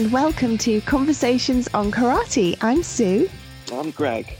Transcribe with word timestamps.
And 0.00 0.10
welcome 0.10 0.56
to 0.58 0.80
Conversations 0.80 1.68
on 1.74 1.90
Karate. 1.92 2.56
I'm 2.62 2.82
Sue. 2.82 3.28
I'm 3.70 3.90
Greg. 3.90 4.32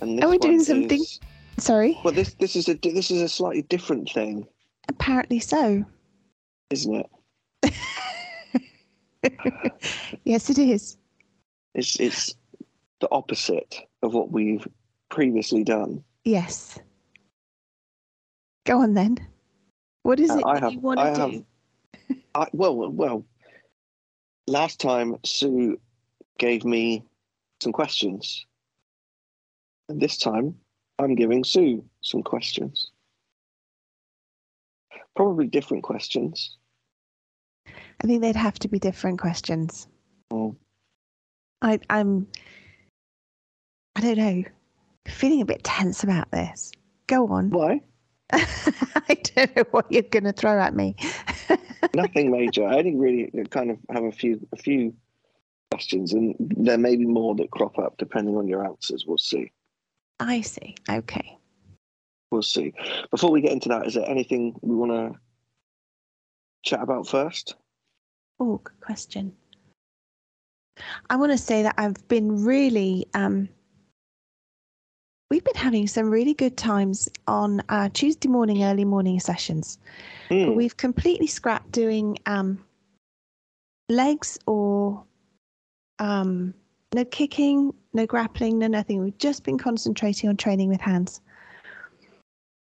And 0.00 0.22
Are 0.22 0.28
we 0.30 0.38
doing 0.38 0.62
something- 0.62 1.00
is- 1.00 1.18
Sorry. 1.58 1.98
well, 2.04 2.14
this 2.14 2.34
this 2.34 2.54
is 2.54 2.68
a 2.68 2.74
this 2.74 3.10
is 3.10 3.22
a 3.22 3.28
slightly 3.28 3.62
different 3.62 4.08
thing, 4.08 4.46
Apparently 4.88 5.40
so. 5.40 5.84
isn't 6.70 7.06
it? 7.64 7.74
yes, 10.24 10.48
it 10.48 10.58
is. 10.58 10.96
It's 11.74 11.98
it's 11.98 12.36
the 13.00 13.08
opposite 13.10 13.80
of 14.04 14.14
what 14.14 14.30
we've 14.30 14.64
previously 15.08 15.64
done. 15.64 16.04
Yes. 16.24 16.78
Go 18.64 18.80
on 18.80 18.94
then. 18.94 19.18
What 20.04 20.20
is 20.20 20.30
Uh, 20.30 20.38
it 20.38 20.44
I 20.46 20.60
have- 20.60 20.72
you 20.72 20.78
want 20.78 21.00
I 21.00 21.12
to 21.14 21.20
have- 21.20 21.30
do? 21.32 21.44
I, 22.36 22.46
well, 22.52 22.76
well, 22.76 22.90
well. 22.92 23.24
Last 24.46 24.80
time 24.80 25.16
Sue 25.24 25.78
gave 26.38 26.64
me 26.64 27.04
some 27.60 27.72
questions, 27.72 28.46
and 29.88 30.00
this 30.00 30.16
time 30.18 30.54
I'm 30.98 31.14
giving 31.14 31.44
Sue 31.44 31.84
some 32.02 32.22
questions. 32.22 32.90
Probably 35.14 35.46
different 35.46 35.82
questions. 35.82 36.56
I 37.66 38.06
think 38.06 38.22
they'd 38.22 38.36
have 38.36 38.58
to 38.60 38.68
be 38.68 38.78
different 38.78 39.20
questions. 39.20 39.88
Oh, 40.30 40.56
I, 41.62 41.80
I'm. 41.90 42.26
I 43.96 44.00
don't 44.00 44.18
know. 44.18 44.44
Feeling 45.08 45.40
a 45.40 45.46
bit 45.46 45.64
tense 45.64 46.04
about 46.04 46.30
this. 46.30 46.72
Go 47.06 47.28
on. 47.28 47.50
why? 47.50 47.80
I 48.32 49.16
don't 49.34 49.56
know 49.56 49.64
what 49.70 49.90
you're 49.90 50.02
going 50.02 50.24
to 50.24 50.32
throw 50.32 50.60
at 50.60 50.74
me. 50.74 50.96
Nothing 51.96 52.30
major. 52.30 52.66
I 52.66 52.76
only 52.78 52.94
really 52.94 53.30
kind 53.50 53.70
of 53.70 53.78
have 53.90 54.04
a 54.04 54.12
few 54.12 54.46
a 54.52 54.56
few 54.56 54.94
questions, 55.70 56.12
and 56.12 56.34
there 56.38 56.78
may 56.78 56.96
be 56.96 57.06
more 57.06 57.34
that 57.36 57.50
crop 57.50 57.78
up 57.78 57.96
depending 57.96 58.36
on 58.36 58.46
your 58.46 58.64
answers. 58.64 59.04
We'll 59.06 59.18
see. 59.18 59.50
I 60.20 60.42
see. 60.42 60.74
Okay. 60.88 61.38
We'll 62.30 62.42
see. 62.42 62.74
Before 63.10 63.30
we 63.30 63.40
get 63.40 63.52
into 63.52 63.68
that, 63.70 63.86
is 63.86 63.94
there 63.94 64.08
anything 64.08 64.58
we 64.60 64.74
want 64.74 64.92
to 64.92 65.18
chat 66.64 66.82
about 66.82 67.06
first? 67.06 67.54
Oh, 68.40 68.60
good 68.62 68.80
question. 68.80 69.32
I 71.08 71.16
want 71.16 71.32
to 71.32 71.38
say 71.38 71.62
that 71.62 71.74
I've 71.78 72.06
been 72.08 72.44
really, 72.44 73.06
um, 73.14 73.48
we've 75.30 75.44
been 75.44 75.54
having 75.54 75.86
some 75.86 76.10
really 76.10 76.34
good 76.34 76.56
times 76.56 77.08
on 77.26 77.62
our 77.70 77.88
Tuesday 77.88 78.28
morning, 78.28 78.64
early 78.64 78.84
morning 78.84 79.18
sessions. 79.18 79.78
Hmm, 80.28 80.46
But 80.46 80.56
we've 80.56 80.76
completely 80.76 81.26
scrapped 81.26 81.70
doing 81.72 82.18
um, 82.26 82.64
legs 83.88 84.38
or 84.46 85.04
um, 85.98 86.54
no 86.94 87.04
kicking, 87.04 87.72
no 87.92 88.06
grappling, 88.06 88.58
no 88.58 88.66
nothing. 88.66 89.02
We've 89.02 89.18
just 89.18 89.44
been 89.44 89.58
concentrating 89.58 90.28
on 90.28 90.36
training 90.36 90.68
with 90.68 90.80
hands 90.80 91.20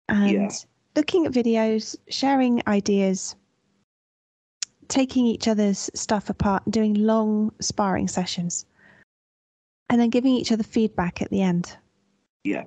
and 0.08 0.32
Yeah. 0.32 0.50
looking 0.96 1.26
at 1.26 1.32
videos, 1.32 1.96
sharing 2.08 2.62
ideas, 2.66 3.36
taking 4.88 5.26
each 5.26 5.46
other's 5.48 5.88
stuff 5.94 6.30
apart, 6.30 6.62
doing 6.70 6.94
long 6.94 7.52
sparring 7.60 8.08
sessions, 8.08 8.66
and 9.88 10.00
then 10.00 10.10
giving 10.10 10.34
each 10.34 10.52
other 10.52 10.64
feedback 10.64 11.22
at 11.22 11.30
the 11.30 11.42
end 11.42 11.76
Yeah. 12.44 12.64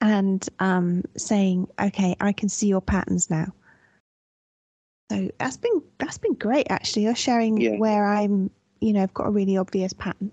And 0.00 0.46
um, 0.58 1.02
saying, 1.16 1.68
"Okay, 1.80 2.16
I 2.20 2.32
can 2.32 2.48
see 2.48 2.68
your 2.68 2.80
patterns 2.80 3.30
now." 3.30 3.52
So 5.10 5.28
that's 5.38 5.56
been 5.56 5.82
that's 5.98 6.18
been 6.18 6.34
great 6.34 6.68
actually. 6.70 7.02
You're 7.04 7.16
sharing 7.16 7.60
Yeah. 7.60 7.76
where 7.76 8.06
I'm, 8.06 8.50
you 8.80 8.92
know, 8.92 9.02
I've 9.02 9.14
got 9.14 9.26
a 9.26 9.30
really 9.30 9.56
obvious 9.56 9.92
pattern. 9.92 10.30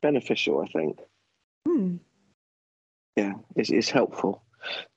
Beneficial, 0.00 0.60
I 0.62 0.66
think. 0.66 1.00
Hmm. 1.66 1.96
Yeah, 3.16 3.34
it's, 3.56 3.70
it's 3.70 3.90
helpful. 3.90 4.42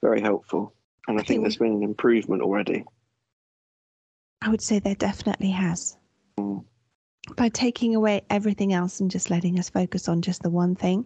Very 0.01 0.22
helpful. 0.22 0.74
And 1.07 1.18
I, 1.18 1.22
I 1.22 1.24
think 1.24 1.28
think 1.28 1.41
there's 1.41 1.57
been 1.57 1.74
an 1.74 1.84
improvement 1.84 2.41
already. 2.41 2.85
I 4.41 4.50
would 4.50 4.62
say 4.62 4.79
there 4.79 4.95
definitely 4.95 5.51
has. 5.51 5.97
Mm. 6.40 6.63
By 7.35 7.50
taking 7.50 7.95
away 7.95 8.22
everything 8.29 8.74
else 8.74 9.00
and 9.00 9.09
just 9.09 9.29
letting 9.31 9.57
us 9.59 9.69
focus 9.69 10.07
on 10.07 10.22
just 10.22 10.44
the 10.44 10.50
one 10.51 10.75
thing. 10.75 11.06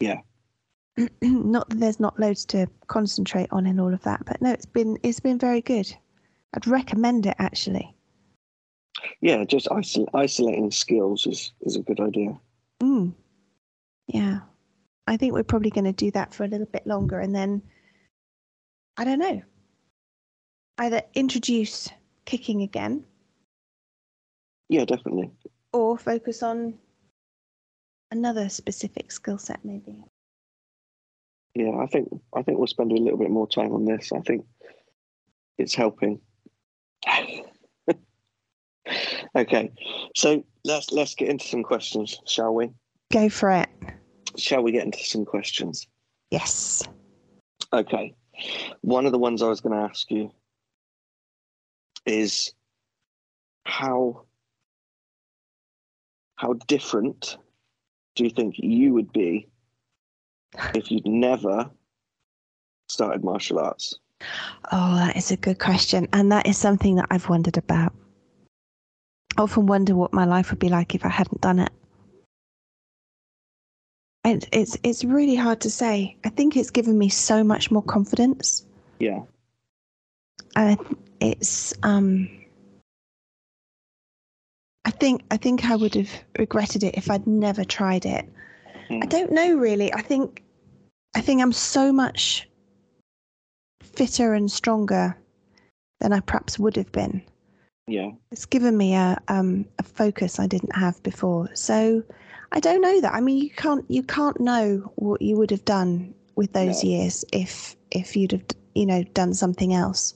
Yeah. 0.00 0.20
not 1.22 1.68
that 1.68 1.80
there's 1.80 2.00
not 2.00 2.18
loads 2.20 2.44
to 2.46 2.66
concentrate 2.86 3.48
on 3.50 3.66
and 3.66 3.80
all 3.80 3.92
of 3.92 4.02
that, 4.02 4.24
but 4.26 4.40
no, 4.40 4.50
it's 4.50 4.66
been 4.66 4.98
it's 5.02 5.20
been 5.20 5.38
very 5.38 5.60
good. 5.60 5.94
I'd 6.54 6.66
recommend 6.66 7.26
it 7.26 7.34
actually. 7.38 7.94
Yeah, 9.20 9.44
just 9.44 9.66
isol- 9.66 10.08
isolating 10.14 10.70
skills 10.70 11.26
is, 11.26 11.52
is 11.62 11.76
a 11.76 11.80
good 11.82 11.98
idea. 12.00 12.38
Mm. 12.80 13.12
Yeah. 14.06 14.40
I 15.06 15.16
think 15.16 15.34
we're 15.34 15.42
probably 15.42 15.70
going 15.70 15.84
to 15.84 15.92
do 15.92 16.10
that 16.12 16.32
for 16.32 16.44
a 16.44 16.48
little 16.48 16.66
bit 16.66 16.86
longer 16.86 17.18
and 17.18 17.34
then, 17.34 17.60
I 18.96 19.04
don't 19.04 19.18
know, 19.18 19.42
either 20.78 21.02
introduce 21.14 21.88
kicking 22.24 22.62
again 22.62 23.04
Yeah, 24.68 24.84
definitely. 24.84 25.30
or 25.72 25.98
focus 25.98 26.42
on 26.42 26.74
another 28.12 28.48
specific 28.48 29.10
skill 29.12 29.38
set, 29.38 29.62
maybe. 29.64 30.02
Yeah, 31.54 31.76
I 31.80 31.86
think 31.86 32.08
I 32.34 32.42
think 32.42 32.58
we'll 32.58 32.66
spend 32.66 32.92
a 32.92 32.96
little 32.96 33.18
bit 33.18 33.30
more 33.30 33.46
time 33.46 33.72
on 33.72 33.84
this. 33.84 34.10
I 34.12 34.20
think 34.20 34.44
it's 35.56 35.74
helping. 35.74 36.20
okay, 39.36 39.72
so 40.16 40.44
let's 40.64 40.90
let's 40.90 41.14
get 41.14 41.28
into 41.28 41.46
some 41.46 41.62
questions, 41.62 42.20
shall 42.26 42.54
we? 42.54 42.70
Go 43.12 43.28
for 43.28 43.50
it. 43.50 43.68
Shall 44.36 44.62
we 44.62 44.72
get 44.72 44.84
into 44.84 45.04
some 45.04 45.24
questions? 45.24 45.86
Yes. 46.30 46.82
Okay. 47.72 48.14
One 48.80 49.06
of 49.06 49.12
the 49.12 49.18
ones 49.18 49.42
I 49.42 49.48
was 49.48 49.60
going 49.60 49.76
to 49.76 49.84
ask 49.84 50.10
you 50.10 50.32
is 52.04 52.52
how 53.64 54.24
how 56.36 56.54
different 56.66 57.36
do 58.16 58.24
you 58.24 58.30
think 58.30 58.56
you 58.58 58.92
would 58.92 59.12
be 59.12 59.48
if 60.74 60.90
you'd 60.90 61.06
never 61.06 61.70
started 62.88 63.24
martial 63.24 63.58
arts? 63.58 63.98
Oh, 64.72 64.96
that 64.96 65.16
is 65.16 65.30
a 65.30 65.36
good 65.36 65.58
question. 65.58 66.08
And 66.12 66.30
that 66.32 66.46
is 66.46 66.56
something 66.56 66.96
that 66.96 67.06
I've 67.10 67.28
wondered 67.28 67.56
about. 67.56 67.92
I 69.36 69.42
often 69.42 69.66
wonder 69.66 69.94
what 69.94 70.12
my 70.12 70.24
life 70.24 70.50
would 70.50 70.60
be 70.60 70.68
like 70.68 70.94
if 70.94 71.04
I 71.04 71.08
hadn't 71.08 71.40
done 71.40 71.58
it. 71.58 71.70
And 74.22 74.46
it's 74.52 74.78
it's 74.82 75.04
really 75.04 75.34
hard 75.34 75.60
to 75.62 75.70
say. 75.70 76.16
I 76.24 76.30
think 76.30 76.56
it's 76.56 76.70
given 76.70 76.96
me 76.98 77.08
so 77.10 77.44
much 77.44 77.70
more 77.70 77.82
confidence. 77.82 78.64
Yeah. 78.98 79.22
And 80.56 80.78
it's 81.20 81.74
um 81.82 82.30
I 84.86 84.90
think 84.90 85.22
I 85.30 85.36
think 85.36 85.64
I 85.66 85.76
would 85.76 85.94
have 85.94 86.10
regretted 86.38 86.84
it 86.84 86.94
if 86.96 87.10
I'd 87.10 87.26
never 87.26 87.64
tried 87.64 88.06
it. 88.06 88.24
I 88.90 88.94
Mm. 88.94 89.10
don't 89.10 89.32
know 89.32 89.56
really. 89.56 89.92
I 89.92 90.02
think 90.02 90.43
I 91.14 91.20
think 91.20 91.40
I'm 91.40 91.52
so 91.52 91.92
much 91.92 92.48
fitter 93.82 94.34
and 94.34 94.50
stronger 94.50 95.16
than 96.00 96.12
I 96.12 96.20
perhaps 96.20 96.58
would 96.58 96.76
have 96.76 96.92
been. 96.92 97.22
Yeah. 97.86 98.12
It's 98.30 98.46
given 98.46 98.76
me 98.76 98.94
a 98.94 99.18
um 99.28 99.66
a 99.78 99.82
focus 99.82 100.38
I 100.38 100.46
didn't 100.46 100.74
have 100.76 101.02
before. 101.02 101.48
So 101.54 102.02
I 102.52 102.60
don't 102.60 102.80
know 102.80 103.00
that. 103.00 103.14
I 103.14 103.20
mean 103.20 103.38
you 103.42 103.50
can't 103.50 103.84
you 103.88 104.02
can't 104.02 104.40
know 104.40 104.92
what 104.96 105.22
you 105.22 105.36
would 105.36 105.50
have 105.50 105.64
done 105.64 106.14
with 106.36 106.52
those 106.52 106.82
No. 106.82 106.90
years 106.90 107.24
if 107.32 107.76
if 107.90 108.16
you'd 108.16 108.32
have 108.32 108.44
you 108.74 108.86
know 108.86 109.04
done 109.14 109.34
something 109.34 109.72
else. 109.72 110.14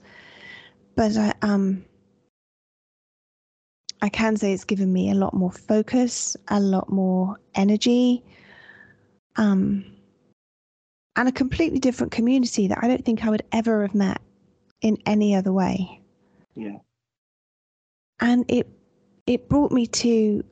But 0.97 1.17
I 1.17 1.33
um 1.43 1.85
I 4.03 4.09
can 4.09 4.37
say 4.37 4.53
it's 4.53 4.65
given 4.65 4.93
me 4.93 5.11
a 5.11 5.15
lot 5.15 5.35
more 5.35 5.51
focus, 5.53 6.37
a 6.49 6.61
lot 6.61 6.89
more 6.91 7.39
energy, 7.55 8.23
um, 9.37 9.85
and 11.19 11.29
a 11.29 11.33
completely 11.33 11.81
different 11.81 12.13
community 12.13 12.69
that 12.69 12.79
I 12.81 12.87
don't 12.87 13.05
think 13.05 13.25
I 13.25 13.31
would 13.31 13.43
ever 13.51 13.83
have 13.83 13.95
met 13.95 14.21
in 14.81 14.99
any 15.05 15.35
other 15.35 15.53
way. 15.53 16.01
Yeah. 16.55 16.79
And 18.21 18.45
it 18.49 18.69
it 19.27 19.49
brought 19.49 19.73
me 19.73 19.89
to 19.89 20.45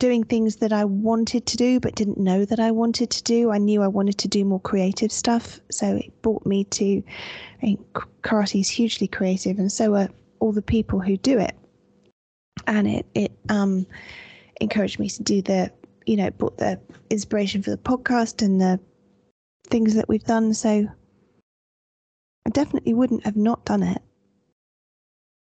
doing 0.00 0.24
things 0.24 0.56
that 0.56 0.72
I 0.72 0.84
wanted 0.84 1.46
to 1.46 1.56
do 1.56 1.78
but 1.78 1.94
didn't 1.94 2.18
know 2.18 2.44
that 2.44 2.58
I 2.58 2.72
wanted 2.72 3.10
to 3.10 3.22
do. 3.22 3.52
I 3.52 3.58
knew 3.58 3.82
I 3.82 3.86
wanted 3.86 4.18
to 4.18 4.28
do 4.28 4.44
more 4.44 4.58
creative 4.58 5.12
stuff, 5.12 5.60
so 5.70 5.96
it 5.96 6.22
brought 6.22 6.44
me 6.44 6.64
to. 6.64 7.02
I 7.58 7.60
think 7.60 7.92
karate 8.22 8.60
is 8.60 8.68
hugely 8.68 9.06
creative, 9.06 9.60
and 9.60 9.70
so 9.70 9.94
are 9.94 10.08
all 10.40 10.50
the 10.50 10.60
people 10.60 10.98
who 10.98 11.16
do 11.18 11.38
it. 11.38 11.54
And 12.66 12.88
it 12.88 13.06
it 13.14 13.32
um 13.48 13.86
encouraged 14.60 14.98
me 14.98 15.08
to 15.08 15.22
do 15.22 15.40
the 15.40 15.70
you 16.04 16.16
know 16.16 16.30
brought 16.30 16.58
the 16.58 16.80
inspiration 17.10 17.62
for 17.62 17.70
the 17.70 17.78
podcast 17.78 18.42
and 18.42 18.60
the 18.60 18.80
things 19.70 19.94
that 19.94 20.08
we've 20.08 20.24
done. 20.24 20.54
So 20.54 20.86
I 22.46 22.50
definitely 22.50 22.94
wouldn't 22.94 23.24
have 23.24 23.36
not 23.36 23.64
done 23.64 23.82
it. 23.82 24.02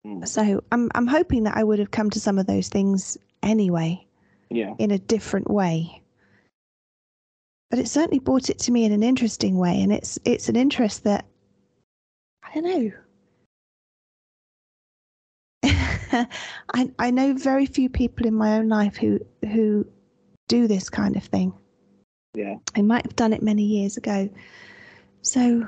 Mm. 0.06 0.28
So 0.28 0.64
I'm 0.72 0.90
I'm 0.96 1.08
hoping 1.08 1.44
that 1.44 1.58
I 1.58 1.64
would 1.64 1.80
have 1.80 1.92
come 1.92 2.10
to 2.12 2.19
some 2.19 2.38
of 2.40 2.48
those 2.48 2.69
things 2.69 3.18
anyway 3.44 4.06
Yeah. 4.50 4.74
in 4.80 4.92
a 4.92 5.00
different 5.00 5.50
way. 5.50 6.02
But 7.69 7.80
it 7.80 7.90
certainly 7.90 8.19
brought 8.19 8.50
it 8.50 8.60
to 8.60 8.72
me 8.72 8.86
in 8.86 8.94
an 8.94 9.04
interesting 9.04 9.58
way, 9.58 9.81
and 9.81 9.92
it's 9.92 10.18
it's 10.24 10.50
an 10.50 10.56
interest 10.56 11.04
that 11.04 11.25
I 12.44 12.54
don't 12.54 12.64
know. 12.64 12.92
I 16.74 16.92
I 16.98 17.12
know 17.12 17.34
very 17.34 17.66
few 17.66 17.90
people 17.90 18.25
in 18.25 18.34
my 18.34 18.58
own 18.58 18.69
life 18.69 18.96
who 18.96 19.19
who 19.52 19.86
do 20.48 20.68
this 20.68 20.90
kind 20.90 21.18
of 21.18 21.24
thing. 21.25 21.54
Yeah. 22.38 22.57
I 22.75 22.84
might 22.84 23.04
have 23.04 23.16
done 23.16 23.34
it 23.34 23.42
many 23.42 23.63
years 23.63 23.98
ago. 23.98 24.30
So 25.24 25.68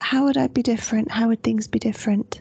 how 0.00 0.24
would 0.24 0.38
I 0.38 0.46
be 0.46 0.62
different? 0.62 1.10
How 1.10 1.28
would 1.28 1.42
things 1.42 1.68
be 1.68 1.78
different? 1.78 2.40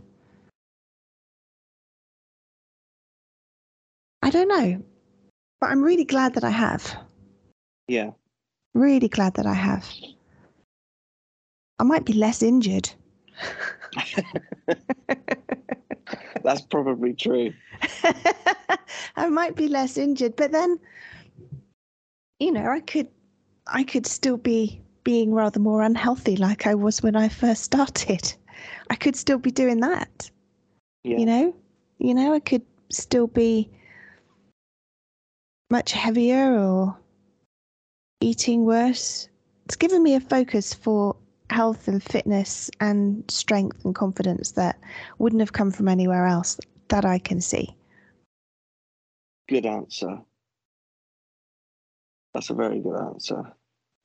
I 4.22 4.30
don't 4.30 4.48
know. 4.48 4.82
But 5.60 5.72
I'm 5.72 5.84
really 5.84 6.06
glad 6.06 6.36
that 6.36 6.46
I 6.46 6.52
have. 6.52 6.96
Yeah. 7.90 8.12
Really 8.74 9.10
glad 9.10 9.34
that 9.34 9.46
I 9.46 9.54
have. 9.54 9.86
I 11.80 11.84
might 11.84 12.06
be 12.06 12.14
less 12.14 12.42
injured. 12.42 12.90
That's 16.46 16.62
probably 16.62 17.14
true. 17.14 17.54
I 19.18 19.28
might 19.28 19.58
be 19.58 19.68
less 19.68 19.98
injured, 19.98 20.38
but 20.38 20.54
then 20.54 20.80
you 22.40 22.52
know, 22.52 22.68
I 22.68 22.80
could 22.80 23.08
I 23.70 23.84
could 23.84 24.06
still 24.06 24.38
be 24.38 24.82
being 25.04 25.34
rather 25.34 25.60
more 25.60 25.82
unhealthy 25.82 26.36
like 26.36 26.68
I 26.68 26.76
was 26.76 27.02
when 27.02 27.16
I 27.16 27.30
first 27.30 27.64
started. 27.64 28.34
I 28.90 28.96
could 28.96 29.16
still 29.16 29.38
be 29.38 29.52
doing 29.52 29.80
that. 29.82 30.30
Yeah. 31.04 31.18
You 31.18 31.26
know? 31.26 31.56
You 32.00 32.14
know, 32.14 32.34
I 32.34 32.40
could 32.40 32.66
still 32.90 33.28
be 33.28 33.70
much 35.70 35.92
heavier 35.92 36.58
or 36.60 36.98
eating 38.22 38.66
worse. 38.66 39.30
It's 39.66 39.76
given 39.76 40.04
me 40.04 40.16
a 40.16 40.20
focus 40.20 40.74
for 40.74 41.16
health 41.50 41.88
and 41.88 42.04
fitness 42.04 42.70
and 42.80 43.24
strength 43.30 43.84
and 43.86 43.96
confidence 43.96 44.52
that 44.52 44.80
wouldn't 45.18 45.40
have 45.42 45.54
come 45.54 45.72
from 45.72 45.88
anywhere 45.88 46.26
else 46.26 46.60
that 46.90 47.06
I 47.06 47.20
can 47.20 47.42
see. 47.42 47.76
Good 49.48 49.66
answer. 49.66 50.20
That's 52.34 52.50
a 52.50 52.54
very 52.54 52.80
good 52.80 53.00
answer. 53.00 53.54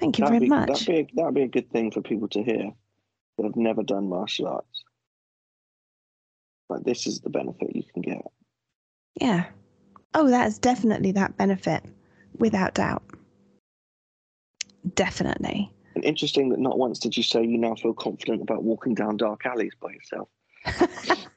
Thank 0.03 0.19
you 0.19 0.25
That'd 0.25 0.41
very 0.41 0.47
be, 0.47 0.49
much. 0.49 0.69
That'd 0.69 0.87
be, 0.87 0.99
a, 0.99 1.07
that'd 1.15 1.35
be 1.35 1.43
a 1.43 1.49
good 1.49 1.71
thing 1.71 1.93
for 1.93 2.03
people 2.03 2.27
to 2.31 2.43
hear 2.43 2.73
that 3.37 3.45
have 3.45 3.55
never 3.55 3.85
done 3.85 4.09
martial 4.09 4.49
arts. 4.49 4.83
Like, 6.69 6.83
this 6.83 7.07
is 7.07 7.21
the 7.21 7.31
benefit 7.31 7.77
you 7.77 7.85
can 7.93 8.03
get. 8.03 8.23
Yeah. 9.21 9.45
Oh, 10.15 10.29
that's 10.29 10.59
definitely 10.59 11.13
that 11.13 11.37
benefit, 11.37 11.85
without 12.37 12.75
doubt. 12.75 13.05
Definitely. 14.97 15.73
And 15.95 16.05
interesting 16.05 16.49
that 16.49 16.59
not 16.59 16.79
once 16.79 16.99
did 16.99 17.17
you 17.17 17.23
say 17.23 17.45
you 17.45 17.57
now 17.57 17.77
feel 17.77 17.95
confident 17.95 18.43
about 18.43 18.65
walking 18.65 18.97
down 18.97 19.19
dark 19.19 19.47
alleys 19.47 19.75
by 19.81 19.93
yourself. 19.93 20.29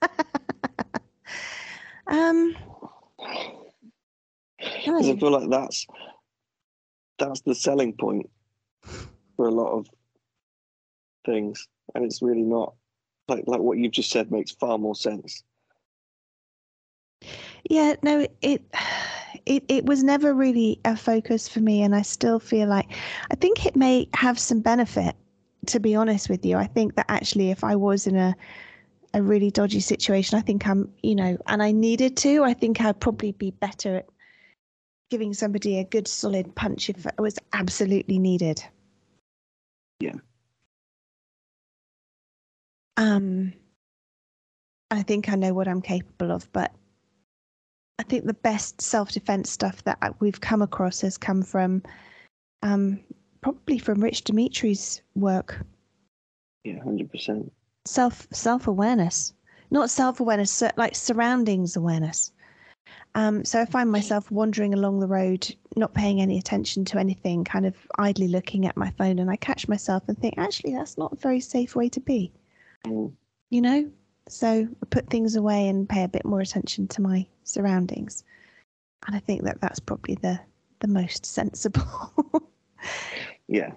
um, 2.07 2.55
Because 4.57 5.07
I 5.07 5.15
feel 5.17 5.31
like 5.31 5.51
that's 5.51 5.85
that's 7.19 7.41
the 7.41 7.53
selling 7.53 7.93
point 7.93 8.29
for 9.35 9.47
a 9.47 9.51
lot 9.51 9.71
of 9.77 9.87
things, 11.25 11.67
and 11.93 12.05
it's 12.05 12.21
really 12.21 12.41
not 12.43 12.73
like 13.27 13.43
like 13.47 13.61
what 13.61 13.77
you've 13.77 13.91
just 13.93 14.11
said 14.11 14.31
makes 14.31 14.51
far 14.51 14.77
more 14.77 14.95
sense. 14.95 15.43
yeah, 17.69 17.95
no, 18.03 18.27
it 18.41 18.63
it 19.45 19.63
it 19.67 19.85
was 19.85 20.03
never 20.03 20.33
really 20.33 20.79
a 20.85 20.95
focus 20.95 21.47
for 21.47 21.59
me, 21.59 21.81
and 21.81 21.95
I 21.95 22.01
still 22.01 22.39
feel 22.39 22.67
like 22.67 22.91
I 23.31 23.35
think 23.35 23.65
it 23.65 23.75
may 23.75 24.07
have 24.13 24.39
some 24.39 24.61
benefit. 24.61 25.15
To 25.67 25.79
be 25.79 25.95
honest 25.95 26.29
with 26.29 26.45
you, 26.45 26.57
I 26.57 26.67
think 26.67 26.95
that 26.95 27.07
actually, 27.09 27.49
if 27.49 27.63
I 27.63 27.75
was 27.75 28.05
in 28.07 28.15
a 28.15 28.35
a 29.13 29.21
really 29.23 29.49
dodgy 29.49 29.79
situation, 29.79 30.37
I 30.37 30.41
think 30.41 30.67
I'm, 30.67 30.93
you 31.01 31.15
know, 31.15 31.37
and 31.47 31.63
I 31.63 31.71
needed 31.71 32.17
to, 32.17 32.43
I 32.43 32.53
think 32.53 32.81
I'd 32.81 32.99
probably 32.99 33.31
be 33.31 33.51
better 33.51 33.97
at 33.97 34.05
giving 35.09 35.33
somebody 35.33 35.79
a 35.79 35.85
good 35.85 36.07
solid 36.07 36.53
punch 36.55 36.89
if 36.89 37.05
it 37.05 37.19
was 37.19 37.39
absolutely 37.53 38.19
needed. 38.19 38.63
Yeah. 39.99 40.15
Um, 42.97 43.53
I 44.91 45.03
think 45.03 45.29
I 45.29 45.35
know 45.35 45.53
what 45.53 45.67
I'm 45.67 45.81
capable 45.81 46.31
of, 46.31 46.51
but 46.53 46.71
I 47.99 48.03
think 48.03 48.25
the 48.25 48.33
best 48.33 48.81
self-defense 48.81 49.49
stuff 49.49 49.83
that 49.83 50.15
we've 50.19 50.39
come 50.39 50.61
across 50.61 51.01
has 51.01 51.17
come 51.17 51.41
from, 51.41 51.81
um, 52.61 52.99
probably 53.41 53.77
from 53.77 54.01
Rich 54.03 54.23
Dimitri's 54.25 55.01
work. 55.15 55.65
Yeah, 56.63 56.81
hundred 56.83 57.11
percent. 57.11 57.51
self 57.85 58.27
self 58.31 58.67
awareness, 58.67 59.33
not 59.71 59.89
self 59.89 60.19
awareness, 60.19 60.63
like 60.77 60.95
surroundings 60.95 61.75
awareness. 61.75 62.31
Um, 63.15 63.45
so 63.45 63.61
I 63.61 63.65
find 63.65 63.89
myself 63.89 64.29
wandering 64.29 64.73
along 64.73 64.99
the 64.99 65.07
road, 65.07 65.55
not 65.77 65.93
paying 65.93 66.19
any 66.19 66.37
attention 66.37 66.83
to 66.85 66.99
anything, 66.99 67.45
kind 67.45 67.65
of 67.65 67.75
idly 67.97 68.27
looking 68.27 68.67
at 68.67 68.75
my 68.75 68.89
phone, 68.91 69.19
and 69.19 69.31
I 69.31 69.37
catch 69.37 69.69
myself 69.69 70.03
and 70.09 70.17
think, 70.17 70.35
actually, 70.37 70.73
that's 70.73 70.97
not 70.97 71.13
a 71.13 71.15
very 71.15 71.39
safe 71.39 71.75
way 71.77 71.87
to 71.89 72.01
be, 72.01 72.31
Mm, 72.85 73.13
you 73.49 73.61
know. 73.61 73.89
So 74.27 74.67
I 74.69 74.85
put 74.89 75.09
things 75.09 75.35
away 75.37 75.69
and 75.69 75.87
pay 75.87 76.03
a 76.03 76.09
bit 76.09 76.25
more 76.25 76.41
attention 76.41 76.87
to 76.89 77.01
my 77.01 77.25
surroundings, 77.45 78.25
and 79.07 79.15
I 79.15 79.19
think 79.19 79.43
that 79.43 79.61
that's 79.61 79.79
probably 79.79 80.15
the 80.15 80.39
the 80.81 80.87
most 80.89 81.25
sensible. 81.37 82.51
Yeah, 83.47 83.71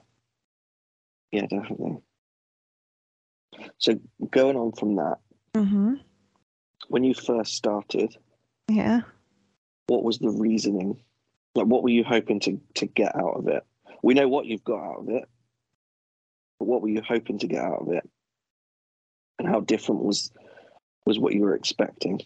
yeah, 1.31 1.47
definitely. 1.47 1.99
So 3.79 4.01
going 4.31 4.57
on 4.57 4.73
from 4.73 4.97
that, 4.97 5.19
hmm 5.55 5.95
when 6.89 7.05
you 7.05 7.15
first 7.15 7.55
started, 7.55 8.17
Yeah. 8.69 9.03
What 9.89 10.05
was 10.05 10.19
the 10.19 10.31
reasoning? 10.31 11.01
Like, 11.55 11.67
what 11.67 11.83
were 11.83 11.89
you 11.89 12.05
hoping 12.05 12.41
to 12.41 12.61
to 12.75 12.87
get 12.87 13.17
out 13.17 13.37
of 13.37 13.49
it? 13.49 13.65
We 14.03 14.15
know 14.15 14.29
what 14.29 14.47
you've 14.47 14.65
got 14.65 14.85
out 14.85 15.01
of 15.01 15.09
it, 15.09 15.29
but 16.59 16.69
what 16.69 16.83
were 16.83 16.89
you 16.89 17.03
hoping 17.03 17.39
to 17.41 17.49
get 17.49 17.65
out 17.65 17.83
of 17.83 17.93
it? 17.93 18.09
And 19.39 19.49
how 19.49 19.61
different 19.61 20.03
was 20.05 20.31
was 21.05 21.19
what 21.19 21.35
you 21.35 21.41
were 21.41 21.55
expecting? 21.55 22.21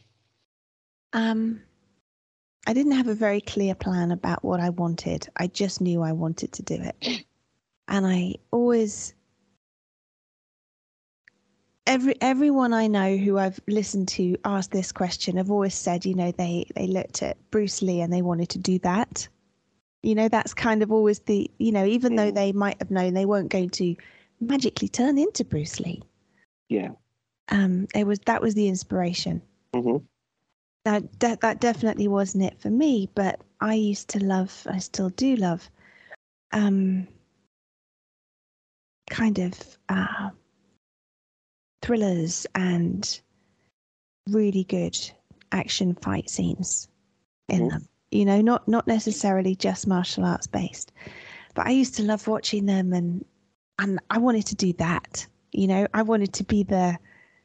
Um, 1.12 1.62
I 2.66 2.74
didn't 2.74 2.92
have 2.92 3.08
a 3.08 3.14
very 3.14 3.40
clear 3.40 3.74
plan 3.74 4.10
about 4.10 4.44
what 4.44 4.60
I 4.60 4.70
wanted. 4.70 5.28
I 5.36 5.46
just 5.46 5.80
knew 5.80 6.02
I 6.02 6.12
wanted 6.12 6.52
to 6.52 6.62
do 6.62 6.78
it. 6.80 7.24
And 7.88 8.06
I 8.06 8.34
always 8.50 9.14
every 11.92 12.14
everyone 12.20 12.72
I 12.72 12.86
know 12.86 13.16
who 13.16 13.38
I've 13.38 13.60
listened 13.68 14.08
to 14.08 14.36
ask 14.44 14.70
this 14.70 14.92
question 14.92 15.36
have 15.36 15.50
always 15.50 15.74
said, 15.74 16.04
you 16.04 16.14
know, 16.14 16.32
they 16.32 16.66
they 16.74 16.86
looked 16.86 17.22
at 17.22 17.36
Bruce 17.50 17.82
Lee 17.82 18.00
and 18.00 18.12
they 18.12 18.22
wanted 18.22 18.48
to 18.50 18.58
do 18.58 18.78
that. 18.80 19.28
You 20.02 20.14
know, 20.14 20.28
that's 20.28 20.54
kind 20.54 20.82
of 20.82 20.90
always 20.90 21.20
the, 21.20 21.50
you 21.58 21.70
know, 21.70 21.84
even 21.84 22.16
though 22.16 22.32
Mm. 22.32 22.34
they 22.34 22.52
might 22.52 22.78
have 22.80 22.90
known 22.90 23.14
they 23.14 23.26
weren't 23.26 23.50
going 23.50 23.70
to 23.70 23.94
magically 24.40 24.88
turn 24.88 25.18
into 25.18 25.44
Bruce 25.44 25.78
Lee. 25.78 26.02
Yeah. 26.68 26.90
Um, 27.50 27.86
it 27.94 28.06
was 28.06 28.18
that 28.20 28.42
was 28.42 28.54
the 28.54 28.68
inspiration. 28.68 29.42
Mm-hmm. 29.74 30.04
that 30.84 31.18
de- 31.18 31.38
that 31.40 31.60
definitely 31.60 32.08
wasn't 32.08 32.44
it 32.44 32.60
for 32.60 32.68
me 32.68 33.08
but 33.14 33.40
i 33.60 33.72
used 33.72 34.08
to 34.08 34.18
love 34.22 34.66
i 34.68 34.78
still 34.78 35.08
do 35.10 35.36
love 35.36 35.70
um 36.52 37.06
kind 39.08 39.38
of 39.38 39.78
uh 39.88 40.28
thrillers 41.82 42.46
and 42.54 43.20
really 44.28 44.64
good 44.64 44.98
action 45.50 45.94
fight 45.96 46.30
scenes 46.30 46.88
in 47.48 47.62
Mhm. 47.62 47.70
them 47.70 47.88
you 48.10 48.24
know 48.24 48.40
not 48.40 48.66
not 48.68 48.86
necessarily 48.86 49.54
just 49.54 49.86
martial 49.86 50.24
arts 50.24 50.46
based 50.46 50.92
but 51.54 51.66
i 51.66 51.70
used 51.70 51.94
to 51.96 52.02
love 52.04 52.26
watching 52.28 52.66
them 52.66 52.92
and 52.92 53.24
and 53.78 53.98
i 54.10 54.18
wanted 54.18 54.46
to 54.46 54.54
do 54.54 54.72
that 54.74 55.26
you 55.52 55.66
know 55.66 55.86
i 55.92 56.02
wanted 56.02 56.32
to 56.32 56.44
be 56.44 56.62
the 56.62 56.96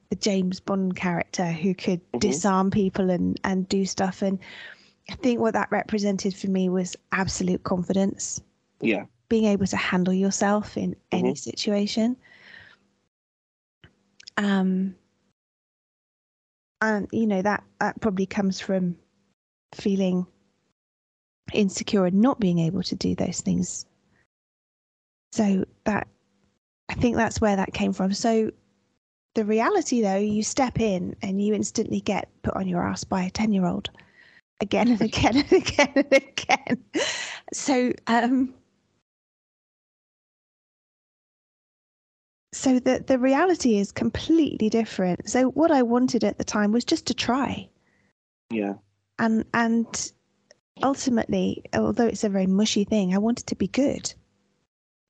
the 0.09 0.15
James 0.15 0.61
Bond 0.61 0.95
character 0.95 1.51
who 1.51 1.75
could 1.75 1.99
Mhm. 2.13 2.19
disarm 2.21 2.71
people 2.71 3.09
and 3.09 3.37
and 3.43 3.67
do 3.67 3.85
stuff 3.85 4.21
and 4.21 4.39
I 5.09 5.15
think 5.15 5.41
what 5.41 5.53
that 5.53 5.69
represented 5.69 6.33
for 6.33 6.49
me 6.49 6.69
was 6.69 6.95
absolute 7.11 7.63
confidence 7.63 8.39
Yeah. 8.79 9.05
being 9.27 9.45
able 9.45 9.67
to 9.67 9.75
handle 9.75 10.13
yourself 10.13 10.77
in 10.77 10.95
any 11.11 11.35
situation 11.35 12.15
um 14.37 14.95
and 16.81 17.07
you 17.11 17.27
know 17.27 17.41
that 17.41 17.63
that 17.79 17.99
probably 18.01 18.25
comes 18.25 18.59
from 18.59 18.95
feeling 19.73 20.25
insecure 21.53 22.05
and 22.05 22.21
not 22.21 22.39
being 22.39 22.59
able 22.59 22.83
to 22.83 22.95
do 22.95 23.15
those 23.15 23.41
things 23.41 23.85
so 25.31 25.65
that 25.85 26.07
i 26.89 26.93
think 26.93 27.15
that's 27.15 27.41
where 27.41 27.55
that 27.55 27.73
came 27.73 27.93
from 27.93 28.13
so 28.13 28.51
the 29.37 29.45
reality 29.45 30.01
though, 30.01 30.17
you 30.17 30.41
step 30.41 30.79
in 30.79 31.15
and 31.21 31.39
you 31.39 31.53
instantly 31.53 32.01
get 32.01 32.27
put 32.41 32.55
on 32.55 32.67
your 32.67 32.81
ass 32.81 33.03
by 33.03 33.21
a 33.21 33.29
ten 33.29 33.53
year 33.53 33.67
old, 33.67 33.87
again 34.61 34.87
and 34.87 34.99
again 35.13 35.37
and 35.37 35.53
again 35.53 35.93
and 35.95 36.11
again. 36.11 36.83
So 37.53 37.93
um, 38.07 38.55
so 42.57 42.79
the 42.79 43.03
the 43.05 43.19
reality 43.19 43.77
is 43.77 43.91
completely 43.91 44.69
different. 44.69 45.29
So 45.29 45.49
what 45.49 45.71
I 45.71 45.83
wanted 45.83 46.23
at 46.23 46.37
the 46.37 46.43
time 46.43 46.71
was 46.71 46.83
just 46.83 47.07
to 47.07 47.13
try. 47.13 47.69
Yeah. 48.49 48.73
And 49.19 49.45
and 49.53 50.11
ultimately, 50.83 51.63
although 51.73 52.07
it's 52.07 52.23
a 52.23 52.29
very 52.29 52.47
mushy 52.47 52.83
thing, 52.83 53.13
I 53.13 53.19
wanted 53.19 53.47
to 53.47 53.55
be 53.55 53.67
good. 53.67 54.13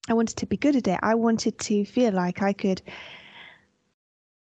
I 0.09 0.13
wanted 0.13 0.37
to 0.37 0.45
be 0.45 0.57
good 0.57 0.75
at 0.75 0.87
it. 0.87 0.99
I 1.01 1.15
wanted 1.15 1.59
to 1.59 1.85
feel 1.85 2.13
like 2.13 2.41
I 2.41 2.53
could 2.53 2.81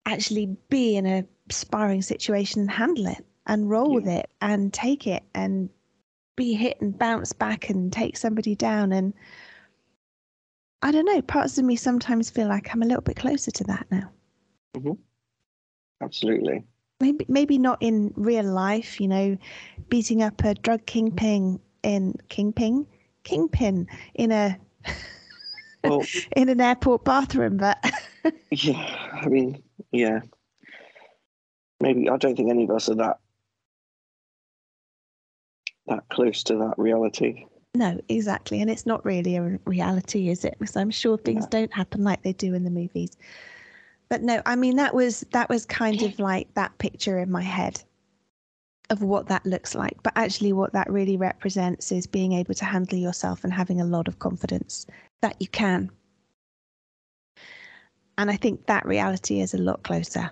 actually 0.05 0.57
be 0.69 0.95
in 0.95 1.05
a 1.05 1.25
sparring 1.49 2.01
situation 2.01 2.61
and 2.61 2.71
handle 2.71 3.07
it 3.07 3.25
and 3.45 3.69
roll 3.69 3.89
yeah. 3.89 3.95
with 3.95 4.07
it 4.07 4.29
and 4.41 4.73
take 4.73 5.07
it 5.07 5.23
and 5.33 5.69
be 6.35 6.53
hit 6.53 6.79
and 6.79 6.97
bounce 6.97 7.33
back 7.33 7.69
and 7.69 7.91
take 7.91 8.15
somebody 8.15 8.55
down 8.55 8.93
and 8.93 9.13
I 10.81 10.91
don't 10.91 11.05
know. 11.05 11.21
Parts 11.21 11.57
of 11.57 11.65
me 11.65 11.75
sometimes 11.75 12.29
feel 12.29 12.47
like 12.47 12.73
I'm 12.73 12.81
a 12.81 12.85
little 12.85 13.01
bit 13.01 13.17
closer 13.17 13.51
to 13.51 13.63
that 13.65 13.87
now. 13.91 14.09
Mm-hmm. 14.75 14.93
Absolutely. 16.01 16.63
Maybe, 17.01 17.25
maybe 17.27 17.57
not 17.57 17.79
in 17.81 18.13
real 18.15 18.45
life. 18.45 18.99
You 19.01 19.07
know, 19.07 19.37
beating 19.89 20.23
up 20.23 20.43
a 20.43 20.53
drug 20.55 20.85
kingpin 20.85 21.59
in 21.83 22.15
kingpin, 22.29 22.87
kingpin 23.23 23.87
in 24.13 24.31
a 24.31 24.57
well, 25.83 26.05
in 26.35 26.49
an 26.49 26.61
airport 26.61 27.03
bathroom. 27.03 27.57
But 27.57 27.83
yeah, 28.51 29.11
I 29.13 29.27
mean, 29.27 29.61
yeah, 29.91 30.21
maybe 31.79 32.09
I 32.09 32.17
don't 32.17 32.35
think 32.35 32.49
any 32.49 32.63
of 32.63 32.71
us 32.71 32.89
are 32.89 32.95
that 32.95 33.19
that 35.87 36.07
close 36.09 36.43
to 36.43 36.55
that 36.57 36.75
reality. 36.77 37.45
No, 37.75 37.99
exactly. 38.09 38.61
And 38.61 38.69
it's 38.69 38.85
not 38.85 39.05
really 39.05 39.35
a 39.35 39.59
reality, 39.65 40.29
is 40.29 40.43
it? 40.43 40.55
Because 40.59 40.75
I'm 40.75 40.89
sure 40.89 41.17
things 41.17 41.45
don't 41.45 41.73
happen 41.73 42.03
like 42.03 42.23
they 42.23 42.33
do 42.33 42.53
in 42.53 42.63
the 42.63 42.71
movies. 42.71 43.11
But 44.09 44.23
no, 44.23 44.41
I 44.45 44.55
mean 44.55 44.75
that 44.77 44.95
was 44.95 45.23
that 45.31 45.49
was 45.49 45.65
kind 45.65 46.01
of 46.01 46.19
like 46.19 46.51
that 46.55 46.75
picture 46.79 47.19
in 47.19 47.29
my 47.31 47.43
head 47.43 47.81
of 48.89 49.03
what 49.03 49.27
that 49.27 49.45
looks 49.45 49.75
like. 49.75 50.01
But 50.01 50.13
actually 50.15 50.51
what 50.51 50.73
that 50.73 50.89
really 50.89 51.15
represents 51.15 51.91
is 51.91 52.07
being 52.07 52.33
able 52.33 52.55
to 52.55 52.65
handle 52.65 52.97
yourself 52.97 53.43
and 53.43 53.53
having 53.53 53.79
a 53.79 53.85
lot 53.85 54.07
of 54.07 54.17
confidence 54.17 54.87
that 55.21 55.35
you 55.39 55.47
can. 55.47 55.91
And 58.17 58.31
I 58.31 58.35
think 58.35 58.65
that 58.65 58.85
reality 58.85 59.41
is 59.41 59.53
a 59.53 59.59
lot 59.59 59.83
closer. 59.83 60.31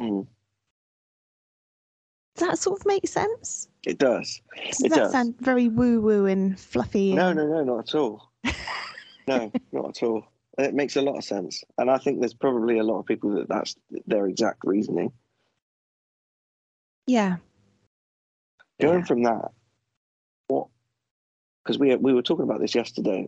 Mm. 0.00 0.26
Does 2.38 2.46
that 2.46 2.58
sort 2.58 2.78
of 2.78 2.86
make 2.86 3.08
sense? 3.08 3.68
It 3.84 3.98
does. 3.98 4.40
Does 4.64 4.80
it 4.80 4.90
that 4.90 4.96
does. 4.96 5.12
sound 5.12 5.34
very 5.40 5.66
woo 5.66 6.00
woo 6.00 6.26
and 6.26 6.58
fluffy? 6.58 7.12
No, 7.12 7.32
no, 7.32 7.44
no, 7.44 7.64
not 7.64 7.88
at 7.88 7.94
all. 7.96 8.30
no, 9.26 9.50
not 9.72 9.88
at 9.88 10.02
all. 10.04 10.24
It 10.56 10.72
makes 10.72 10.94
a 10.94 11.02
lot 11.02 11.16
of 11.16 11.24
sense, 11.24 11.64
and 11.78 11.90
I 11.90 11.98
think 11.98 12.20
there's 12.20 12.34
probably 12.34 12.78
a 12.78 12.84
lot 12.84 13.00
of 13.00 13.06
people 13.06 13.30
that 13.34 13.48
that's 13.48 13.74
their 14.06 14.28
exact 14.28 14.60
reasoning. 14.62 15.10
Yeah. 17.08 17.38
Going 18.80 19.00
yeah. 19.00 19.04
from 19.04 19.22
that, 19.24 19.50
what? 20.46 20.68
Because 21.64 21.80
we 21.80 21.94
we 21.96 22.12
were 22.12 22.22
talking 22.22 22.44
about 22.44 22.60
this 22.60 22.76
yesterday. 22.76 23.26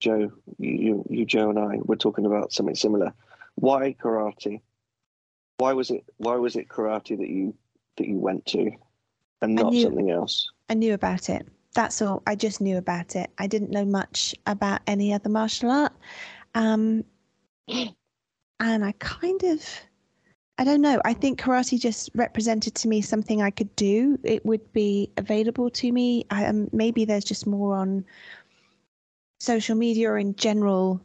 Joe, 0.00 0.32
you, 0.58 1.04
you, 1.10 1.26
Joe, 1.26 1.50
and 1.50 1.58
I 1.58 1.80
were 1.84 1.96
talking 1.96 2.24
about 2.24 2.52
something 2.52 2.76
similar. 2.76 3.12
Why 3.56 3.94
karate? 4.02 4.62
Why 5.58 5.74
was 5.74 5.90
it? 5.90 6.04
Why 6.16 6.36
was 6.36 6.56
it 6.56 6.68
karate 6.68 7.18
that 7.18 7.28
you 7.28 7.54
that 7.96 8.06
you 8.06 8.18
went 8.18 8.46
to? 8.46 8.70
and 9.42 9.54
not 9.54 9.72
knew, 9.72 9.82
something 9.82 10.10
else. 10.10 10.48
I 10.68 10.74
knew 10.74 10.94
about 10.94 11.28
it. 11.28 11.46
That's 11.74 12.00
all. 12.00 12.22
I 12.26 12.34
just 12.34 12.60
knew 12.60 12.78
about 12.78 13.16
it. 13.16 13.30
I 13.38 13.46
didn't 13.46 13.70
know 13.70 13.84
much 13.84 14.34
about 14.46 14.80
any 14.86 15.12
other 15.12 15.28
martial 15.28 15.70
art. 15.70 15.92
Um, 16.54 17.04
and 17.68 18.84
I 18.84 18.92
kind 18.98 19.42
of, 19.44 19.62
I 20.58 20.64
don't 20.64 20.80
know. 20.80 21.00
I 21.04 21.12
think 21.12 21.40
karate 21.40 21.78
just 21.78 22.10
represented 22.14 22.74
to 22.76 22.88
me 22.88 23.02
something 23.02 23.42
I 23.42 23.50
could 23.50 23.74
do. 23.76 24.18
It 24.24 24.44
would 24.46 24.72
be 24.72 25.10
available 25.18 25.68
to 25.70 25.92
me. 25.92 26.24
I, 26.30 26.46
um, 26.46 26.68
maybe 26.72 27.04
there's 27.04 27.24
just 27.24 27.46
more 27.46 27.76
on 27.76 28.04
social 29.38 29.76
media 29.76 30.10
or 30.10 30.18
in 30.18 30.34
general 30.36 31.00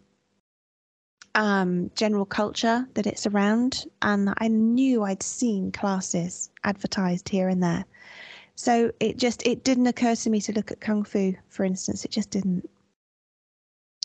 um, 1.36 1.92
general 1.96 2.26
culture 2.26 2.88
that 2.94 3.08
it's 3.08 3.28
around. 3.28 3.86
And 4.02 4.34
I 4.38 4.48
knew 4.48 5.04
I'd 5.04 5.24
seen 5.24 5.72
classes 5.72 6.50
advertised 6.64 7.30
here 7.30 7.50
and 7.50 7.62
there. 7.62 7.86
So 8.56 8.92
it 9.00 9.18
just 9.18 9.46
it 9.48 9.64
didn't 9.64 9.88
occur 9.88 10.16
to 10.16 10.30
me 10.30 10.42
to 10.42 10.54
look 10.54 10.72
at 10.72 10.82
kung 10.82 11.04
fu, 11.04 11.34
for 11.50 11.64
instance. 11.64 12.06
It 12.06 12.12
just 12.12 12.30
didn't. 12.30 12.70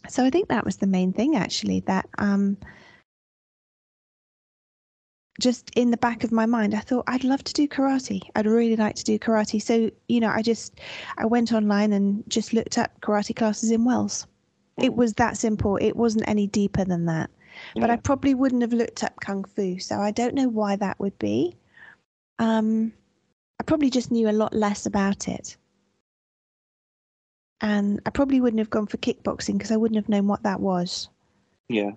So 0.08 0.24
I 0.24 0.30
think 0.30 0.48
that 0.48 0.64
was 0.64 0.76
the 0.76 0.86
main 0.86 1.12
thing 1.12 1.36
actually 1.36 1.80
that 1.80 2.08
um 2.18 2.56
just 5.40 5.70
in 5.76 5.90
the 5.90 5.96
back 5.98 6.24
of 6.24 6.32
my 6.32 6.46
mind 6.46 6.74
I 6.74 6.80
thought 6.80 7.04
I'd 7.06 7.24
love 7.24 7.44
to 7.44 7.52
do 7.52 7.68
karate. 7.68 8.22
I'd 8.34 8.46
really 8.46 8.76
like 8.76 8.94
to 8.96 9.04
do 9.04 9.18
karate. 9.18 9.60
So, 9.60 9.90
you 10.08 10.20
know, 10.20 10.30
I 10.30 10.42
just 10.42 10.80
I 11.18 11.26
went 11.26 11.52
online 11.52 11.92
and 11.92 12.24
just 12.28 12.52
looked 12.52 12.78
up 12.78 12.98
karate 13.02 13.36
classes 13.36 13.70
in 13.70 13.84
Wells. 13.84 14.26
It 14.78 14.94
was 14.94 15.14
that 15.14 15.36
simple. 15.36 15.76
It 15.76 15.96
wasn't 15.96 16.28
any 16.28 16.46
deeper 16.46 16.84
than 16.84 17.06
that. 17.06 17.30
Yeah. 17.74 17.80
But 17.80 17.90
I 17.90 17.96
probably 17.96 18.34
wouldn't 18.34 18.62
have 18.62 18.72
looked 18.72 19.02
up 19.02 19.18
kung 19.20 19.44
fu, 19.44 19.78
so 19.78 19.96
I 19.98 20.10
don't 20.10 20.34
know 20.34 20.48
why 20.48 20.76
that 20.76 21.00
would 21.00 21.18
be. 21.18 21.56
Um 22.38 22.92
I 23.58 23.64
probably 23.64 23.88
just 23.88 24.10
knew 24.10 24.28
a 24.28 24.32
lot 24.32 24.52
less 24.52 24.84
about 24.84 25.28
it. 25.28 25.56
And 27.62 28.00
I 28.04 28.10
probably 28.10 28.40
wouldn't 28.40 28.58
have 28.58 28.68
gone 28.68 28.86
for 28.86 28.98
kickboxing 28.98 29.54
because 29.54 29.72
I 29.72 29.78
wouldn't 29.78 29.96
have 29.96 30.10
known 30.10 30.26
what 30.26 30.42
that 30.42 30.60
was. 30.60 31.08
Yeah. 31.68 31.92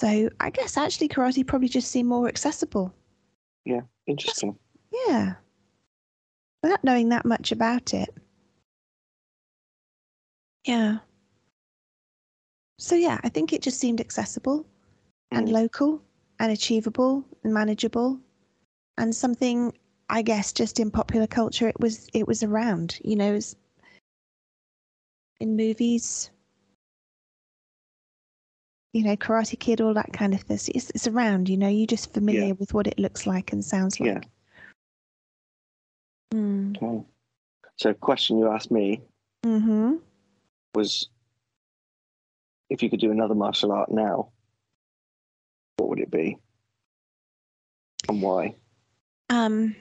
So 0.00 0.30
I 0.40 0.50
guess 0.50 0.78
actually 0.78 1.08
karate 1.08 1.46
probably 1.46 1.68
just 1.68 1.90
seemed 1.90 2.08
more 2.08 2.28
accessible. 2.28 2.94
Yeah, 3.66 3.82
interesting. 4.06 4.56
That's, 4.90 5.08
yeah. 5.08 5.34
Without 6.62 6.82
knowing 6.82 7.10
that 7.10 7.26
much 7.26 7.52
about 7.52 7.92
it. 7.92 8.08
Yeah. 10.64 10.98
So 12.78 12.94
yeah, 12.94 13.20
I 13.22 13.28
think 13.28 13.52
it 13.52 13.62
just 13.62 13.78
seemed 13.78 14.00
accessible 14.00 14.60
mm. 14.60 15.38
and 15.38 15.48
local 15.48 16.02
and 16.38 16.50
achievable 16.50 17.24
and 17.42 17.54
manageable 17.54 18.18
and 18.98 19.14
something 19.14 19.72
I 20.08 20.22
guess 20.22 20.52
just 20.52 20.80
in 20.80 20.90
popular 20.90 21.26
culture, 21.26 21.68
it 21.68 21.80
was 21.80 22.08
it 22.12 22.26
was 22.26 22.42
around. 22.42 22.98
You 23.02 23.16
know, 23.16 23.40
in 25.40 25.56
movies, 25.56 26.30
you 28.92 29.02
know, 29.02 29.16
Karate 29.16 29.58
Kid, 29.58 29.80
all 29.80 29.94
that 29.94 30.12
kind 30.12 30.34
of 30.34 30.42
thing. 30.42 30.58
It's, 30.74 30.90
it's 30.90 31.06
around. 31.06 31.48
You 31.48 31.56
know, 31.56 31.68
you're 31.68 31.86
just 31.86 32.12
familiar 32.12 32.48
yeah. 32.48 32.52
with 32.52 32.74
what 32.74 32.86
it 32.86 32.98
looks 32.98 33.26
like 33.26 33.52
and 33.52 33.64
sounds 33.64 33.98
like. 33.98 34.08
Yeah. 34.08 34.20
Mm. 36.32 36.76
Okay. 36.76 37.04
So, 37.76 37.92
question 37.94 38.38
you 38.38 38.48
asked 38.50 38.70
me 38.70 39.00
mm-hmm. 39.44 39.94
was 40.74 41.08
if 42.74 42.82
you 42.82 42.90
could 42.90 43.00
do 43.00 43.12
another 43.12 43.34
martial 43.34 43.70
art 43.70 43.90
now, 43.90 44.30
what 45.76 45.88
would 45.88 46.00
it 46.00 46.10
be, 46.10 46.36
and 48.08 48.20
why? 48.20 48.56
Um. 49.30 49.76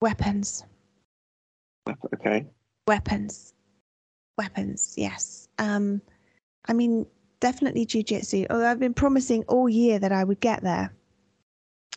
Weapons. 0.00 0.64
Okay. 2.14 2.46
Weapons. 2.86 3.54
Weapons, 4.36 4.94
yes. 4.96 5.48
Um, 5.58 6.00
I 6.66 6.72
mean, 6.72 7.06
definitely 7.40 7.84
jujitsu. 7.86 8.46
Although 8.50 8.70
I've 8.70 8.78
been 8.78 8.94
promising 8.94 9.42
all 9.48 9.68
year 9.68 9.98
that 9.98 10.12
I 10.12 10.22
would 10.22 10.40
get 10.40 10.62
there. 10.62 10.94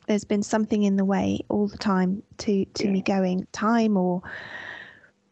There's 0.08 0.24
been 0.24 0.42
something 0.42 0.82
in 0.82 0.96
the 0.96 1.06
way 1.06 1.42
all 1.50 1.68
the 1.68 1.78
time 1.78 2.24
to 2.40 2.66
to 2.66 2.86
yeah. 2.86 2.92
me 2.92 3.02
going. 3.02 3.46
Time 3.52 3.98
or 3.98 4.24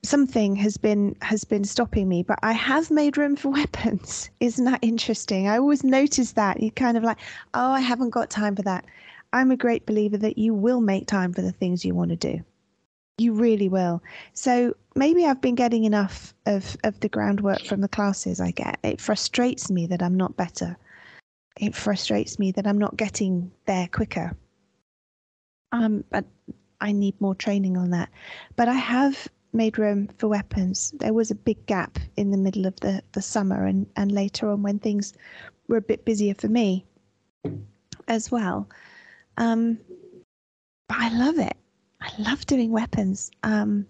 something 0.03 0.55
has 0.55 0.77
been 0.77 1.15
has 1.21 1.43
been 1.43 1.63
stopping 1.63 2.07
me 2.07 2.23
but 2.23 2.39
i 2.41 2.53
have 2.53 2.89
made 2.89 3.17
room 3.17 3.35
for 3.35 3.49
weapons 3.61 4.29
isn't 4.39 4.65
that 4.65 4.79
interesting 4.81 5.47
i 5.47 5.57
always 5.57 5.83
notice 5.83 6.33
that 6.33 6.61
you 6.61 6.71
kind 6.71 6.97
of 6.97 7.03
like 7.03 7.17
oh 7.53 7.71
i 7.71 7.79
haven't 7.79 8.11
got 8.11 8.29
time 8.29 8.55
for 8.55 8.61
that 8.61 8.85
i'm 9.33 9.51
a 9.51 9.57
great 9.57 9.85
believer 9.85 10.17
that 10.17 10.37
you 10.37 10.53
will 10.53 10.79
make 10.79 11.05
time 11.05 11.33
for 11.33 11.41
the 11.41 11.51
things 11.51 11.83
you 11.83 11.93
want 11.93 12.09
to 12.09 12.15
do 12.15 12.43
you 13.19 13.33
really 13.33 13.69
will. 13.69 14.01
So 14.33 14.75
maybe 14.95 15.25
I've 15.25 15.41
been 15.41 15.55
getting 15.55 15.83
enough 15.83 16.33
of, 16.45 16.77
of 16.83 16.99
the 16.99 17.09
groundwork 17.09 17.63
from 17.65 17.81
the 17.81 17.87
classes 17.87 18.39
I 18.39 18.51
get. 18.51 18.79
It 18.83 19.01
frustrates 19.01 19.69
me 19.69 19.87
that 19.87 20.01
I'm 20.01 20.15
not 20.15 20.37
better. 20.37 20.77
It 21.59 21.75
frustrates 21.75 22.39
me 22.39 22.51
that 22.53 22.65
I'm 22.65 22.77
not 22.77 22.97
getting 22.97 23.51
there 23.65 23.87
quicker. 23.91 24.35
Um, 25.71 26.03
but 26.09 26.25
I 26.81 26.93
need 26.93 27.19
more 27.19 27.35
training 27.35 27.77
on 27.77 27.91
that. 27.91 28.09
But 28.55 28.69
I 28.69 28.73
have 28.73 29.27
made 29.53 29.77
room 29.77 30.09
for 30.17 30.27
weapons. 30.27 30.93
There 30.99 31.13
was 31.13 31.31
a 31.31 31.35
big 31.35 31.65
gap 31.65 31.99
in 32.17 32.31
the 32.31 32.37
middle 32.37 32.65
of 32.65 32.75
the, 32.77 33.01
the 33.13 33.21
summer 33.21 33.65
and, 33.65 33.87
and 33.95 34.11
later 34.11 34.49
on 34.49 34.61
when 34.61 34.79
things 34.79 35.13
were 35.67 35.77
a 35.77 35.81
bit 35.81 36.05
busier 36.05 36.33
for 36.35 36.47
me 36.47 36.85
as 38.07 38.31
well. 38.31 38.67
Um, 39.37 39.79
but 40.87 40.97
I 40.99 41.09
love 41.09 41.37
it. 41.39 41.55
I 42.01 42.09
love 42.17 42.45
doing 42.45 42.71
weapons 42.71 43.31
um, 43.43 43.85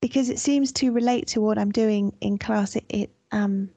because 0.00 0.30
it 0.30 0.38
seems 0.38 0.72
to 0.72 0.92
relate 0.92 1.26
to 1.28 1.40
what 1.40 1.58
I'm 1.58 1.72
doing 1.72 2.14
in 2.20 2.38
class. 2.38 2.76
It, 2.76 2.84
it 2.88 3.10
um, 3.32 3.70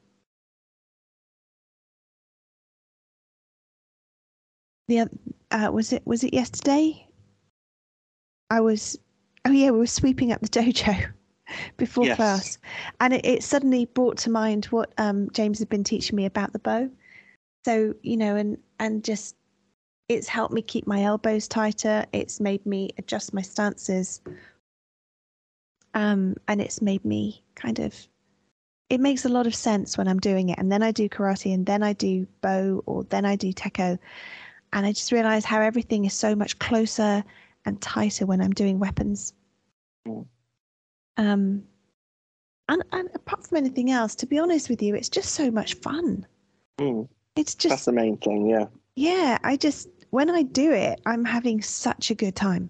the 4.87 5.09
uh, 5.51 5.69
was 5.71 5.93
it 5.93 6.05
was 6.05 6.23
it 6.23 6.33
yesterday? 6.33 7.05
I 8.49 8.61
was 8.61 8.97
oh 9.45 9.51
yeah, 9.51 9.71
we 9.71 9.79
were 9.79 9.87
sweeping 9.87 10.31
up 10.31 10.41
the 10.41 10.47
dojo 10.49 11.11
before 11.77 12.05
Yes. 12.05 12.17
class, 12.17 12.57
and 12.99 13.13
it, 13.13 13.25
it 13.25 13.43
suddenly 13.43 13.85
brought 13.85 14.17
to 14.19 14.29
mind 14.29 14.65
what 14.65 14.93
um, 14.97 15.29
James 15.31 15.59
had 15.59 15.69
been 15.69 15.83
teaching 15.83 16.15
me 16.15 16.25
about 16.25 16.53
the 16.53 16.59
bo. 16.59 16.89
So 17.65 17.93
you 18.01 18.17
know, 18.17 18.35
and 18.35 18.57
and 18.79 19.03
just 19.03 19.35
it's 20.07 20.27
helped 20.27 20.53
me 20.53 20.61
keep 20.61 20.87
my 20.87 21.03
elbows 21.03 21.47
tighter. 21.47 22.05
It's 22.13 22.39
made 22.39 22.65
me 22.65 22.91
adjust 22.97 23.33
my 23.33 23.41
stances, 23.41 24.21
um, 25.93 26.35
and 26.47 26.61
it's 26.61 26.81
made 26.81 27.05
me 27.05 27.43
kind 27.55 27.79
of. 27.79 27.95
It 28.89 28.99
makes 28.99 29.23
a 29.23 29.29
lot 29.29 29.45
of 29.45 29.53
sense 29.53 29.99
when 29.99 30.07
I'm 30.07 30.19
doing 30.19 30.49
it, 30.49 30.57
and 30.57 30.71
then 30.71 30.81
I 30.81 30.91
do 30.91 31.07
karate, 31.09 31.53
and 31.53 31.65
then 31.65 31.83
I 31.83 31.93
do 31.93 32.25
bo, 32.41 32.81
or 32.87 33.03
then 33.03 33.23
I 33.23 33.35
do 33.35 33.53
tekko, 33.53 33.99
and 34.73 34.85
I 34.85 34.91
just 34.91 35.11
realize 35.11 35.45
how 35.45 35.61
everything 35.61 36.05
is 36.05 36.13
so 36.13 36.35
much 36.35 36.57
closer 36.57 37.23
and 37.69 37.81
tighter 37.81 38.25
when 38.25 38.41
I'm 38.41 38.51
doing 38.51 38.79
weapons. 38.79 39.33
Mm. 40.07 40.25
Um, 41.17 41.63
and, 42.67 42.83
and 42.91 43.09
apart 43.15 43.47
from 43.47 43.57
anything 43.57 43.91
else, 43.91 44.15
to 44.15 44.25
be 44.25 44.37
honest 44.37 44.69
with 44.69 44.81
you, 44.81 44.95
it's 44.95 45.09
just 45.09 45.33
so 45.33 45.49
much 45.49 45.75
fun. 45.75 46.25
Mm, 46.77 47.07
It's 47.35 47.55
that's 47.55 47.69
just, 47.75 47.85
the 47.85 47.91
main 47.93 48.17
thing. 48.17 48.47
Yeah. 48.49 48.65
yeah, 48.95 49.37
I 49.43 49.55
just, 49.57 49.87
when 50.09 50.29
I 50.29 50.43
do 50.43 50.71
it, 50.71 50.99
I'm 51.05 51.25
having 51.25 51.61
such 51.61 52.11
a 52.11 52.15
good 52.15 52.35
time. 52.35 52.69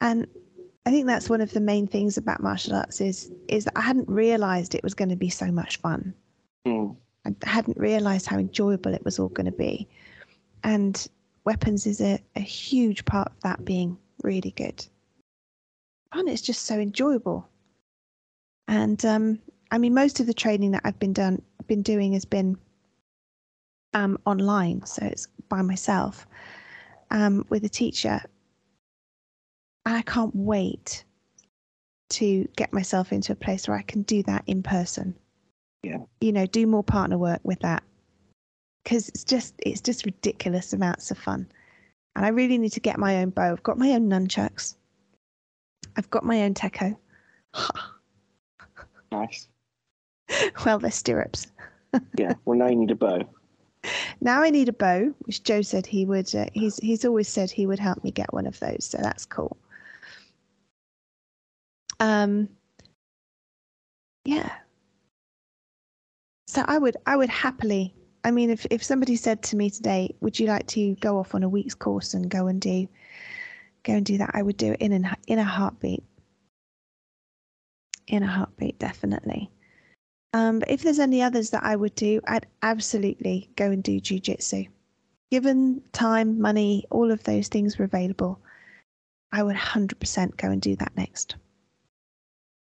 And 0.00 0.26
I 0.86 0.90
think 0.90 1.06
that's 1.06 1.28
one 1.28 1.40
of 1.40 1.52
the 1.52 1.60
main 1.60 1.86
things 1.86 2.16
about 2.16 2.42
martial 2.42 2.74
arts 2.74 3.00
is 3.00 3.30
is 3.48 3.64
that 3.66 3.76
I 3.76 3.82
hadn't 3.82 4.08
realized 4.08 4.74
it 4.74 4.82
was 4.82 4.94
going 4.94 5.10
to 5.10 5.16
be 5.16 5.28
so 5.28 5.52
much 5.52 5.76
fun. 5.76 6.14
Mm, 6.66 6.96
I 7.26 7.34
hadn't 7.42 7.76
realized 7.76 8.26
how 8.26 8.38
enjoyable 8.38 8.94
it 8.94 9.04
was 9.04 9.18
all 9.18 9.28
going 9.28 9.46
to 9.46 9.52
be. 9.52 9.86
And 10.64 11.06
weapons 11.44 11.86
is 11.86 12.00
a, 12.00 12.18
a 12.36 12.40
huge 12.40 13.04
part 13.04 13.28
of 13.28 13.40
that 13.42 13.64
being 13.64 13.98
really 14.22 14.50
good. 14.52 14.86
And 16.12 16.28
it's 16.28 16.42
just 16.42 16.62
so 16.66 16.78
enjoyable. 16.78 17.48
And 18.68 19.04
um, 19.04 19.38
I 19.70 19.78
mean, 19.78 19.94
most 19.94 20.20
of 20.20 20.26
the 20.26 20.34
training 20.34 20.72
that 20.72 20.82
I've 20.84 20.98
been 20.98 21.12
done, 21.12 21.42
been 21.66 21.82
doing 21.82 22.12
has 22.14 22.24
been 22.24 22.56
um, 23.94 24.18
online, 24.26 24.84
so 24.86 25.04
it's 25.06 25.26
by 25.48 25.62
myself 25.62 26.26
um, 27.10 27.44
with 27.48 27.64
a 27.64 27.68
teacher. 27.68 28.20
And 29.86 29.96
I 29.96 30.02
can't 30.02 30.34
wait 30.34 31.04
to 32.10 32.46
get 32.56 32.72
myself 32.72 33.12
into 33.12 33.32
a 33.32 33.36
place 33.36 33.68
where 33.68 33.76
I 33.76 33.82
can 33.82 34.02
do 34.02 34.22
that 34.24 34.42
in 34.46 34.62
person 34.62 35.14
Yeah. 35.82 35.98
you 36.20 36.32
know 36.32 36.46
do 36.46 36.66
more 36.66 36.82
partner 36.82 37.16
work 37.16 37.40
with 37.44 37.60
that 37.60 37.84
because 38.84 39.08
it's 39.08 39.24
just 39.24 39.54
it's 39.58 39.80
just 39.80 40.04
ridiculous 40.04 40.72
amounts 40.72 41.10
of 41.10 41.18
fun 41.18 41.46
and 42.16 42.24
i 42.24 42.28
really 42.28 42.58
need 42.58 42.72
to 42.72 42.80
get 42.80 42.98
my 42.98 43.18
own 43.18 43.30
bo 43.30 43.42
i've 43.42 43.62
got 43.62 43.78
my 43.78 43.90
own 43.90 44.08
nunchucks 44.08 44.74
i've 45.96 46.10
got 46.10 46.24
my 46.24 46.42
own 46.42 46.54
tekko 46.54 46.96
nice. 49.12 49.48
well 50.64 50.78
they're 50.78 50.90
stirrups 50.90 51.48
Yeah. 52.16 52.34
Well, 52.44 52.56
now 52.56 52.68
you 52.68 52.76
need 52.76 52.92
a 52.92 52.94
bo. 52.94 53.22
now 54.20 54.42
i 54.42 54.50
need 54.50 54.68
a 54.68 54.72
bo 54.72 55.12
which 55.20 55.42
joe 55.42 55.62
said 55.62 55.86
he 55.86 56.04
would 56.04 56.32
uh, 56.34 56.46
he's 56.52 56.76
he's 56.78 57.04
always 57.04 57.28
said 57.28 57.50
he 57.50 57.66
would 57.66 57.78
help 57.78 58.04
me 58.04 58.10
get 58.10 58.32
one 58.32 58.46
of 58.46 58.58
those 58.60 58.84
so 58.84 58.98
that's 58.98 59.24
cool 59.24 59.56
um 61.98 62.48
yeah 64.24 64.50
so 66.46 66.62
i 66.68 66.78
would 66.78 66.96
i 67.06 67.16
would 67.16 67.30
happily 67.30 67.94
i 68.24 68.30
mean 68.30 68.50
if 68.50 68.66
if 68.70 68.82
somebody 68.82 69.16
said 69.16 69.42
to 69.42 69.56
me 69.56 69.70
today 69.70 70.14
would 70.20 70.38
you 70.38 70.46
like 70.46 70.66
to 70.66 70.94
go 70.96 71.18
off 71.18 71.34
on 71.34 71.42
a 71.42 71.48
week's 71.48 71.74
course 71.74 72.14
and 72.14 72.30
go 72.30 72.46
and 72.46 72.60
do 72.60 72.88
go 73.82 73.94
and 73.94 74.06
do 74.06 74.18
that 74.18 74.30
i 74.34 74.42
would 74.42 74.56
do 74.56 74.72
it 74.72 74.80
in 74.80 74.92
an, 74.92 75.08
in 75.26 75.38
a 75.38 75.44
heartbeat 75.44 76.04
in 78.06 78.22
a 78.22 78.26
heartbeat 78.26 78.78
definitely 78.78 79.50
um, 80.32 80.60
but 80.60 80.70
if 80.70 80.82
there's 80.82 81.00
any 81.00 81.22
others 81.22 81.50
that 81.50 81.64
I 81.64 81.74
would 81.74 81.94
do, 81.94 82.20
I'd 82.26 82.46
absolutely 82.62 83.50
go 83.56 83.70
and 83.70 83.82
do 83.82 84.00
jujitsu. 84.00 84.68
Given 85.30 85.82
time, 85.92 86.40
money, 86.40 86.84
all 86.90 87.10
of 87.10 87.22
those 87.24 87.48
things 87.48 87.78
were 87.78 87.84
available, 87.84 88.40
I 89.32 89.42
would 89.42 89.56
100% 89.56 90.36
go 90.36 90.50
and 90.50 90.60
do 90.60 90.76
that 90.76 90.96
next. 90.96 91.36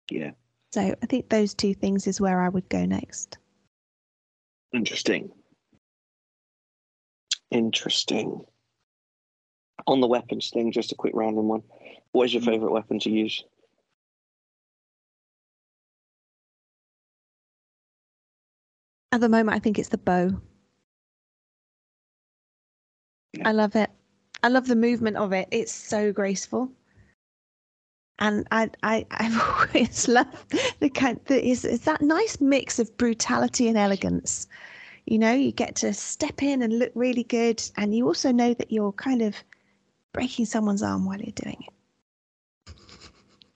Yeah. 0.09 0.31
So 0.73 0.95
I 1.01 1.05
think 1.05 1.29
those 1.29 1.53
two 1.53 1.73
things 1.73 2.05
is 2.05 2.21
where 2.21 2.41
I 2.41 2.49
would 2.49 2.67
go 2.69 2.85
next. 2.85 3.37
Interesting. 4.73 5.31
Interesting. 7.51 8.45
On 9.87 10.01
the 10.01 10.07
weapons 10.07 10.49
thing, 10.49 10.71
just 10.71 10.91
a 10.91 10.95
quick 10.95 11.13
random 11.15 11.47
one. 11.47 11.63
What 12.11 12.25
is 12.25 12.33
your 12.33 12.41
Mm. 12.41 12.45
favourite 12.45 12.71
weapon 12.73 12.99
to 12.99 13.09
use? 13.09 13.43
At 19.11 19.21
the 19.21 19.29
moment, 19.29 19.55
I 19.55 19.59
think 19.59 19.79
it's 19.79 19.89
the 19.89 19.97
bo. 19.97 20.41
Yeah. 23.33 23.47
I 23.49 23.51
love 23.51 23.75
it. 23.75 23.89
I 24.43 24.47
love 24.49 24.67
the 24.67 24.75
movement 24.75 25.17
of 25.17 25.33
it. 25.33 25.47
It's 25.51 25.71
so 25.71 26.11
graceful. 26.11 26.71
And 28.19 28.47
I, 28.51 28.69
I, 28.83 29.05
I've 29.11 29.41
always 29.75 30.07
loved 30.07 30.53
the 30.79 30.89
kind. 30.89 31.19
The, 31.25 31.43
is 31.45 31.65
is 31.65 31.81
that 31.81 32.01
nice 32.01 32.39
mix 32.39 32.79
of 32.79 32.95
brutality 32.97 33.67
and 33.67 33.77
elegance. 33.77 34.47
You 35.05 35.19
know, 35.19 35.33
you 35.33 35.51
get 35.51 35.75
to 35.77 35.93
step 35.93 36.41
in 36.41 36.61
and 36.61 36.79
look 36.79 36.91
really 36.95 37.23
good, 37.23 37.61
and 37.77 37.95
you 37.95 38.07
also 38.07 38.31
know 38.31 38.53
that 38.55 38.71
you're 38.71 38.91
kind 38.93 39.21
of 39.21 39.35
breaking 40.13 40.45
someone's 40.45 40.81
arm 40.81 41.05
while 41.05 41.19
you're 41.19 41.31
doing 41.31 41.63
it. 41.67 42.73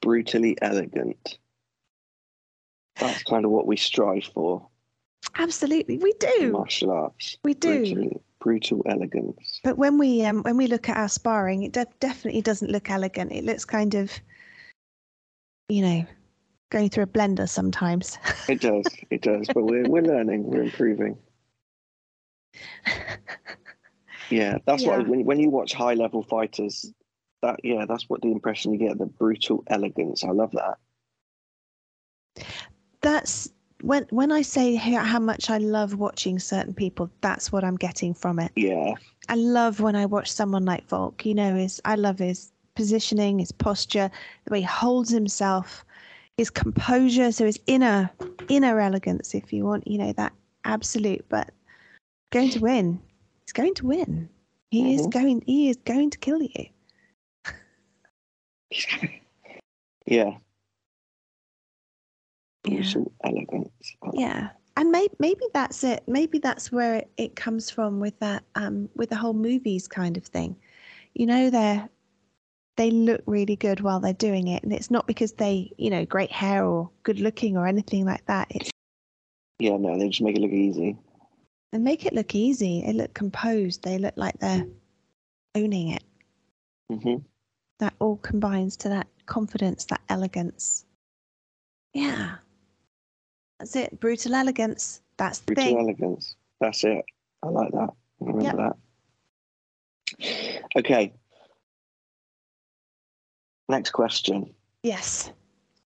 Brutally 0.01 0.57
elegant. 0.62 1.39
That's 2.99 3.23
kind 3.23 3.45
of 3.45 3.51
what 3.51 3.65
we 3.65 3.77
strive 3.77 4.25
for 4.33 4.67
Absolutely, 5.38 5.97
we 5.97 6.13
do. 6.13 6.51
martial 6.51 6.91
arts. 6.91 7.38
We 7.43 7.53
do. 7.53 7.79
Brutally, 7.79 8.21
brutal 8.39 8.81
elegance. 8.88 9.59
But 9.63 9.77
when 9.77 9.97
we 9.97 10.25
um, 10.25 10.43
when 10.43 10.57
we 10.57 10.67
look 10.67 10.89
at 10.89 10.97
our 10.97 11.07
sparring, 11.07 11.63
it 11.63 11.73
de- 11.73 11.85
definitely 11.99 12.41
doesn't 12.41 12.71
look 12.71 12.89
elegant. 12.89 13.31
It 13.31 13.43
looks 13.43 13.65
kind 13.65 13.95
of, 13.95 14.12
you 15.69 15.81
know, 15.81 16.05
going 16.71 16.89
through 16.89 17.03
a 17.03 17.07
blender 17.07 17.47
sometimes. 17.47 18.17
It 18.49 18.62
does. 18.62 18.85
It 19.12 19.21
does. 19.21 19.47
But 19.53 19.65
we're 19.65 19.88
we're 19.88 20.01
learning. 20.01 20.43
We're 20.43 20.63
improving. 20.63 21.17
Yeah, 24.29 24.57
that's 24.65 24.85
Yeah. 24.85 24.97
what 24.97 25.07
when 25.07 25.25
when 25.25 25.39
you 25.39 25.49
watch 25.49 25.73
high 25.73 25.95
level 25.95 26.23
fighters, 26.23 26.93
that 27.41 27.59
yeah, 27.63 27.85
that's 27.85 28.09
what 28.09 28.21
the 28.21 28.31
impression 28.31 28.73
you 28.73 28.79
get. 28.79 28.97
The 28.97 29.05
brutal 29.05 29.63
elegance. 29.67 30.23
I 30.23 30.29
love 30.31 30.51
that. 30.51 30.77
that's 33.01 33.49
when 33.81 34.05
when 34.09 34.31
I 34.31 34.41
say 34.41 34.75
how, 34.75 35.19
much 35.19 35.49
I 35.49 35.57
love 35.57 35.95
watching 35.95 36.39
certain 36.39 36.73
people. 36.73 37.09
That's 37.21 37.51
what 37.51 37.63
I'm 37.63 37.77
getting 37.77 38.13
from 38.13 38.39
it. 38.39 38.51
Yeah. 38.55 38.93
I 39.29 39.35
love 39.35 39.79
when 39.79 39.95
I 39.95 40.05
watch 40.05 40.31
someone 40.31 40.65
like 40.65 40.88
Volk. 40.88 41.25
You 41.25 41.35
know, 41.35 41.55
his 41.55 41.81
I 41.85 41.95
love 41.95 42.19
his 42.19 42.51
positioning, 42.75 43.39
his 43.39 43.51
posture, 43.51 44.12
the 44.45 44.51
way 44.51 44.59
he 44.62 44.65
holds 44.65 45.09
himself, 45.12 45.85
his 46.38 46.49
composure, 46.49 47.31
so 47.31 47.45
his 47.45 47.59
inner 47.67 48.09
inner 48.49 48.79
elegance, 48.79 49.33
if 49.33 49.53
you 49.53 49.65
want. 49.65 49.88
You 49.88 49.97
know 49.99 50.13
that 50.13 50.33
absolute. 50.65 51.25
But 51.29 51.51
going 52.31 52.49
to 52.51 52.59
win, 52.59 53.01
he's 53.45 53.53
going 53.53 53.73
to 53.75 53.85
win. 53.87 54.29
He 54.71 54.93
is 54.93 55.07
Mhm. 55.07 55.11
going. 55.11 55.41
He 55.45 55.69
is 55.69 55.77
going 55.77 56.09
to 56.11 56.17
kill 56.17 56.41
you. 56.41 56.65
yeah. 60.05 60.37
Yeah. 62.65 62.93
Elegance. 63.23 63.95
Yeah. 64.13 64.49
And 64.77 64.91
maybe 64.91 65.13
maybe 65.19 65.45
that's 65.53 65.83
it. 65.83 66.03
Maybe 66.07 66.39
that's 66.39 66.71
where 66.71 66.95
it, 66.95 67.11
it 67.17 67.35
comes 67.35 67.69
from 67.69 67.99
with 67.99 68.17
that 68.19 68.43
um 68.55 68.89
with 68.95 69.09
the 69.09 69.15
whole 69.15 69.33
movies 69.33 69.87
kind 69.87 70.17
of 70.17 70.23
thing. 70.23 70.55
You 71.15 71.25
know, 71.25 71.49
they're 71.49 71.89
they 72.77 72.91
look 72.91 73.21
really 73.25 73.55
good 73.57 73.81
while 73.81 73.99
they're 73.99 74.13
doing 74.13 74.47
it. 74.47 74.63
And 74.63 74.71
it's 74.71 74.89
not 74.89 75.05
because 75.05 75.33
they, 75.33 75.71
you 75.77 75.89
know, 75.89 76.05
great 76.05 76.31
hair 76.31 76.63
or 76.65 76.89
good 77.03 77.19
looking 77.19 77.57
or 77.57 77.67
anything 77.67 78.05
like 78.05 78.25
that. 78.27 78.47
It's 78.51 78.69
Yeah, 79.59 79.75
no, 79.77 79.97
they 79.97 80.07
just 80.07 80.21
make 80.21 80.37
it 80.37 80.41
look 80.41 80.51
easy. 80.51 80.95
They 81.71 81.77
make 81.77 82.05
it 82.05 82.13
look 82.13 82.34
easy. 82.36 82.82
They 82.86 82.93
look 82.93 83.13
composed. 83.13 83.84
They 83.84 83.97
look 83.97 84.13
like 84.17 84.38
they're 84.39 84.65
owning 85.55 85.89
it. 85.89 86.03
hmm 86.91 87.15
that 87.79 87.93
all 87.99 88.17
combines 88.17 88.75
to 88.75 88.89
that 88.89 89.08
confidence, 89.25 89.86
that 89.86 90.01
elegance. 90.10 90.84
Yeah. 91.93 92.36
That's 93.58 93.73
it. 93.77 93.97
Brutal 94.01 94.36
elegance. 94.36 95.01
That's 95.15 95.39
the 95.39 95.45
Brutal 95.53 95.63
thing. 95.63 95.79
elegance. 95.79 96.36
That's 96.60 96.84
it. 96.84 97.05
I 97.41 97.47
like 97.47 97.71
that. 97.71 97.89
I 97.89 98.25
remember 98.25 98.43
Yep. 98.43 98.75
that. 100.19 100.62
Okay. 100.75 101.13
Next 103.69 103.91
question. 103.91 104.53
Yes. 104.84 105.32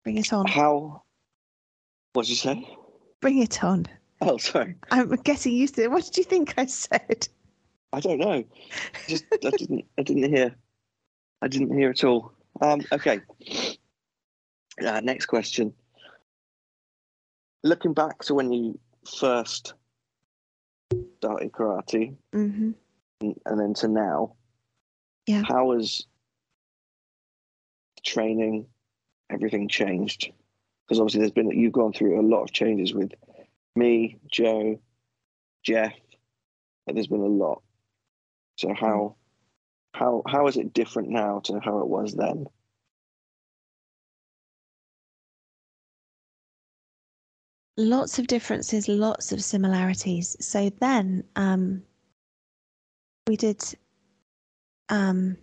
Bring 0.04 0.18
it 0.18 0.32
on. 0.34 0.46
How? 0.46 1.02
What 2.12 2.24
did 2.24 2.30
you 2.30 2.36
say? 2.36 2.76
Bring 3.20 3.38
it 3.38 3.64
on. 3.64 3.86
Oh, 4.22 4.36
sorry. 4.36 4.74
I'm 4.90 5.08
getting 5.24 5.54
used 5.54 5.76
to 5.76 5.84
it. 5.84 5.90
What 5.90 6.04
did 6.04 6.18
you 6.18 6.24
think 6.24 6.52
I 6.58 6.66
said? 6.66 7.26
I 7.92 8.00
don't 8.00 8.18
know. 8.18 8.44
Just 9.08 9.24
I 9.32 9.50
didn't. 9.50 9.86
I 9.98 10.02
didn't 10.02 10.34
hear. 10.34 10.54
I 11.40 11.48
didn't 11.48 11.74
hear 11.74 11.88
at 11.88 12.04
all. 12.04 12.32
Um. 12.60 12.82
Okay. 12.92 13.20
Uh, 14.84 15.00
next 15.00 15.26
question. 15.26 15.72
Looking 17.64 17.94
back 17.94 18.22
to 18.24 18.34
when 18.34 18.52
you 18.52 18.78
first 19.18 19.74
started 21.16 21.52
karate, 21.52 22.14
hmm 22.32 22.72
and, 23.20 23.36
and 23.46 23.60
then 23.60 23.74
to 23.74 23.88
now. 23.88 24.34
Yeah. 25.26 25.42
How 25.46 25.72
has 25.72 26.04
training, 28.04 28.66
everything 29.30 29.68
changed? 29.68 30.32
Because 30.86 31.00
obviously, 31.00 31.20
there's 31.20 31.30
been 31.30 31.50
you've 31.50 31.72
gone 31.72 31.92
through 31.92 32.20
a 32.20 32.26
lot 32.26 32.42
of 32.42 32.52
changes 32.52 32.92
with 32.92 33.12
me, 33.80 34.18
Joe, 34.30 34.78
Jeff. 35.64 35.94
There's 36.86 37.06
been 37.06 37.20
a 37.20 37.26
lot. 37.26 37.62
So 38.56 38.74
how 38.74 39.16
how 39.94 40.22
how 40.26 40.46
is 40.48 40.56
it 40.56 40.72
different 40.74 41.08
now 41.08 41.40
to 41.44 41.60
how 41.60 41.78
it 41.80 41.88
was 41.88 42.14
then? 42.14 42.46
Lots 47.76 48.18
of 48.18 48.26
differences, 48.26 48.88
lots 48.88 49.32
of 49.32 49.42
similarities. 49.42 50.36
So 50.40 50.70
then 50.80 51.24
um, 51.36 51.82
we 53.26 53.36
did, 53.36 53.62
um, 54.90 55.38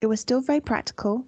it 0.00 0.06
was 0.06 0.20
still 0.20 0.40
very 0.40 0.60
practical. 0.60 1.26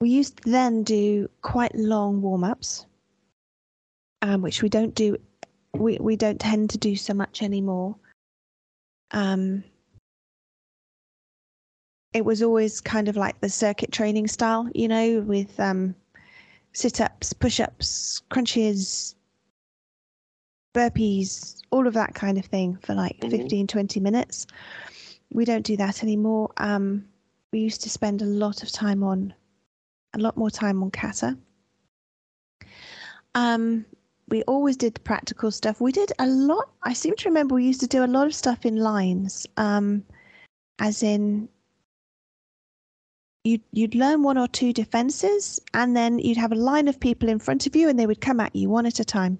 We 0.00 0.08
used 0.08 0.42
to 0.42 0.50
then 0.50 0.82
do 0.82 1.30
quite 1.42 1.76
long 1.76 2.22
warm 2.22 2.42
ups, 2.42 2.86
um, 4.22 4.42
which 4.42 4.62
we 4.62 4.68
don't 4.68 4.94
do, 4.94 5.16
we, 5.74 5.98
we 5.98 6.16
don't 6.16 6.40
tend 6.40 6.70
to 6.70 6.78
do 6.78 6.96
so 6.96 7.14
much 7.14 7.42
anymore. 7.42 7.96
Um, 9.12 9.64
it 12.12 12.24
was 12.24 12.42
always 12.42 12.80
kind 12.80 13.08
of 13.08 13.16
like 13.16 13.40
the 13.40 13.48
circuit 13.48 13.92
training 13.92 14.26
style, 14.28 14.68
you 14.74 14.88
know, 14.88 15.20
with 15.20 15.58
um, 15.60 15.94
sit 16.72 17.00
ups, 17.00 17.32
push 17.32 17.60
ups, 17.60 18.20
crunches, 18.30 19.14
burpees, 20.74 21.60
all 21.70 21.86
of 21.86 21.94
that 21.94 22.14
kind 22.14 22.38
of 22.38 22.44
thing 22.46 22.76
for 22.82 22.94
like 22.94 23.18
Mhm. 23.20 23.30
15, 23.30 23.66
20 23.66 24.00
minutes. 24.00 24.46
We 25.32 25.44
don't 25.44 25.64
do 25.64 25.76
that 25.76 26.02
anymore. 26.02 26.50
Um, 26.56 27.08
we 27.52 27.60
used 27.60 27.82
to 27.82 27.90
spend 27.90 28.22
a 28.22 28.26
lot 28.26 28.62
of 28.62 28.70
time 28.70 29.02
on, 29.02 29.34
a 30.14 30.18
lot 30.18 30.36
more 30.36 30.50
time 30.50 30.82
on 30.82 30.90
kata. 30.90 31.36
Um, 33.34 33.84
we 34.30 34.42
always 34.44 34.76
did 34.76 34.94
the 34.94 35.00
practical 35.00 35.50
stuff. 35.50 35.80
We 35.80 35.92
did 35.92 36.12
a 36.18 36.26
lot. 36.26 36.70
I 36.82 36.92
seem 36.92 37.16
to 37.16 37.28
remember 37.28 37.54
we 37.54 37.64
used 37.64 37.80
to 37.80 37.86
do 37.86 38.04
a 38.04 38.06
lot 38.06 38.26
of 38.26 38.34
stuff 38.34 38.64
in 38.64 38.76
lines, 38.76 39.46
um, 39.56 40.04
as 40.78 41.02
in 41.02 41.48
you'd 43.44 43.62
you'd 43.72 43.94
learn 43.94 44.22
one 44.22 44.38
or 44.38 44.48
two 44.48 44.72
defenses 44.72 45.60
and 45.72 45.96
then 45.96 46.18
you'd 46.18 46.36
have 46.36 46.52
a 46.52 46.56
line 46.56 46.88
of 46.88 47.00
people 47.00 47.28
in 47.28 47.38
front 47.38 47.66
of 47.66 47.74
you 47.74 47.88
and 47.88 47.98
they 47.98 48.06
would 48.06 48.20
come 48.20 48.40
at 48.40 48.54
you 48.54 48.68
one 48.68 48.86
at 48.86 49.00
a 49.00 49.04
time 49.04 49.38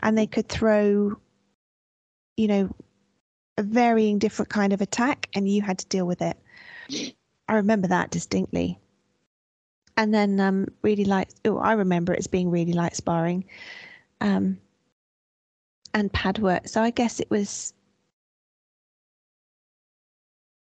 and 0.00 0.18
they 0.18 0.26
could 0.26 0.48
throw 0.48 1.16
you 2.36 2.48
know 2.48 2.68
a 3.58 3.62
varying 3.62 4.18
different 4.18 4.48
kind 4.48 4.72
of 4.72 4.80
attack 4.80 5.28
and 5.34 5.48
you 5.48 5.62
had 5.62 5.78
to 5.78 5.86
deal 5.86 6.06
with 6.06 6.20
it 6.20 6.36
i 7.48 7.54
remember 7.54 7.86
that 7.86 8.10
distinctly 8.10 8.78
and 9.96 10.12
then 10.12 10.40
um 10.40 10.66
really 10.82 11.04
light 11.04 11.32
oh 11.44 11.58
i 11.58 11.72
remember 11.72 12.12
it 12.12 12.18
as 12.18 12.26
being 12.26 12.50
really 12.50 12.72
light 12.72 12.96
sparring 12.96 13.44
um 14.20 14.58
and 15.94 16.12
pad 16.12 16.38
work. 16.38 16.68
So 16.68 16.82
i 16.82 16.90
guess 16.90 17.20
it 17.20 17.30
was 17.30 17.72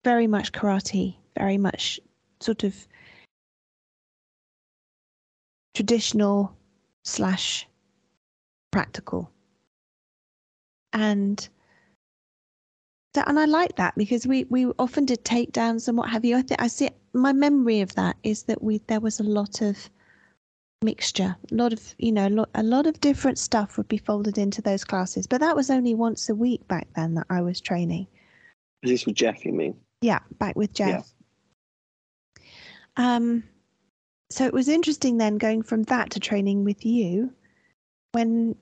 very 0.04 0.28
much 0.28 0.52
karate 0.52 1.16
very 1.38 1.58
much 1.58 2.00
sort 2.40 2.64
of 2.64 2.88
traditional 5.74 6.56
slash 7.04 7.68
practical. 8.72 9.32
And 10.94 11.48
that 13.14 13.28
and 13.28 13.40
i 13.40 13.46
like 13.46 13.76
that 13.76 13.96
because 13.96 14.26
we 14.28 14.44
we 14.46 14.66
often 14.80 15.06
did 15.06 15.24
takedowns 15.24 15.88
and 15.88 15.98
what 15.98 16.10
have 16.10 16.26
you. 16.26 16.36
I 16.38 16.42
think 16.42 16.62
i 16.62 16.68
see 16.68 16.90
my 17.14 17.32
memory 17.34 17.82
of 17.82 17.94
that 17.96 18.18
is 18.24 18.44
that 18.44 18.64
we 18.64 18.80
there 18.88 19.00
was 19.00 19.20
a 19.20 19.24
lot 19.24 19.62
of 19.62 19.90
mixture 20.84 21.36
a 21.52 21.56
lot 21.56 21.74
of 21.74 21.96
you 21.98 22.12
know 22.12 22.28
a 22.28 22.30
lot, 22.30 22.50
a 22.56 22.64
lot 22.64 22.86
of 22.86 23.00
different 23.00 23.38
stuff 23.38 23.78
would 23.78 23.88
be 23.88 23.98
folded 23.98 24.38
into 24.38 24.62
those 24.62 24.84
classes 24.84 25.26
but 25.26 25.40
that 25.40 25.56
was 25.56 25.70
only 25.70 25.96
once 25.96 26.30
a 26.30 26.36
week 26.36 26.68
back 26.68 26.88
then 26.96 27.14
that 27.16 27.26
i 27.30 27.42
was 27.42 27.60
training 27.62 28.06
Is 28.84 28.92
this 28.92 29.06
with 29.06 29.16
Jeff? 29.16 29.46
You 29.46 29.54
mean? 29.54 29.76
yeah 30.02 30.20
back 30.40 30.56
with 30.56 30.74
Jeff. 30.74 31.14
Yeah. 32.98 33.16
um 33.18 33.44
so 34.30 34.46
it 34.46 34.54
was 34.54 34.68
interesting 34.68 35.18
then 35.18 35.38
going 35.38 35.62
from 35.62 35.84
that 35.84 36.10
to 36.12 36.20
training 36.20 36.64
with 36.64 36.86
you 36.86 37.32
when 38.12 38.56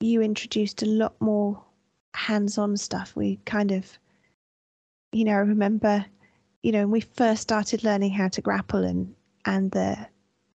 you 0.00 0.20
introduced 0.22 0.82
a 0.82 0.86
lot 0.86 1.14
more 1.20 1.62
hands-on 2.14 2.76
stuff 2.76 3.14
we 3.16 3.38
kind 3.44 3.70
of 3.72 3.98
you 5.12 5.24
know 5.24 5.32
i 5.32 5.36
remember 5.38 6.04
you 6.62 6.72
know 6.72 6.80
when 6.80 6.90
we 6.90 7.00
first 7.00 7.42
started 7.42 7.82
learning 7.84 8.10
how 8.10 8.28
to 8.28 8.40
grapple 8.40 8.84
and 8.84 9.14
and 9.46 9.70
the 9.72 9.96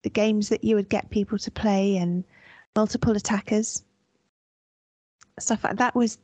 the 0.05 0.09
games 0.11 0.49
that 0.49 0.63
you 0.63 0.75
would 0.75 0.87
get 0.87 1.09
people 1.09 1.39
to 1.39 1.49
play 1.49 1.97
and 1.97 2.23
multiple 2.75 3.13
attackers. 3.15 3.81
Stuff 5.39 5.63
like 5.63 5.77
that 5.77 5.95
was 5.95 6.19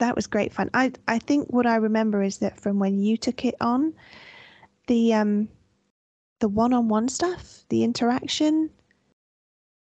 that 0.00 0.16
was 0.16 0.26
great 0.26 0.52
fun. 0.52 0.68
I 0.74 0.90
i 1.06 1.20
think 1.20 1.46
what 1.52 1.64
i 1.64 1.76
remember 1.76 2.24
is 2.24 2.38
that 2.38 2.58
from 2.58 2.80
when 2.80 2.98
you 2.98 3.16
took 3.16 3.44
it 3.44 3.54
on 3.60 3.94
the 4.88 5.14
um 5.14 5.48
the 6.40 6.48
one-on-one 6.48 7.08
stuff 7.08 7.64
the 7.68 7.84
interaction 7.84 8.68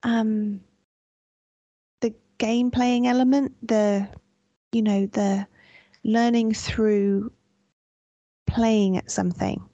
um 0.03 0.61
the 2.01 2.15
game 2.39 2.71
playing 2.71 3.07
element 3.07 3.53
the 3.63 4.09
you 4.73 4.81
know 4.81 5.05
the 5.05 5.47
learning 6.03 6.55
through 6.55 7.31
playing 8.47 8.97
at 8.97 9.11
something 9.11 9.69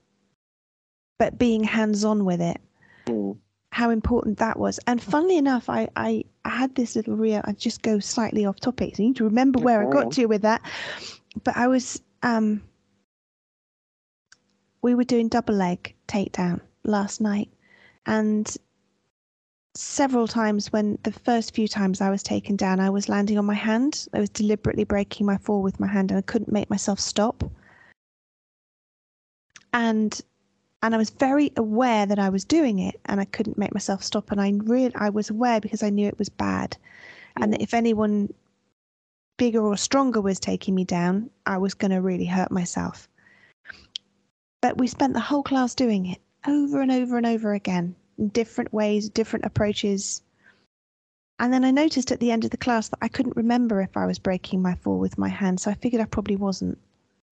but 1.18 1.38
being 1.38 1.64
hands-on 1.64 2.24
with 2.24 2.40
it. 2.40 2.60
Mm. 3.06 3.38
How 3.74 3.90
important 3.90 4.38
that 4.38 4.56
was. 4.56 4.78
And 4.86 5.02
funnily 5.02 5.36
enough, 5.36 5.68
I, 5.68 5.88
I, 5.96 6.22
I 6.44 6.50
had 6.50 6.76
this 6.76 6.94
little 6.94 7.16
reel. 7.16 7.40
I 7.44 7.52
just 7.52 7.82
go 7.82 7.98
slightly 7.98 8.46
off 8.46 8.60
topic. 8.60 8.94
So 8.94 9.02
you 9.02 9.08
need 9.08 9.16
to 9.16 9.24
remember 9.24 9.58
where 9.58 9.84
I 9.84 9.90
got 9.90 10.12
to 10.12 10.26
with 10.26 10.42
that. 10.42 10.62
But 11.42 11.56
I 11.56 11.66
was, 11.66 12.00
um, 12.22 12.62
we 14.82 14.94
were 14.94 15.02
doing 15.02 15.26
double 15.26 15.56
leg 15.56 15.92
takedown 16.06 16.60
last 16.84 17.20
night, 17.20 17.50
and 18.06 18.56
several 19.74 20.28
times 20.28 20.72
when 20.72 20.96
the 21.02 21.10
first 21.10 21.52
few 21.52 21.66
times 21.66 22.00
I 22.00 22.10
was 22.10 22.22
taken 22.22 22.54
down, 22.54 22.78
I 22.78 22.90
was 22.90 23.08
landing 23.08 23.38
on 23.38 23.44
my 23.44 23.54
hand. 23.54 24.06
I 24.14 24.20
was 24.20 24.30
deliberately 24.30 24.84
breaking 24.84 25.26
my 25.26 25.38
fall 25.38 25.62
with 25.62 25.80
my 25.80 25.88
hand, 25.88 26.12
and 26.12 26.18
I 26.18 26.22
couldn't 26.22 26.52
make 26.52 26.70
myself 26.70 27.00
stop. 27.00 27.42
And 29.72 30.20
and 30.84 30.94
I 30.94 30.98
was 30.98 31.08
very 31.08 31.50
aware 31.56 32.04
that 32.04 32.18
I 32.18 32.28
was 32.28 32.44
doing 32.44 32.78
it 32.78 33.00
and 33.06 33.18
I 33.18 33.24
couldn't 33.24 33.56
make 33.56 33.72
myself 33.72 34.04
stop 34.04 34.30
and 34.30 34.38
I 34.38 34.52
really 34.64 34.94
I 34.94 35.08
was 35.08 35.30
aware 35.30 35.58
because 35.58 35.82
I 35.82 35.88
knew 35.88 36.06
it 36.06 36.18
was 36.18 36.28
bad. 36.28 36.76
And 37.36 37.54
that 37.54 37.62
if 37.62 37.72
anyone 37.72 38.34
bigger 39.38 39.62
or 39.64 39.78
stronger 39.78 40.20
was 40.20 40.38
taking 40.38 40.74
me 40.74 40.84
down 40.84 41.30
I 41.46 41.56
was 41.56 41.72
going 41.72 41.90
to 41.92 42.02
really 42.02 42.26
hurt 42.26 42.50
myself. 42.50 43.08
But 44.60 44.76
we 44.76 44.86
spent 44.86 45.14
the 45.14 45.20
whole 45.20 45.42
class 45.42 45.74
doing 45.74 46.04
it 46.04 46.20
over 46.46 46.82
and 46.82 46.92
over 46.92 47.16
and 47.16 47.26
over 47.26 47.54
again 47.54 47.96
in 48.18 48.28
different 48.28 48.70
ways 48.74 49.08
different 49.08 49.46
approaches. 49.46 50.20
And 51.38 51.50
then 51.50 51.64
I 51.64 51.70
noticed 51.70 52.12
at 52.12 52.20
the 52.20 52.30
end 52.30 52.44
of 52.44 52.50
the 52.50 52.58
class 52.58 52.90
that 52.90 52.98
I 53.00 53.08
couldn't 53.08 53.36
remember 53.36 53.80
if 53.80 53.96
I 53.96 54.04
was 54.04 54.18
breaking 54.18 54.60
my 54.60 54.74
fall 54.74 54.98
with 54.98 55.16
my 55.16 55.30
hand 55.30 55.60
so 55.60 55.70
I 55.70 55.74
figured 55.74 56.02
I 56.02 56.04
probably 56.04 56.36
wasn't. 56.36 56.76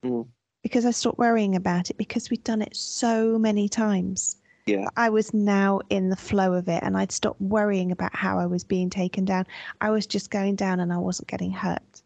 Mm. 0.02 0.26
Because 0.62 0.86
I 0.86 0.90
stopped 0.90 1.18
worrying 1.18 1.56
about 1.56 1.90
it 1.90 1.96
because 1.98 2.30
we'd 2.30 2.44
done 2.44 2.62
it 2.62 2.76
so 2.76 3.38
many 3.38 3.68
times. 3.68 4.36
Yeah. 4.66 4.86
I 4.96 5.10
was 5.10 5.34
now 5.34 5.80
in 5.90 6.08
the 6.08 6.16
flow 6.16 6.54
of 6.54 6.68
it 6.68 6.82
and 6.84 6.96
I'd 6.96 7.10
stopped 7.10 7.40
worrying 7.40 7.90
about 7.90 8.14
how 8.14 8.38
I 8.38 8.46
was 8.46 8.62
being 8.62 8.90
taken 8.90 9.24
down. 9.24 9.46
I 9.80 9.90
was 9.90 10.06
just 10.06 10.30
going 10.30 10.54
down 10.54 10.78
and 10.78 10.92
I 10.92 10.98
wasn't 10.98 11.28
getting 11.28 11.50
hurt. 11.50 12.02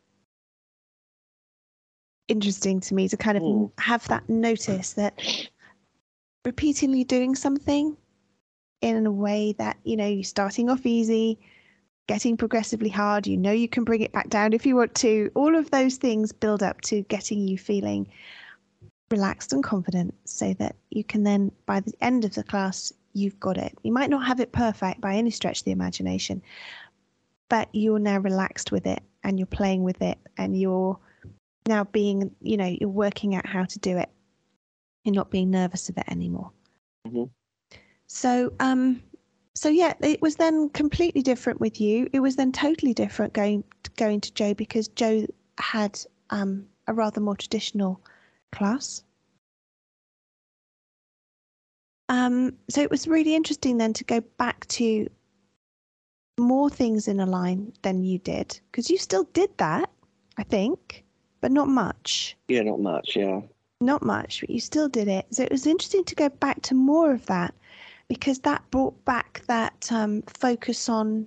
Interesting 2.29 2.81
to 2.81 2.95
me 2.95 3.09
to 3.09 3.17
kind 3.17 3.37
of 3.37 3.43
Mm. 3.43 3.71
have 3.79 4.09
that 4.09 4.29
notice 4.29 4.95
that 4.95 5.21
repeatedly 6.45 7.05
doing 7.05 7.35
something 7.35 7.97
in 8.81 9.07
a 9.07 9.13
way 9.13 9.53
that, 9.59 9.77
you 9.85 9.97
know, 9.97 10.07
you're 10.07 10.25
starting 10.25 10.71
off 10.71 10.87
easy, 10.87 11.39
getting 12.09 12.37
progressively 12.37 12.89
hard, 12.89 13.27
you 13.27 13.37
know 13.37 13.53
you 13.53 13.69
can 13.69 13.85
bring 13.85 14.01
it 14.01 14.13
back 14.13 14.29
down 14.31 14.53
if 14.53 14.65
you 14.65 14.77
want 14.77 14.95
to. 14.95 15.31
All 15.35 15.55
of 15.57 15.71
those 15.71 15.97
things 15.97 16.33
build 16.33 16.63
up 16.63 16.81
to 16.83 17.03
getting 17.03 17.47
you 17.47 17.59
feeling 17.59 18.07
relaxed 19.11 19.53
and 19.53 19.63
confident 19.63 20.15
so 20.25 20.55
that 20.55 20.77
you 20.91 21.05
can 21.05 21.23
then, 21.23 21.53
by 21.67 21.81
the 21.81 21.95
end 22.01 22.25
of 22.25 22.35
the 22.35 22.43
class, 22.43 22.93
you've 23.13 23.39
got 23.41 23.57
it. 23.57 23.77
You 23.83 23.93
might 23.93 24.11
not 24.11 24.27
have 24.27 24.41
it 24.41 24.53
perfect 24.53 25.01
by 25.01 25.15
any 25.15 25.31
stretch 25.31 25.61
of 25.61 25.65
the 25.65 25.71
imagination, 25.71 26.43
but 27.49 27.69
you're 27.73 27.99
now 27.99 28.19
relaxed 28.19 28.73
with 28.73 28.87
it 28.87 29.01
and 29.23 29.39
you're 29.39 29.47
playing 29.47 29.83
with 29.83 30.03
it 30.03 30.19
and 30.37 30.59
you're 30.59 30.99
now 31.67 31.85
being, 31.85 32.31
you 32.43 32.57
know, 32.57 32.77
you're 32.81 32.91
working 32.91 33.35
out 33.35 33.47
how 33.47 33.65
to 33.65 33.79
do 33.79 33.97
it. 33.97 34.09
You're 35.05 35.15
not 35.15 35.31
being 35.31 35.51
nervous 35.51 35.89
of 35.89 35.99
it 35.99 36.05
anymore. 36.09 36.51
Mm-hmm. 37.07 37.25
So, 38.09 38.53
um, 38.61 39.03
so 39.55 39.69
yeah, 39.69 39.95
it 40.01 40.21
was 40.21 40.37
then 40.37 40.69
completely 40.71 41.23
different 41.23 41.61
with 41.61 41.81
you. 41.81 42.09
It 42.13 42.21
was 42.21 42.37
then 42.37 42.53
totally 42.53 42.93
different 42.93 43.33
going 43.33 43.65
going 43.97 44.21
to 44.21 44.35
Joe 44.35 44.53
because 44.53 44.89
Joe 44.89 45.27
had 45.59 45.99
um, 46.31 46.67
a 46.87 46.93
rather 46.93 47.21
more 47.21 47.37
traditional 47.37 48.01
class. 48.53 49.03
Um, 52.09 52.53
so 52.69 52.83
it 52.83 52.91
was 52.91 53.09
really 53.09 53.35
interesting 53.35 53.79
then 53.79 53.93
to 53.95 54.05
go 54.05 54.21
back 54.39 54.67
to 54.69 55.09
more 56.39 56.71
things 56.71 57.09
in 57.09 57.21
a 57.21 57.27
line 57.27 57.73
than 57.83 58.05
you 58.05 58.19
did 58.19 58.61
because 58.71 58.91
you 58.91 58.99
still 58.99 59.25
did 59.33 59.51
that, 59.59 59.91
I 60.37 60.43
think, 60.43 61.05
but 61.41 61.51
not 61.51 61.69
much. 61.69 62.37
Yeah, 62.49 62.63
not 62.63 62.81
much. 62.81 63.17
Yeah. 63.17 63.41
Not 63.81 64.03
much, 64.03 64.41
but 64.41 64.51
you 64.51 64.61
still 64.61 64.89
did 64.89 65.09
it. 65.09 65.27
So 65.31 65.43
it 65.43 65.53
was 65.53 65.67
interesting 65.67 66.05
to 66.05 66.15
go 66.15 66.29
back 66.29 66.63
to 66.63 66.75
more 66.75 67.13
of 67.13 67.27
that 67.27 67.55
because 68.09 68.39
that 68.41 68.63
brought 68.71 69.05
back 69.05 69.43
that 69.49 69.91
um, 69.91 70.23
focus 70.23 70.89
on 70.89 71.27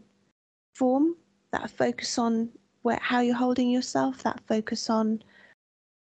form, 0.75 1.15
that 1.51 1.69
focus 1.69 2.17
on 2.17 2.49
where, 2.83 2.99
how 3.01 3.19
you're 3.19 3.35
holding 3.35 3.69
yourself, 3.69 4.23
that 4.23 4.41
focus 4.47 4.89
on 4.89 5.21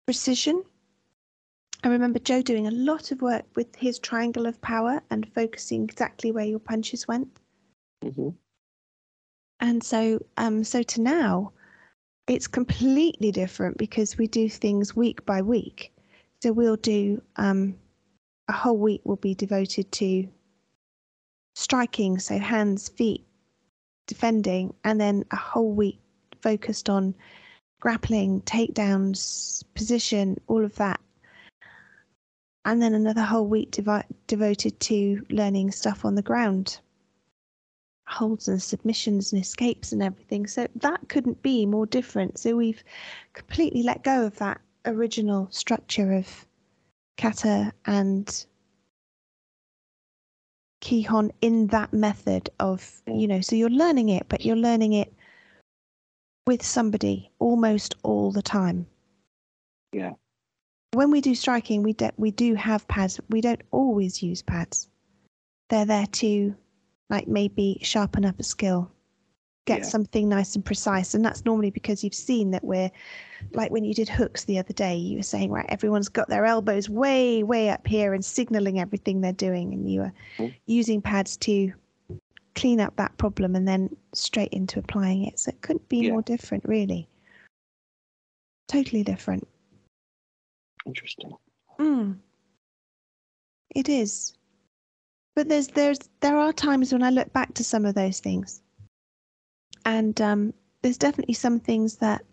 precision. 0.06 0.64
I 1.84 1.90
remember 1.90 2.20
Joe 2.20 2.42
doing 2.42 2.68
a 2.68 2.72
lot 2.72 3.12
of 3.12 3.22
work 3.22 3.46
with 3.56 3.76
his 3.76 3.98
triangle 3.98 4.46
of 4.46 4.62
power 4.62 5.02
and 5.10 5.32
focusing 5.34 5.84
exactly 5.84 6.32
where 6.32 6.46
your 6.46 6.60
punches 6.60 7.08
went. 7.08 7.28
Mm-hmm. 8.04 8.30
And 9.60 9.84
so, 9.84 10.24
um, 10.38 10.64
so 10.64 10.84
to 10.84 11.02
now, 11.02 11.54
it's 12.28 12.48
completely 12.48 13.32
different 13.32 13.78
because 13.78 14.18
we 14.18 14.28
do 14.28 14.48
things 14.48 14.96
week 14.96 15.26
by 15.26 15.42
week. 15.42 15.92
So 16.42 16.52
we'll 16.52 16.78
do 16.78 17.22
um, 17.38 17.76
a 18.48 18.54
whole 18.54 18.78
week 18.78 19.02
will 19.04 19.16
be 19.16 19.34
devoted 19.34 19.92
to 19.94 20.28
striking, 21.56 22.20
so 22.20 22.38
hands, 22.38 22.90
feet, 22.90 23.26
defending, 24.08 24.74
and 24.84 25.00
then 25.00 25.26
a 25.32 25.36
whole 25.36 25.72
week 25.72 26.00
focused 26.42 26.90
on 26.90 27.16
grappling, 27.80 28.42
takedowns, 28.42 29.64
position, 29.74 30.40
all 30.48 30.64
of 30.64 30.76
that. 30.76 31.00
And 32.66 32.82
then 32.82 32.94
another 32.94 33.24
whole 33.24 33.48
week 33.48 33.72
devi- 33.72 34.04
devoted 34.28 34.80
to 34.82 35.26
learning 35.30 35.72
stuff 35.72 36.06
on 36.06 36.16
the 36.16 36.22
ground, 36.22 36.80
holds 38.08 38.48
and 38.48 38.62
submissions 38.62 39.34
and 39.34 39.42
escapes 39.42 39.92
and 39.92 40.04
everything. 40.04 40.46
So 40.46 40.68
that 40.76 41.10
couldn't 41.10 41.42
be 41.42 41.66
more 41.66 41.86
different. 41.86 42.38
So 42.38 42.56
we've 42.56 42.84
completely 43.34 43.84
let 43.84 44.04
go 44.04 44.26
of 44.26 44.38
that 44.38 44.62
original 44.86 45.48
structure 45.52 46.14
of 46.14 46.46
kata 47.18 47.72
and 47.86 48.46
Kihon 50.82 51.32
in 51.42 51.68
that 51.68 51.94
method 51.94 52.50
of, 52.60 53.02
you 53.08 53.28
know, 53.28 53.42
so 53.42 53.56
you're 53.56 53.70
learning 53.70 54.10
it, 54.10 54.28
but 54.30 54.44
you're 54.44 54.56
learning 54.56 54.94
it 54.94 55.14
with 56.48 56.64
somebody 56.66 57.32
almost 57.40 57.96
all 58.04 58.32
the 58.32 58.42
time. 58.42 58.88
Yeah. 59.94 60.14
When 60.94 61.10
we 61.10 61.22
do 61.22 61.36
striking, 61.36 61.84
we 61.84 61.94
do, 61.94 62.10
we 62.18 62.32
do 62.32 62.54
have 62.56 62.88
pads. 62.88 63.20
We 63.30 63.40
don't 63.40 63.62
always 63.72 64.22
use 64.22 64.42
pads. 64.42 64.90
They're 65.70 65.86
there 65.86 66.08
to, 66.08 66.54
like, 67.10 67.28
maybe 67.30 67.80
sharpen 67.82 68.26
up 68.26 68.40
a 68.40 68.44
skill, 68.44 68.92
get 69.66 69.80
Yeah. 69.80 69.86
something 69.86 70.28
nice 70.28 70.54
and 70.56 70.66
precise. 70.66 71.14
And 71.14 71.24
that's 71.24 71.46
normally 71.46 71.72
because 71.72 72.04
you've 72.04 72.14
seen 72.14 72.52
that 72.52 72.66
we're, 72.66 72.92
like 73.54 73.72
when 73.72 73.86
you 73.86 73.94
did 73.94 74.10
hooks 74.10 74.44
the 74.44 74.60
other 74.60 74.74
day, 74.74 74.98
you 74.98 75.18
were 75.18 75.24
saying, 75.24 75.50
right, 75.50 75.66
everyone's 75.70 76.10
got 76.10 76.28
their 76.28 76.46
elbows 76.46 76.90
way, 76.90 77.42
way 77.42 77.70
up 77.70 77.88
here 77.88 78.14
and 78.14 78.24
signaling 78.24 78.78
everything 78.80 79.22
they're 79.22 79.32
doing. 79.32 79.74
And 79.74 79.90
you 79.90 80.02
were 80.02 80.14
Mhm. 80.40 80.54
using 80.66 81.02
pads 81.02 81.38
to 81.38 81.72
clean 82.56 82.82
up 82.82 82.98
that 82.98 83.18
problem 83.18 83.56
and 83.56 83.66
then 83.66 83.96
straight 84.14 84.52
into 84.52 84.78
applying 84.78 85.24
it. 85.24 85.40
So 85.40 85.50
it 85.52 85.62
couldn't 85.62 85.88
be 85.88 86.00
Yeah. 86.00 86.12
more 86.12 86.22
different, 86.22 86.66
really. 86.66 87.08
Totally 88.68 89.04
different. 89.04 89.48
Interesting. 90.86 91.32
Mm. 91.80 92.18
It 93.76 93.90
is. 93.90 94.34
But 95.36 95.48
there's 95.48 95.68
there's 95.68 96.00
there 96.20 96.38
are 96.38 96.52
times 96.54 96.92
when 96.92 97.04
I 97.04 97.10
look 97.10 97.32
back 97.34 97.54
to 97.56 97.64
some 97.64 97.86
of 97.86 97.96
those 97.96 98.20
things. 98.20 98.62
And 99.86 100.20
um, 100.22 100.54
there's 100.82 100.98
definitely 100.98 101.34
some 101.34 101.60
things 101.60 101.98
that 101.98 102.24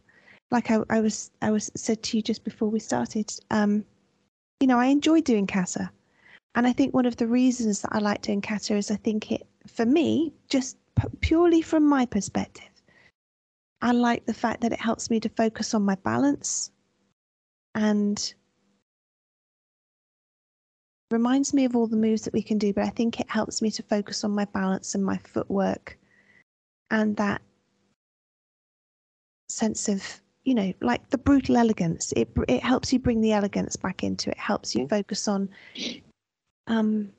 like 0.50 0.70
I, 0.70 0.78
I 0.90 1.00
was 1.00 1.30
I 1.42 1.50
was 1.50 1.70
said 1.76 2.02
to 2.04 2.16
you 2.16 2.22
just 2.22 2.44
before 2.44 2.68
we 2.68 2.80
started, 2.80 3.32
um, 3.50 3.84
you 4.60 4.66
know, 4.66 4.78
I 4.78 4.86
enjoy 4.86 5.20
doing 5.20 5.46
kata. 5.46 5.90
And 6.54 6.66
I 6.66 6.72
think 6.72 6.92
one 6.94 7.06
of 7.06 7.16
the 7.16 7.26
reasons 7.26 7.82
that 7.82 7.92
I 7.92 7.98
like 7.98 8.22
doing 8.22 8.40
kata 8.40 8.74
is 8.76 8.90
I 8.90 8.96
think 8.96 9.30
it 9.30 9.46
for 9.66 9.86
me, 9.86 10.32
just 10.48 10.76
p- 10.96 11.08
purely 11.20 11.62
from 11.62 11.84
my 11.84 12.06
perspective, 12.06 12.70
I 13.80 13.92
like 13.92 14.26
the 14.26 14.34
fact 14.34 14.62
that 14.62 14.72
it 14.72 14.80
helps 14.80 15.10
me 15.10 15.20
to 15.20 15.28
focus 15.28 15.74
on 15.74 15.82
my 15.82 15.94
balance 15.96 16.72
and 17.74 18.34
reminds 21.10 21.54
me 21.54 21.64
of 21.64 21.74
all 21.74 21.86
the 21.86 21.96
moves 21.96 22.22
that 22.22 22.32
we 22.34 22.42
can 22.42 22.58
do, 22.58 22.72
but 22.72 22.84
I 22.84 22.90
think 22.90 23.20
it 23.20 23.30
helps 23.30 23.62
me 23.62 23.70
to 23.72 23.82
focus 23.82 24.24
on 24.24 24.32
my 24.32 24.44
balance 24.46 24.94
and 24.94 25.04
my 25.04 25.18
footwork 25.18 25.98
and 26.90 27.16
that 27.16 27.40
sense 29.48 29.88
of, 29.88 30.20
you 30.44 30.54
know, 30.54 30.72
like 30.80 31.08
the 31.10 31.18
brutal 31.18 31.56
elegance. 31.56 32.12
It 32.16 32.28
it 32.48 32.62
helps 32.62 32.92
you 32.92 32.98
bring 32.98 33.20
the 33.20 33.32
elegance 33.32 33.76
back 33.76 34.02
into 34.04 34.30
it. 34.30 34.38
Helps 34.38 34.74
you 34.74 34.84
Mm. 34.84 34.90
focus 34.90 35.28
on, 35.28 35.48
um, 36.66 37.12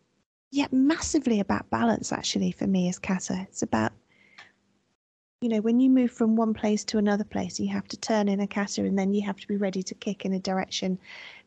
yeah, 0.51 0.67
massively 0.71 1.39
about 1.39 1.69
balance. 1.69 2.11
Actually, 2.11 2.51
for 2.51 2.67
me 2.67 2.89
as 2.89 2.99
kata, 2.99 3.45
it's 3.49 3.61
about 3.63 3.91
you 5.41 5.47
know, 5.47 5.61
when 5.61 5.79
you 5.79 5.89
move 5.89 6.11
from 6.11 6.35
one 6.35 6.53
place 6.53 6.83
to 6.83 6.97
another 6.97 7.23
place, 7.23 7.61
you 7.61 7.69
have 7.69 7.87
to 7.87 7.95
turn 7.97 8.27
in 8.27 8.41
a 8.41 8.47
kata 8.47 8.81
and 8.81 8.99
then 8.99 9.13
you 9.13 9.21
have 9.25 9.37
to 9.37 9.47
be 9.47 9.55
ready 9.55 9.81
to 9.81 9.95
kick 9.95 10.25
in 10.25 10.33
a 10.33 10.39
direction 10.39 10.99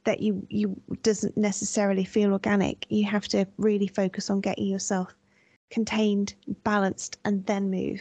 that 0.04 0.20
you 0.20 0.46
you 0.50 0.80
doesn't 1.02 1.36
necessarily 1.36 2.04
feel 2.04 2.32
organic. 2.32 2.86
You 2.88 3.04
have 3.06 3.28
to 3.28 3.46
really 3.56 3.86
focus 3.86 4.30
on 4.30 4.40
getting 4.40 4.66
yourself 4.66 5.14
contained, 5.70 6.34
balanced, 6.64 7.18
and 7.24 7.44
then 7.46 7.70
move. 7.70 8.00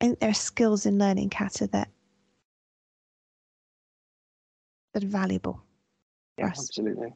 And 0.00 0.16
there 0.20 0.30
are 0.30 0.34
skills 0.34 0.86
in 0.86 0.98
learning 0.98 1.30
kata 1.30 1.68
that 1.68 1.88
that 4.94 5.04
are 5.04 5.08
valuable. 5.08 5.62
Yeah, 6.38 6.46
Yes. 6.46 6.58
absolutely. 6.60 7.14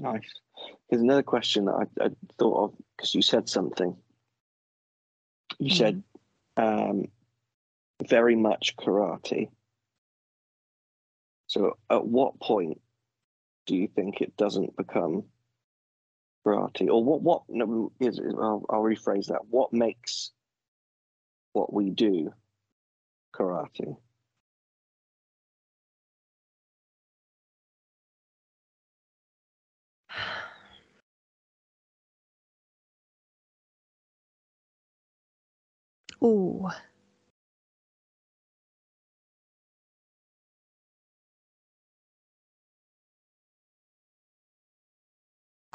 Nice. 0.00 0.30
There's 0.90 1.02
another 1.02 1.22
question 1.22 1.66
that 1.66 1.86
I, 2.00 2.04
I 2.04 2.10
thought 2.38 2.64
of 2.64 2.74
because 2.96 3.14
you 3.14 3.22
said 3.22 3.48
something. 3.48 3.96
You 5.58 5.74
said 5.74 6.02
um, 6.56 7.06
very 8.06 8.36
much 8.36 8.76
karate. 8.76 9.48
So, 11.46 11.78
at 11.90 12.04
what 12.04 12.40
point 12.40 12.80
do 13.66 13.76
you 13.76 13.88
think 13.88 14.20
it 14.20 14.36
doesn't 14.36 14.76
become 14.76 15.24
karate, 16.46 16.88
or 16.88 17.04
what? 17.04 17.22
What 17.22 17.42
no, 17.48 17.92
is? 18.00 18.20
I'll, 18.20 18.64
I'll 18.70 18.82
rephrase 18.82 19.26
that. 19.26 19.46
What 19.48 19.72
makes 19.72 20.32
what 21.52 21.72
we 21.72 21.90
do 21.90 22.32
karate? 23.34 23.96
Oh. 36.22 36.70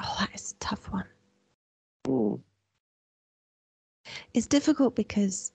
Oh, 0.02 0.16
that 0.18 0.34
is 0.34 0.52
a 0.52 0.54
tough 0.56 0.90
one. 0.90 1.06
Mm, 2.06 2.40
It's 4.34 4.46
difficult 4.46 4.96
because, 4.96 5.52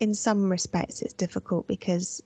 in 0.00 0.14
some 0.14 0.50
respects, 0.50 1.02
it's 1.02 1.14
difficult 1.14 1.66
because 1.66 2.22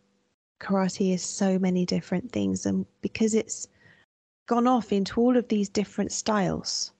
karate 0.60 1.14
is 1.14 1.22
so 1.22 1.58
many 1.58 1.86
different 1.86 2.32
things, 2.32 2.66
and 2.66 2.86
because 3.02 3.34
it's 3.34 3.68
gone 4.46 4.66
off 4.66 4.92
into 4.92 5.20
all 5.20 5.36
of 5.36 5.48
these 5.48 5.68
different 5.68 6.12
styles, 6.12 6.92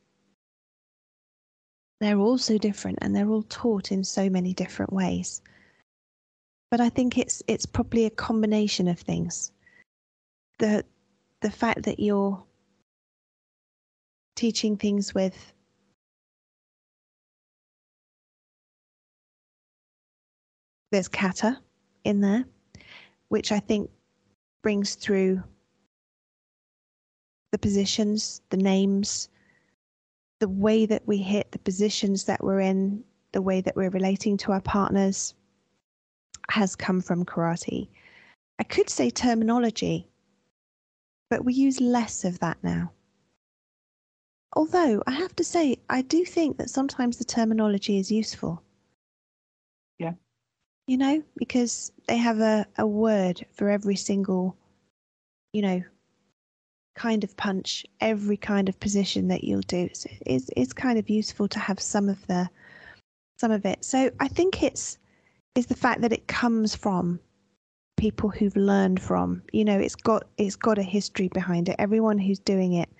they're 2.01 2.19
all 2.19 2.39
so 2.39 2.59
different 2.59 2.99
and 3.01 3.15
they're 3.15 3.29
all 3.29 3.45
taught 3.45 3.93
in 3.93 4.05
so 4.05 4.29
many 4.31 4.55
different 4.55 4.93
ways. 4.93 5.43
But 6.71 6.81
I 6.81 6.89
think 6.89 7.19
it's 7.19 7.43
it's 7.49 7.67
probably 7.67 8.05
a 8.07 8.11
combination 8.11 8.89
of 8.89 8.99
things. 8.99 9.53
The 10.59 10.85
the 11.41 11.51
fact 11.51 11.83
that 11.83 12.01
you're 12.01 12.43
teaching 14.43 14.77
things 14.77 15.15
with 15.15 15.53
there's 20.91 21.07
kata 21.07 21.57
in 22.03 22.21
there, 22.21 22.45
which 23.29 23.53
I 23.53 23.61
think 23.61 23.89
brings 24.61 24.97
through 24.97 25.45
the 27.53 27.59
positions, 27.59 28.43
the 28.51 28.57
names, 28.57 29.29
the 30.41 30.49
way 30.49 30.87
that 30.87 31.07
we 31.07 31.19
hit, 31.19 31.53
the 31.53 31.61
positions 31.61 32.25
that 32.25 32.43
we're 32.43 32.59
in, 32.59 33.05
the 33.31 33.43
way 33.43 33.61
that 33.61 33.77
we're 33.77 33.91
relating 33.91 34.37
to 34.39 34.51
our 34.51 34.61
partners 34.61 35.35
has 36.51 36.75
come 36.75 37.01
from 37.01 37.25
karate. 37.25 37.87
I 38.59 38.65
could 38.65 38.91
say 38.91 39.09
terminology, 39.09 40.09
but 41.31 41.45
we 41.45 41.55
use 41.55 41.81
less 41.81 42.25
of 42.25 42.41
that 42.41 42.59
now. 42.65 42.91
Although 44.55 45.03
I 45.07 45.13
have 45.13 45.35
to 45.37 45.45
say, 45.45 45.77
I 45.89 46.03
do 46.03 46.25
think 46.25 46.59
that 46.59 46.71
sometimes 46.71 47.17
the 47.17 47.25
terminology 47.25 47.99
is 47.99 48.13
useful. 48.13 48.63
Yeah. 49.99 50.13
You 50.87 50.99
know, 50.99 51.23
because 51.37 51.93
they 52.07 52.19
have 52.19 52.41
a, 52.41 52.67
a 52.77 52.87
word 52.87 53.47
for 53.53 53.71
every 53.71 53.97
single, 53.97 54.57
you 55.53 55.63
know, 55.63 55.83
kind 56.95 57.25
of 57.25 57.37
punch, 57.37 57.87
every 58.01 58.37
kind 58.37 58.69
of 58.69 58.79
position 58.79 59.29
that 59.29 59.45
you'll 59.45 59.63
do. 59.63 59.89
So 59.95 60.11
it's 60.27 60.51
it's 60.57 60.73
kind 60.73 60.99
of 60.99 61.09
useful 61.09 61.49
to 61.49 61.59
have 61.59 61.81
some 61.81 62.09
of 62.09 62.27
the 62.27 62.51
some 63.39 63.51
of 63.51 63.65
it. 63.65 63.85
So 63.85 64.11
I 64.21 64.29
think 64.29 64.63
it's 64.63 64.99
is 65.55 65.67
the 65.67 65.77
fact 65.77 66.01
that 66.03 66.13
it 66.13 66.27
comes 66.29 66.75
from 66.75 67.21
people 67.97 68.29
who've 68.29 68.57
learned 68.57 69.01
from. 69.01 69.43
You 69.53 69.65
know, 69.65 69.79
it's 69.79 69.95
got 69.95 70.27
it's 70.37 70.57
got 70.57 70.79
a 70.79 70.83
history 70.83 71.29
behind 71.29 71.69
it. 71.71 71.77
Everyone 71.79 72.19
who's 72.19 72.39
doing 72.39 72.75
it 72.75 72.91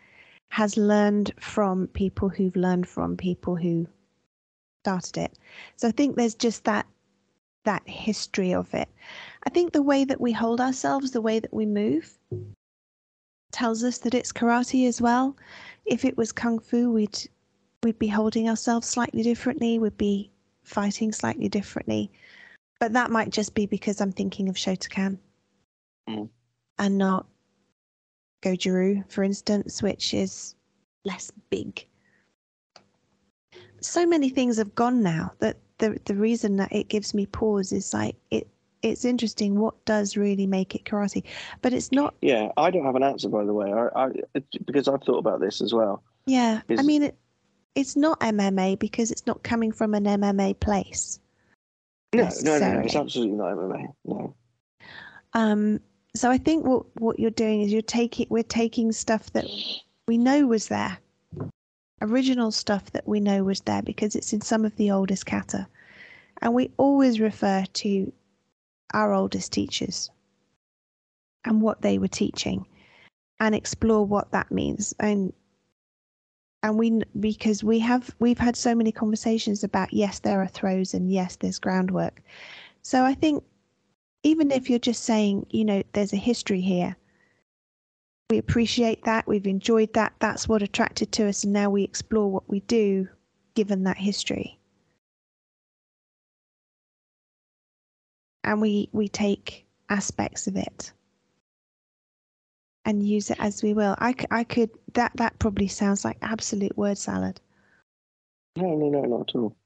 has 0.53 0.77
learned 0.77 1.33
from 1.41 1.87
people 1.89 2.29
who've 2.29 2.57
learned 2.57 2.87
from 2.87 3.17
people 3.17 3.57
who 3.57 3.87
started 4.85 5.17
it. 5.17 5.39
So 5.77 5.89
I 5.89 5.93
think 5.93 6.15
there's 6.15 6.35
just 6.35 6.65
that 6.65 6.85
that 7.65 7.83
history 7.89 8.53
of 8.53 8.75
it. 8.75 8.91
I 9.47 9.51
think 9.51 9.73
the 9.73 9.81
way 9.81 10.05
that 10.05 10.21
we 10.21 10.31
hold 10.31 10.61
ourselves, 10.61 11.13
the 11.13 11.23
way 11.23 11.39
that 11.39 11.55
we 11.55 11.65
move, 11.65 12.19
tells 13.51 13.83
us 13.83 13.97
that 13.99 14.13
it's 14.13 14.31
karate 14.31 14.87
as 14.87 15.01
well. 15.01 15.35
If 15.87 16.05
it 16.05 16.19
was 16.19 16.33
kung 16.33 16.59
fu, 16.59 16.93
we'd 16.93 17.19
we'd 17.83 17.99
be 17.99 18.09
holding 18.09 18.51
ourselves 18.51 18.87
slightly 18.87 19.23
differently. 19.23 19.79
We'd 19.79 19.97
be 19.97 20.31
fighting 20.65 21.13
slightly 21.13 21.49
differently. 21.49 22.11
But 22.79 22.93
that 22.93 23.11
might 23.11 23.31
just 23.31 23.55
be 23.55 23.65
because 23.65 24.03
I'm 24.03 24.13
thinking 24.13 24.51
of 24.51 24.57
Shotokan 24.57 25.19
Mm. 26.11 26.29
and 26.79 26.99
not 26.99 27.25
Goju-Ryu, 28.43 29.05
for 29.09 29.23
instance, 29.23 29.83
which 29.83 30.15
is 30.15 30.55
less 31.05 31.31
big. 31.51 31.87
So 33.81 34.07
many 34.07 34.29
things 34.29 34.59
have 34.59 34.75
gone 34.75 35.03
now 35.03 35.33
that 35.41 35.59
the 35.79 35.99
the 36.05 36.15
reason 36.15 36.57
that 36.57 36.73
it 36.73 36.89
gives 36.89 37.15
me 37.15 37.27
pause 37.27 37.73
is 37.73 37.93
like 37.93 38.17
it 38.31 38.49
it's 38.83 39.05
interesting 39.05 39.59
what 39.59 39.85
does 39.85 40.17
really 40.17 40.47
make 40.47 40.75
it 40.75 40.85
karate, 40.85 41.23
but 41.63 41.73
it's 41.73 41.93
not. 41.93 42.15
Yeah, 42.21 42.49
I 42.57 42.71
don't 42.71 42.85
have 42.85 42.97
an 42.97 43.03
answer, 43.03 43.29
by 43.29 43.45
the 43.45 43.55
way, 43.55 43.73
I, 43.73 44.07
I, 44.07 44.09
because 44.67 44.89
I've 44.89 45.03
thought 45.03 45.19
about 45.19 45.41
this 45.41 45.61
as 45.61 45.73
well. 45.73 46.03
Yeah, 46.27 46.61
I 46.69 46.83
mean 46.83 47.05
it. 47.05 47.17
It's 47.75 47.97
not 47.97 48.21
MMA 48.21 48.79
because 48.79 49.11
it's 49.11 49.27
not 49.27 49.43
coming 49.43 49.73
from 49.73 49.95
an 49.95 50.05
MMA 50.05 50.61
place. 50.61 51.21
No, 52.15 52.29
no, 52.43 52.59
no, 52.59 52.73
no, 52.75 52.81
it's 52.81 52.95
absolutely 52.95 53.37
not 53.37 53.57
MMA. 53.57 53.87
No. 54.05 54.35
Um, 55.33 55.81
so 56.15 56.31
I 56.31 56.39
think 56.39 56.65
what 56.65 56.85
what 57.01 57.19
you're 57.19 57.31
doing 57.31 57.63
is 57.63 57.73
you're 57.73 57.83
taking 57.83 58.27
we're 58.29 58.43
taking 58.43 58.93
stuff 58.93 59.33
that 59.33 59.47
we 60.07 60.19
know 60.19 60.47
was 60.47 60.69
there, 60.69 60.99
original 62.01 62.51
stuff 62.51 62.91
that 62.93 63.09
we 63.09 63.21
know 63.21 63.45
was 63.45 63.61
there 63.61 63.83
because 63.83 64.15
it's 64.15 64.33
in 64.33 64.41
some 64.41 64.65
of 64.65 64.77
the 64.77 64.91
oldest 64.91 65.27
kata, 65.27 65.67
and 66.43 66.55
we 66.55 66.71
always 66.77 67.21
refer 67.21 67.65
to 67.75 68.13
our 68.93 69.13
oldest 69.15 69.53
teachers 69.53 70.11
and 71.45 71.63
what 71.63 71.81
they 71.83 71.99
were 71.99 72.09
teaching, 72.09 72.67
and 73.41 73.55
explore 73.55 74.05
what 74.05 74.31
that 74.33 74.51
means 74.51 74.95
and. 75.01 75.33
And 76.65 76.79
we, 76.79 77.03
because 77.19 77.65
we 77.65 77.81
have, 77.81 78.15
we've 78.21 78.39
had 78.39 78.55
so 78.55 78.73
many 78.73 78.93
conversations 78.93 79.65
about 79.65 79.93
yes, 79.93 80.21
there 80.21 80.41
are 80.41 80.47
throws 80.47 80.95
and 80.95 81.11
yes, 81.11 81.35
there's 81.35 81.59
groundwork. 81.59 82.23
So 82.83 83.05
I 83.05 83.15
think 83.15 83.43
even 84.23 84.51
if 84.51 84.71
you're 84.71 84.79
just 84.79 85.05
saying, 85.05 85.47
you 85.51 85.65
know, 85.65 85.83
there's 85.93 86.13
a 86.13 86.17
history 86.17 86.61
here, 86.61 86.97
we 88.31 88.39
appreciate 88.39 89.05
that, 89.05 89.27
we've 89.27 89.47
enjoyed 89.47 89.93
that, 89.95 90.15
that's 90.19 90.49
what 90.49 90.63
attracted 90.63 91.13
to 91.13 91.29
us, 91.29 91.45
and 91.45 91.53
now 91.53 91.69
we 91.69 91.83
explore 91.83 92.31
what 92.31 92.49
we 92.49 92.61
do 92.61 93.09
given 93.55 93.85
that 93.85 93.99
history. 93.99 94.59
And 98.45 98.61
we, 98.61 98.89
we 98.93 99.09
take 99.09 99.67
aspects 99.89 100.47
of 100.47 100.57
it 100.57 100.93
and 102.85 103.07
use 103.07 103.31
it 103.31 103.37
as 103.39 103.63
we 103.63 103.75
will. 103.75 103.95
I, 103.99 104.15
I 104.31 104.45
could, 104.45 104.71
that, 104.95 105.13
that 105.17 105.39
probably 105.39 105.69
sounds 105.69 106.05
like 106.05 106.17
absolute 106.23 106.77
word 106.77 106.99
salad. 106.99 107.41
No, 108.57 108.75
no, 108.77 108.89
no, 108.89 109.03
not 109.03 109.29
at 109.29 109.37
all. 109.37 109.57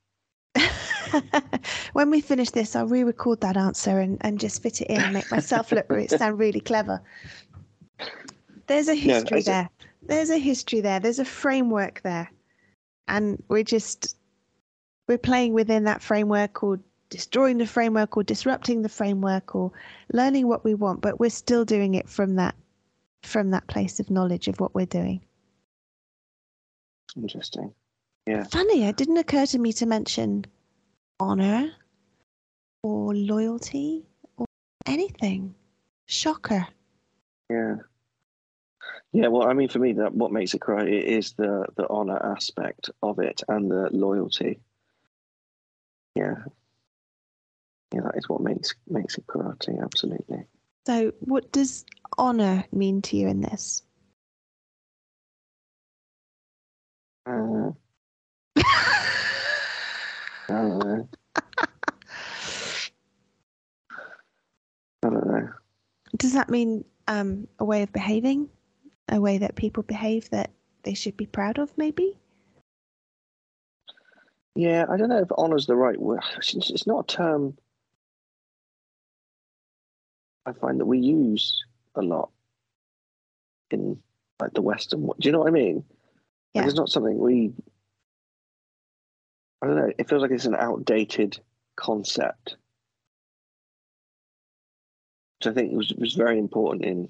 when 1.93 2.11
we 2.11 2.21
finish 2.21 2.51
this, 2.51 2.77
I'll 2.77 2.87
re-record 2.87 3.41
that 3.41 3.57
answer 3.57 4.01
and, 4.01 4.19
and 4.23 4.41
just 4.41 4.63
fit 4.63 4.81
it 4.81 4.89
in 4.89 5.01
and 5.01 5.13
make 5.13 5.31
myself 5.31 5.73
look 5.73 5.87
re- 5.91 6.07
sound 6.09 6.39
really 6.39 6.61
clever. 6.61 7.01
There's 8.67 8.89
a 8.89 8.95
history 8.95 9.43
there. 9.43 9.71
There's 10.03 10.31
a 10.31 10.39
history 10.39 10.81
there. 10.81 11.01
There's 11.01 11.19
a 11.19 11.25
framework 11.25 12.03
there, 12.03 12.31
and 13.09 13.43
we're 13.49 13.65
just 13.65 14.17
we're 15.09 15.19
playing 15.19 15.53
within 15.53 15.85
that 15.85 16.03
framework, 16.03 16.63
or 16.63 16.81
destroying 17.11 17.59
the 17.59 17.67
framework, 17.67 18.17
or 18.17 18.23
disrupting 18.23 18.83
the 18.83 18.89
framework, 18.89 19.55
or 19.55 19.73
learning 20.13 20.49
what 20.49 20.65
we 20.65 20.75
want. 20.75 21.01
But 21.01 21.21
we're 21.21 21.31
still 21.31 21.65
doing 21.65 21.95
it 21.95 22.09
from 22.09 22.37
that 22.37 22.55
from 23.23 23.51
that 23.51 23.67
place 23.67 23.99
of 24.01 24.11
knowledge 24.11 24.49
of 24.49 24.61
what 24.61 24.75
we're 24.75 24.87
doing. 24.87 25.21
Interesting. 27.17 27.73
Funny, 28.51 28.85
it 28.85 28.97
didn't 28.97 29.19
occur 29.19 29.47
to 29.47 29.59
me 29.59 29.73
to 29.75 29.87
mention 29.87 30.45
honor 31.21 31.71
or 32.83 33.15
loyalty 33.15 34.05
or 34.37 34.47
anything. 34.87 35.55
Shocker. 36.07 36.67
Yeah. 37.51 37.77
Yeah, 39.13 39.29
well, 39.29 39.49
I 39.49 39.55
mean, 39.55 39.69
for 39.69 39.79
me, 39.79 39.95
that 39.95 40.15
what 40.15 40.33
makes 40.33 40.55
it 40.55 40.61
karate 40.61 41.03
is 41.03 41.33
the 41.35 41.65
the 41.77 41.89
honor 41.89 42.19
aspect 42.35 42.91
of 43.03 43.19
it 43.19 43.43
and 43.49 43.71
the 43.71 43.89
loyalty. 43.93 44.61
Yeah, 46.15 46.35
yeah, 47.95 48.01
that 48.03 48.17
is 48.17 48.29
what 48.29 48.43
makes 48.43 48.75
makes 48.87 49.17
it 49.17 49.27
karate. 49.27 49.83
Absolutely. 49.83 50.45
So, 50.87 51.13
what 51.21 51.51
does 51.53 51.85
honor 52.19 52.65
mean 52.73 53.03
to 53.03 53.17
you 53.17 53.29
in 53.29 53.41
this? 53.41 53.83
Uh, 57.25 57.71
don't 60.53 60.79
know. 60.79 61.09
I 65.03 65.11
don't 65.11 65.27
know. 65.27 65.49
Does 66.17 66.33
that 66.35 66.49
mean 66.51 66.85
um, 67.09 67.47
a 67.59 67.65
way 67.65 67.83
of 67.83 67.93
behaving? 67.93 68.49
A 69.09 69.21
way 69.21 69.39
that 69.39 69.55
people 69.55 69.83
behave 69.85 70.29
that 70.31 70.51
they 70.83 70.95
should 70.95 71.17
be 71.17 71.27
proud 71.27 71.59
of, 71.59 71.77
maybe? 71.79 72.17
Yeah, 74.57 74.87
I 74.91 74.97
don't 74.97 75.11
know 75.11 75.21
if 75.21 75.29
honor's 75.37 75.67
the 75.67 75.77
right 75.77 76.01
word. 76.01 76.23
It's, 76.39 76.55
it's 76.71 76.87
not 76.87 77.13
a 77.13 77.17
term 77.17 77.57
I 80.47 80.53
find 80.53 80.81
that 80.81 80.87
we 80.87 80.99
use 80.99 81.65
a 81.97 82.03
lot 82.03 82.31
in 83.71 84.01
like 84.41 84.55
the 84.55 84.63
Western. 84.63 85.03
wo- 85.03 85.17
Do 85.21 85.29
you 85.29 85.33
know 85.33 85.41
what 85.41 85.49
I 85.49 85.53
mean? 85.53 85.85
Yeah. 86.55 86.63
Like, 86.63 86.69
it's 86.71 86.79
not 86.79 86.89
something 86.89 87.19
we. 87.19 87.53
I 89.63 89.67
don't 89.67 89.77
know. 89.77 89.93
It 89.99 90.09
feels 90.09 90.23
like 90.23 90.31
it's 90.31 90.45
an 90.45 90.55
outdated 90.55 91.39
concept, 91.77 92.57
which 95.39 95.47
I 95.51 95.53
think 95.53 95.73
it 95.73 95.77
was 95.77 95.93
was 95.95 96.15
very 96.15 96.39
important 96.39 96.85
in 96.85 97.09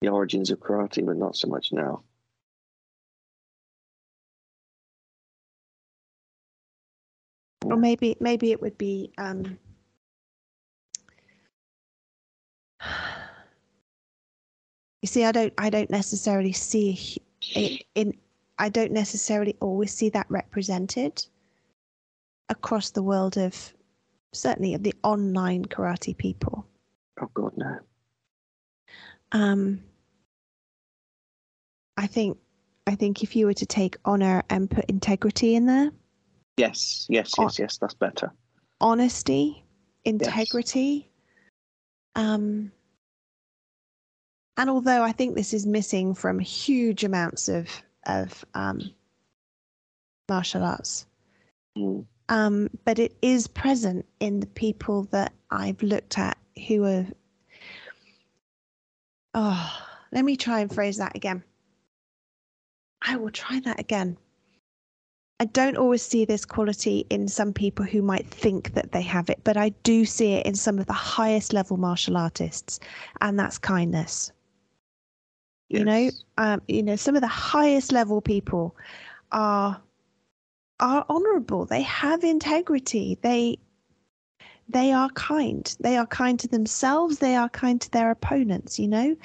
the 0.00 0.08
origins 0.08 0.50
of 0.50 0.60
karate, 0.60 1.04
but 1.04 1.16
not 1.16 1.36
so 1.36 1.48
much 1.48 1.72
now. 1.72 2.02
Or 7.64 7.76
maybe 7.76 8.16
maybe 8.20 8.52
it 8.52 8.60
would 8.60 8.78
be 8.78 9.12
um, 9.18 9.58
You 15.02 15.06
see, 15.06 15.24
I 15.24 15.32
don't 15.32 15.52
I 15.58 15.68
don't 15.68 15.90
necessarily 15.90 16.52
see 16.52 17.18
it 17.42 17.84
in 17.94 18.14
I 18.58 18.68
don't 18.68 18.92
necessarily 18.92 19.56
always 19.60 19.92
see 19.92 20.08
that 20.10 20.26
represented 20.28 21.26
across 22.48 22.90
the 22.90 23.02
world 23.02 23.36
of 23.36 23.74
certainly 24.32 24.74
of 24.74 24.82
the 24.82 24.94
online 25.02 25.64
karate 25.64 26.16
people. 26.16 26.66
Oh 27.20 27.30
God, 27.34 27.52
no. 27.56 27.78
Um, 29.32 29.82
I 31.96 32.06
think 32.06 32.38
I 32.86 32.94
think 32.94 33.22
if 33.22 33.34
you 33.34 33.46
were 33.46 33.54
to 33.54 33.66
take 33.66 33.96
honor 34.04 34.42
and 34.50 34.70
put 34.70 34.84
integrity 34.86 35.54
in 35.54 35.66
there, 35.66 35.90
Yes, 36.56 37.06
yes, 37.08 37.32
yes, 37.38 37.58
yes. 37.58 37.78
That's 37.78 37.94
better. 37.94 38.32
honesty, 38.80 39.64
integrity, 40.04 41.10
um, 42.14 42.70
and 44.56 44.70
although 44.70 45.02
I 45.02 45.10
think 45.10 45.34
this 45.34 45.52
is 45.52 45.66
missing 45.66 46.14
from 46.14 46.38
huge 46.38 47.02
amounts 47.02 47.48
of 47.48 47.68
of 48.06 48.44
um, 48.54 48.80
martial 50.28 50.62
arts, 50.62 51.06
Mm. 51.76 52.06
um, 52.28 52.70
but 52.84 52.98
it 53.00 53.16
is 53.20 53.48
present 53.48 54.06
in 54.20 54.38
the 54.40 54.46
people 54.46 55.04
that 55.10 55.32
I've 55.50 55.82
looked 55.82 56.18
at 56.18 56.38
who 56.68 56.84
are. 56.84 57.06
Oh, 59.34 59.82
let 60.12 60.24
me 60.24 60.36
try 60.36 60.60
and 60.60 60.72
phrase 60.72 60.98
that 60.98 61.16
again. 61.16 61.42
I 63.02 63.16
will 63.16 63.30
try 63.30 63.60
that 63.60 63.80
again. 63.80 64.16
I 65.40 65.46
don't 65.46 65.76
always 65.76 66.00
see 66.02 66.24
this 66.24 66.44
quality 66.44 67.06
in 67.10 67.26
some 67.26 67.52
people 67.52 67.84
who 67.84 68.02
might 68.02 68.26
think 68.28 68.72
that 68.74 68.92
they 68.92 69.02
have 69.02 69.28
it, 69.28 69.40
but 69.42 69.56
I 69.56 69.70
do 69.82 70.04
see 70.04 70.34
it 70.34 70.46
in 70.46 70.54
some 70.54 70.78
of 70.78 70.86
the 70.86 70.92
highest 70.92 71.52
level 71.52 71.76
martial 71.76 72.16
artists, 72.16 72.78
and 73.20 73.38
that's 73.38 73.58
kindness. 73.58 74.30
You 75.68 75.84
know, 75.84 76.10
um, 76.38 76.62
you 76.68 76.82
know, 76.82 76.96
some 76.96 77.16
of 77.16 77.22
the 77.22 77.26
highest 77.26 77.92
level 77.92 78.20
people 78.20 78.76
are 79.32 79.80
are 80.80 81.04
honorable. 81.08 81.64
They 81.64 81.82
have 81.82 82.22
integrity. 82.22 83.18
They 83.22 83.58
they 84.68 84.92
are 84.92 85.10
kind. 85.10 85.74
They 85.80 85.96
are 85.96 86.06
kind 86.06 86.38
to 86.40 86.48
themselves. 86.48 87.18
They 87.18 87.36
are 87.36 87.48
kind 87.48 87.80
to 87.80 87.90
their 87.90 88.10
opponents. 88.10 88.78
You 88.78 88.88
know, 88.88 89.16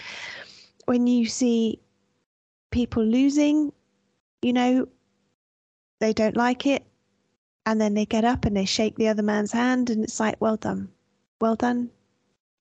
when 0.86 1.08
you 1.08 1.28
see 1.28 1.80
people 2.72 3.04
losing, 3.04 3.72
you 4.42 4.54
know, 4.54 4.88
they 6.00 6.14
don't 6.14 6.38
like 6.38 6.66
it, 6.66 6.84
and 7.66 7.80
then 7.80 7.94
they 7.94 8.06
get 8.06 8.26
up 8.26 8.46
and 8.46 8.56
they 8.56 8.66
shake 8.66 8.96
the 8.96 9.08
other 9.10 9.24
man's 9.24 9.52
hand, 9.52 9.90
and 9.90 10.04
it's 10.04 10.20
like, 10.20 10.40
well 10.40 10.58
done, 10.58 10.90
well 11.42 11.56
done, 11.56 11.90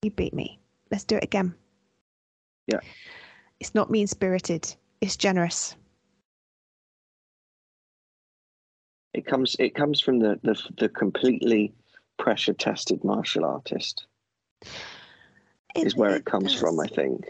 you 0.03 0.11
beat 0.11 0.35
me. 0.35 0.59
Let's 0.91 1.05
do 1.05 1.17
it 1.17 1.25
again. 1.25 1.55
Yeah. 2.67 2.81
It's 3.61 3.75
not 3.75 3.91
mean 3.91 4.07
spirited. 4.07 4.75
It's 5.01 5.17
generous. 5.17 5.75
It 9.15 9.27
comes. 9.27 9.57
It 9.59 9.75
comes 9.75 10.01
from 10.01 10.19
the 10.21 10.39
the, 10.43 10.61
the 10.79 10.89
completely 10.89 11.73
pressure 12.19 12.53
tested 12.53 13.03
martial 13.05 13.45
artist. 13.45 14.07
Is 15.77 15.95
where 15.97 16.17
it, 16.17 16.25
comes 16.25 16.53
from. 16.55 16.81
I 16.81 16.87
think 16.87 17.25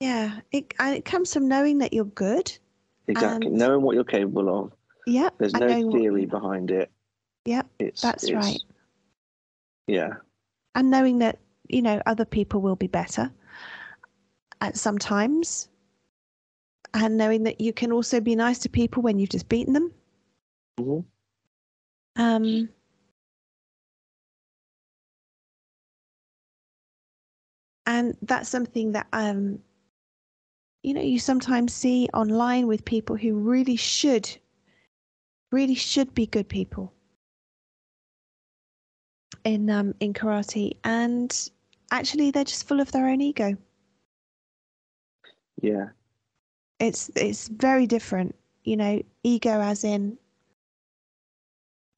Yeah, 0.00 0.40
it 0.52 0.72
and 0.78 0.94
it 0.96 1.04
comes 1.04 1.32
from 1.32 1.48
knowing 1.48 1.78
that 1.78 1.92
you're 1.92 2.04
good. 2.04 2.56
exactly 3.08 3.50
knowing 3.50 3.82
what 3.82 3.94
you're 3.94 4.04
capable 4.04 4.48
of. 4.64 4.72
Yep. 5.06 5.34
There's 5.38 5.54
no 5.54 5.66
knowing 5.66 5.86
what 5.86 5.98
theory 5.98 6.26
behind 6.26 6.70
it. 6.70 6.90
Yep, 7.46 7.66
It's 7.78 8.02
that's 8.02 8.24
it's- 8.24 8.44
right. 8.44 8.60
Yeah. 9.86 10.14
And 10.74 10.90
knowing 10.90 11.18
that 11.20 11.38
you 11.68 11.82
know 11.82 12.00
other 12.06 12.24
people 12.24 12.60
will 12.60 12.76
be 12.76 12.86
better 12.88 13.32
at 14.60 14.76
sometimes, 14.76 15.68
and 16.94 17.16
knowing 17.16 17.44
that 17.44 17.60
you 17.60 17.72
can 17.72 17.92
also 17.92 18.20
be 18.20 18.34
nice 18.36 18.58
to 18.60 18.68
people 18.68 19.02
when 19.02 19.18
you've 19.18 19.30
just 19.30 19.48
beaten 19.48 19.72
them. 19.72 19.92
hmm 20.78 21.00
Um, 22.16 22.68
and 27.86 28.16
that's 28.22 28.48
something 28.48 28.92
that 28.92 29.06
um, 29.12 29.60
you 30.82 30.94
know, 30.94 31.02
you 31.02 31.18
sometimes 31.18 31.74
see 31.74 32.08
online 32.14 32.66
with 32.66 32.84
people 32.84 33.16
who 33.16 33.34
really 33.34 33.76
should, 33.76 34.38
really 35.50 35.74
should 35.74 36.14
be 36.14 36.26
good 36.26 36.48
people 36.48 36.92
in 39.44 39.68
um 39.70 39.94
in 40.00 40.12
karate, 40.12 40.76
and 40.84 41.50
actually 41.90 42.30
they're 42.30 42.44
just 42.44 42.66
full 42.66 42.80
of 42.80 42.92
their 42.92 43.08
own 43.08 43.20
ego. 43.20 43.56
Yeah. 45.60 45.88
It's 46.78 47.10
it's 47.16 47.48
very 47.48 47.86
different, 47.86 48.34
you 48.64 48.76
know, 48.76 49.02
ego 49.22 49.60
as 49.60 49.84
in 49.84 50.18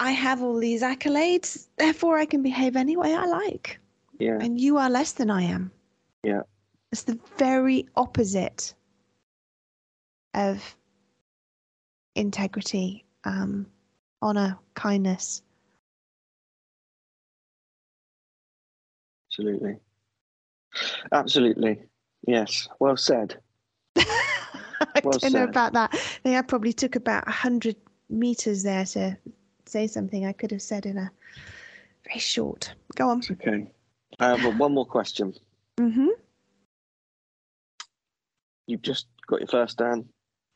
I 0.00 0.12
have 0.12 0.42
all 0.42 0.58
these 0.58 0.82
accolades, 0.82 1.68
therefore 1.76 2.16
I 2.18 2.24
can 2.24 2.42
behave 2.42 2.74
any 2.74 2.96
way 2.96 3.14
I 3.14 3.26
like. 3.26 3.78
Yeah. 4.18 4.38
And 4.40 4.58
you 4.58 4.78
are 4.78 4.88
less 4.88 5.12
than 5.12 5.30
I 5.30 5.42
am. 5.42 5.70
Yeah. 6.24 6.40
It's 6.90 7.02
the 7.02 7.18
very 7.36 7.86
opposite 7.96 8.74
of 10.34 10.76
integrity, 12.14 13.04
um, 13.24 13.66
honor, 14.22 14.58
kindness. 14.74 15.42
Absolutely. 19.28 19.76
Absolutely. 21.12 21.82
Yes. 22.26 22.68
Well 22.78 22.96
said. 22.96 23.38
I 24.94 25.00
Well 25.04 25.18
don't 25.18 25.32
know 25.32 25.44
about 25.44 25.72
that. 25.74 25.90
I 25.92 25.96
think 25.96 26.36
I 26.36 26.42
probably 26.42 26.72
took 26.72 26.96
about 26.96 27.26
a 27.26 27.30
hundred 27.30 27.76
meters 28.08 28.62
there 28.62 28.84
to 28.86 29.16
say 29.66 29.86
something 29.86 30.26
I 30.26 30.32
could 30.32 30.50
have 30.50 30.62
said 30.62 30.86
in 30.86 30.96
a 30.98 31.10
very 32.06 32.18
short. 32.18 32.74
Go 32.96 33.10
on. 33.10 33.18
It's 33.18 33.30
okay. 33.30 33.70
Uh, 34.18 34.36
but 34.42 34.56
one 34.56 34.74
more 34.74 34.86
question. 34.86 35.34
Mm-hmm. 35.78 36.08
You've 38.66 38.82
just 38.82 39.06
got 39.26 39.40
your 39.40 39.48
first 39.48 39.78
Dan, 39.78 40.08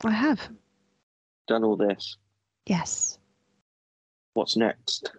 I 0.05 0.11
have. 0.11 0.49
done 1.47 1.65
all 1.65 1.77
this. 1.77 2.17
Yes. 2.67 3.19
What's 4.35 4.57
next? 4.57 5.13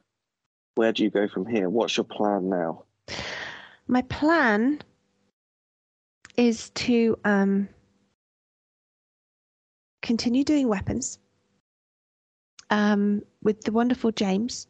Where 0.76 0.92
do 0.92 1.04
you 1.04 1.10
go 1.10 1.28
from 1.28 1.46
here? 1.46 1.70
What's 1.70 1.96
your 1.98 2.04
plan 2.04 2.50
now? 2.50 2.84
My 3.88 4.02
plan 4.04 4.82
is 6.38 6.70
to 6.72 7.18
um, 7.24 7.70
continue 10.06 10.44
doing 10.44 10.68
weapons 10.68 11.18
um, 12.70 13.24
with 13.42 13.62
the 13.62 13.72
wonderful 13.72 14.12
James. 14.12 14.68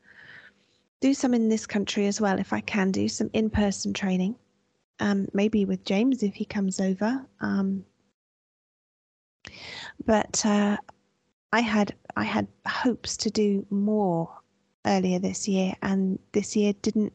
Do 1.01 1.13
some 1.13 1.33
in 1.33 1.49
this 1.49 1.67
country 1.67 2.07
as 2.07 2.21
well, 2.21 2.39
if 2.39 2.53
I 2.53 2.61
can 2.61 2.91
do 2.91 3.07
some 3.09 3.29
in 3.33 3.49
person 3.49 3.93
training. 3.93 4.35
Um, 5.01 5.27
maybe 5.33 5.65
with 5.65 5.83
James 5.83 6.23
if 6.23 6.33
he 6.33 6.45
comes 6.45 6.79
over. 6.79 7.21
Um, 7.41 7.83
but 10.05 10.43
uh, 10.45 10.77
I 11.51 11.59
had 11.59 11.93
I 12.15 12.23
had 12.23 12.47
hopes 12.65 13.17
to 13.17 13.29
do 13.29 13.65
more 13.69 14.29
earlier 14.85 15.19
this 15.19 15.49
year, 15.49 15.73
and 15.81 16.17
this 16.31 16.55
year 16.55 16.71
didn't 16.81 17.11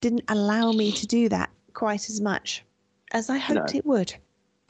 didn't 0.00 0.24
allow 0.28 0.72
me 0.72 0.90
to 0.92 1.06
do 1.06 1.28
that 1.28 1.50
quite 1.74 2.08
as 2.08 2.20
much 2.20 2.64
as 3.12 3.28
I 3.28 3.36
hoped 3.36 3.74
No. 3.74 3.78
it 3.78 3.84
would. 3.84 4.14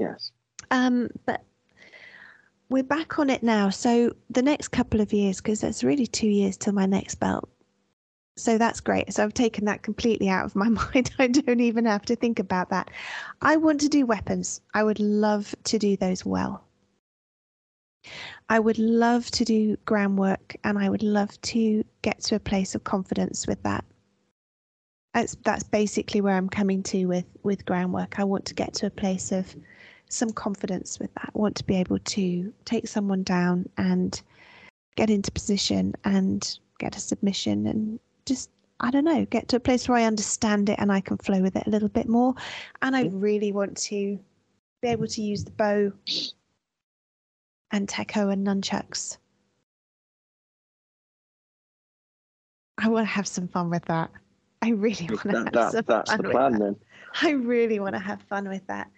Yes. 0.00 0.32
Um, 0.72 1.10
but 1.26 1.44
we're 2.70 2.82
back 2.82 3.18
on 3.18 3.30
it 3.30 3.42
now. 3.42 3.70
So 3.70 4.14
the 4.30 4.42
next 4.42 4.68
couple 4.68 5.00
of 5.00 5.12
years, 5.12 5.40
because 5.40 5.60
that's 5.60 5.84
really 5.84 6.06
two 6.06 6.28
years 6.28 6.56
till 6.56 6.74
my 6.74 6.86
next 6.86 7.16
belt. 7.16 7.48
So 8.36 8.56
that's 8.56 8.80
great. 8.80 9.12
So 9.12 9.24
I've 9.24 9.34
taken 9.34 9.64
that 9.64 9.82
completely 9.82 10.28
out 10.28 10.44
of 10.44 10.54
my 10.54 10.68
mind. 10.94 11.10
I 11.18 11.26
don't 11.28 11.60
even 11.60 11.86
have 11.86 12.04
to 12.06 12.16
think 12.16 12.38
about 12.38 12.70
that. 12.70 12.90
I 13.42 13.56
want 13.56 13.80
to 13.80 13.88
do 13.88 14.06
weapons. 14.06 14.60
I 14.74 14.84
would 14.84 15.00
love 15.00 15.54
to 15.64 15.78
do 15.78 15.96
those 15.96 16.24
well. 16.24 16.64
I 18.48 18.60
would 18.60 18.78
love 18.78 19.30
to 19.32 19.44
do 19.44 19.76
groundwork 19.84 20.56
and 20.64 20.78
I 20.78 20.88
would 20.88 21.02
love 21.02 21.38
to 21.42 21.84
get 22.02 22.20
to 22.24 22.36
a 22.36 22.40
place 22.40 22.74
of 22.74 22.84
confidence 22.84 23.46
with 23.46 23.62
that. 23.64 23.84
That's 25.14 25.36
that's 25.42 25.64
basically 25.64 26.20
where 26.20 26.36
I'm 26.36 26.48
coming 26.48 26.82
to 26.84 27.06
with 27.06 27.26
with 27.42 27.66
groundwork. 27.66 28.18
I 28.20 28.24
want 28.24 28.44
to 28.46 28.54
get 28.54 28.72
to 28.74 28.86
a 28.86 28.90
place 28.90 29.32
of 29.32 29.54
some 30.08 30.30
confidence 30.30 30.98
with 30.98 31.12
that. 31.14 31.30
Want 31.34 31.56
to 31.56 31.64
be 31.64 31.76
able 31.76 31.98
to 31.98 32.52
take 32.64 32.86
someone 32.88 33.22
down 33.22 33.68
and 33.76 34.20
get 34.96 35.10
into 35.10 35.30
position 35.30 35.94
and 36.04 36.58
get 36.78 36.96
a 36.96 37.00
submission 37.00 37.66
and 37.66 38.00
just 38.26 38.50
I 38.80 38.90
don't 38.92 39.04
know, 39.04 39.24
get 39.24 39.48
to 39.48 39.56
a 39.56 39.60
place 39.60 39.88
where 39.88 39.98
I 39.98 40.04
understand 40.04 40.68
it 40.68 40.78
and 40.78 40.92
I 40.92 41.00
can 41.00 41.16
flow 41.18 41.40
with 41.42 41.56
it 41.56 41.66
a 41.66 41.70
little 41.70 41.88
bit 41.88 42.08
more. 42.08 42.34
And 42.80 42.94
I 42.94 43.06
really 43.12 43.50
want 43.50 43.76
to 43.78 44.18
be 44.82 44.88
able 44.88 45.08
to 45.08 45.20
use 45.20 45.42
the 45.44 45.50
bo 45.50 45.92
and 47.72 47.88
tekko 47.88 48.32
and 48.32 48.46
nunchucks. 48.46 49.18
I 52.78 52.88
want 52.88 53.02
to 53.04 53.10
have 53.10 53.26
some 53.26 53.48
fun 53.48 53.68
with 53.70 53.84
that. 53.86 54.10
I 54.62 54.70
really 54.70 55.06
want 55.08 55.22
to 55.22 55.28
have 55.30 55.44
That, 55.46 55.52
that, 55.52 55.72
some 55.72 55.84
that's 55.88 56.10
fun 56.10 56.18
the 56.22 56.28
with 56.28 56.32
plan 56.32 56.52
that. 56.52 56.58
then. 56.60 56.76
I 57.22 57.30
really 57.32 57.80
want 57.80 57.94
to 57.96 58.00
have 58.00 58.22
fun 58.22 58.48
with 58.48 58.64
that. 58.68 58.88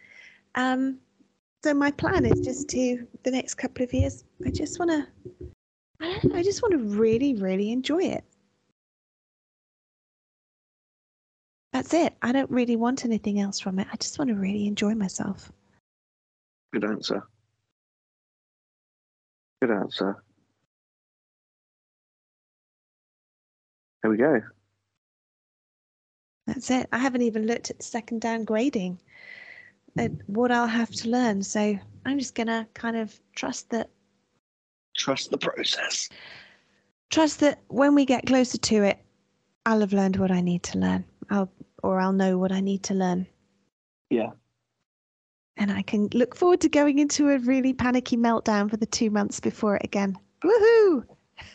Um, 0.55 0.99
so 1.63 1.75
my 1.75 1.91
plan 1.91 2.25
is 2.25 2.41
just 2.41 2.69
to 2.71 3.07
the 3.23 3.31
next 3.31 3.55
couple 3.55 3.85
of 3.85 3.93
years. 3.93 4.25
I 4.45 4.51
just 4.51 4.79
want 4.79 4.91
to. 4.91 5.07
I 6.01 6.19
don't 6.19 6.25
know. 6.33 6.37
I 6.39 6.43
just 6.43 6.63
want 6.63 6.73
to 6.73 6.79
really, 6.79 7.35
really 7.35 7.73
enjoy 7.73 8.03
it. 8.03 8.25
That's 11.73 11.95
it. 11.95 12.15
I 12.23 12.33
don't 12.33 12.51
really 12.51 12.77
want 12.77 13.05
anything 13.05 13.41
else 13.41 13.61
from 13.61 13.79
it. 13.79 13.87
I 13.93 13.97
just 13.97 14.19
want 14.19 14.29
to 14.29 14.35
really 14.35 14.67
enjoy 14.67 14.95
myself. 14.95 15.53
Good 16.73 16.85
answer. 16.85 17.23
Good 19.61 19.71
answer. 19.71 20.23
There 24.03 24.11
we 24.11 24.17
go. 24.17 24.41
That's 26.47 26.71
it. 26.71 26.89
I 26.93 26.99
haven't 26.99 27.23
even 27.23 27.47
looked 27.47 27.71
at 27.71 27.79
the 27.79 27.85
second 27.85 28.23
dan 28.23 28.45
grading, 28.45 28.95
at 28.95 29.10
Uh, 29.99 30.09
what 30.27 30.51
I'll 30.51 30.67
have 30.67 30.91
to 30.91 31.09
learn. 31.09 31.43
So 31.43 31.79
I'm 32.07 32.19
just 32.19 32.35
gonna 32.35 32.67
kind 32.75 32.97
of 32.97 33.19
trust 33.35 33.71
that. 33.71 33.91
Trust 34.97 35.31
the 35.31 35.39
process. 35.39 36.09
Trust 37.11 37.41
that 37.41 37.61
when 37.69 37.95
we 37.95 38.05
get 38.05 38.27
closer 38.27 38.59
to 38.59 38.85
it, 38.85 38.99
I'll 39.67 39.81
have 39.81 39.93
learned 39.93 40.17
what 40.17 40.31
I 40.31 40.41
need 40.41 40.63
to 40.65 40.79
learn. 40.79 41.05
I'll 41.31 41.51
or 41.83 42.01
I'll 42.01 42.13
know 42.13 42.39
what 42.39 42.53
I 42.53 42.61
need 42.61 42.83
to 42.85 42.95
learn. 42.95 43.27
Yeah. 44.11 44.31
And 45.57 45.71
I 45.71 45.83
can 45.83 46.09
look 46.15 46.35
forward 46.35 46.61
to 46.63 46.69
going 46.69 46.99
into 46.99 47.31
a 47.31 47.39
really 47.39 47.73
panicky 47.73 48.17
meltdown 48.17 48.71
for 48.71 48.77
the 48.77 48.87
two 48.87 49.11
months 49.11 49.41
before 49.41 49.77
it 49.77 49.85
again. 49.85 50.17
Woohoo! 50.43 51.05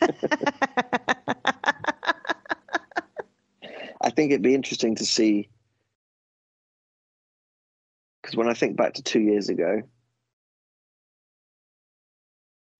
I 4.02 4.10
think 4.10 4.30
it'd 4.30 4.42
be 4.42 4.54
interesting 4.54 4.94
to 4.96 5.04
see 5.04 5.48
because 8.26 8.36
when 8.36 8.48
I 8.48 8.54
think 8.54 8.76
back 8.76 8.94
to 8.94 9.04
two 9.04 9.20
years 9.20 9.48
ago, 9.48 9.82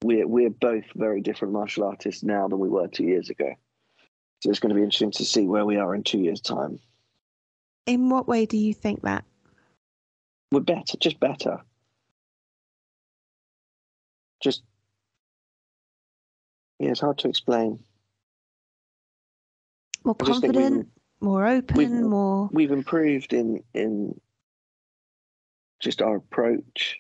we're 0.02 0.26
we're 0.26 0.50
both 0.50 0.82
very 0.96 1.20
different 1.20 1.54
martial 1.54 1.84
artists 1.84 2.24
now 2.24 2.48
than 2.48 2.58
we 2.58 2.68
were 2.68 2.88
two 2.88 3.04
years 3.04 3.30
ago. 3.30 3.54
So 4.42 4.50
it's 4.50 4.58
going 4.58 4.70
to 4.70 4.74
be 4.74 4.82
interesting 4.82 5.12
to 5.12 5.24
see 5.24 5.46
where 5.46 5.64
we 5.64 5.76
are 5.76 5.94
in 5.94 6.02
two 6.02 6.18
years' 6.18 6.40
time. 6.40 6.80
In 7.86 8.10
what 8.10 8.26
way 8.26 8.44
do 8.44 8.56
you 8.56 8.74
think 8.74 9.02
that? 9.02 9.24
We're 10.50 10.60
better, 10.60 10.96
just 10.98 11.20
better. 11.20 11.60
Just 14.42 14.64
yeah, 16.80 16.90
it's 16.90 17.00
hard 17.00 17.18
to 17.18 17.28
explain. 17.28 17.78
More 20.04 20.16
confident, 20.16 20.88
more 21.20 21.46
open, 21.46 21.76
we've- 21.76 21.92
more. 21.92 22.50
We've 22.52 22.72
improved 22.72 23.32
in 23.32 23.62
in 23.74 24.20
just 25.80 26.02
our 26.02 26.16
approach, 26.16 26.98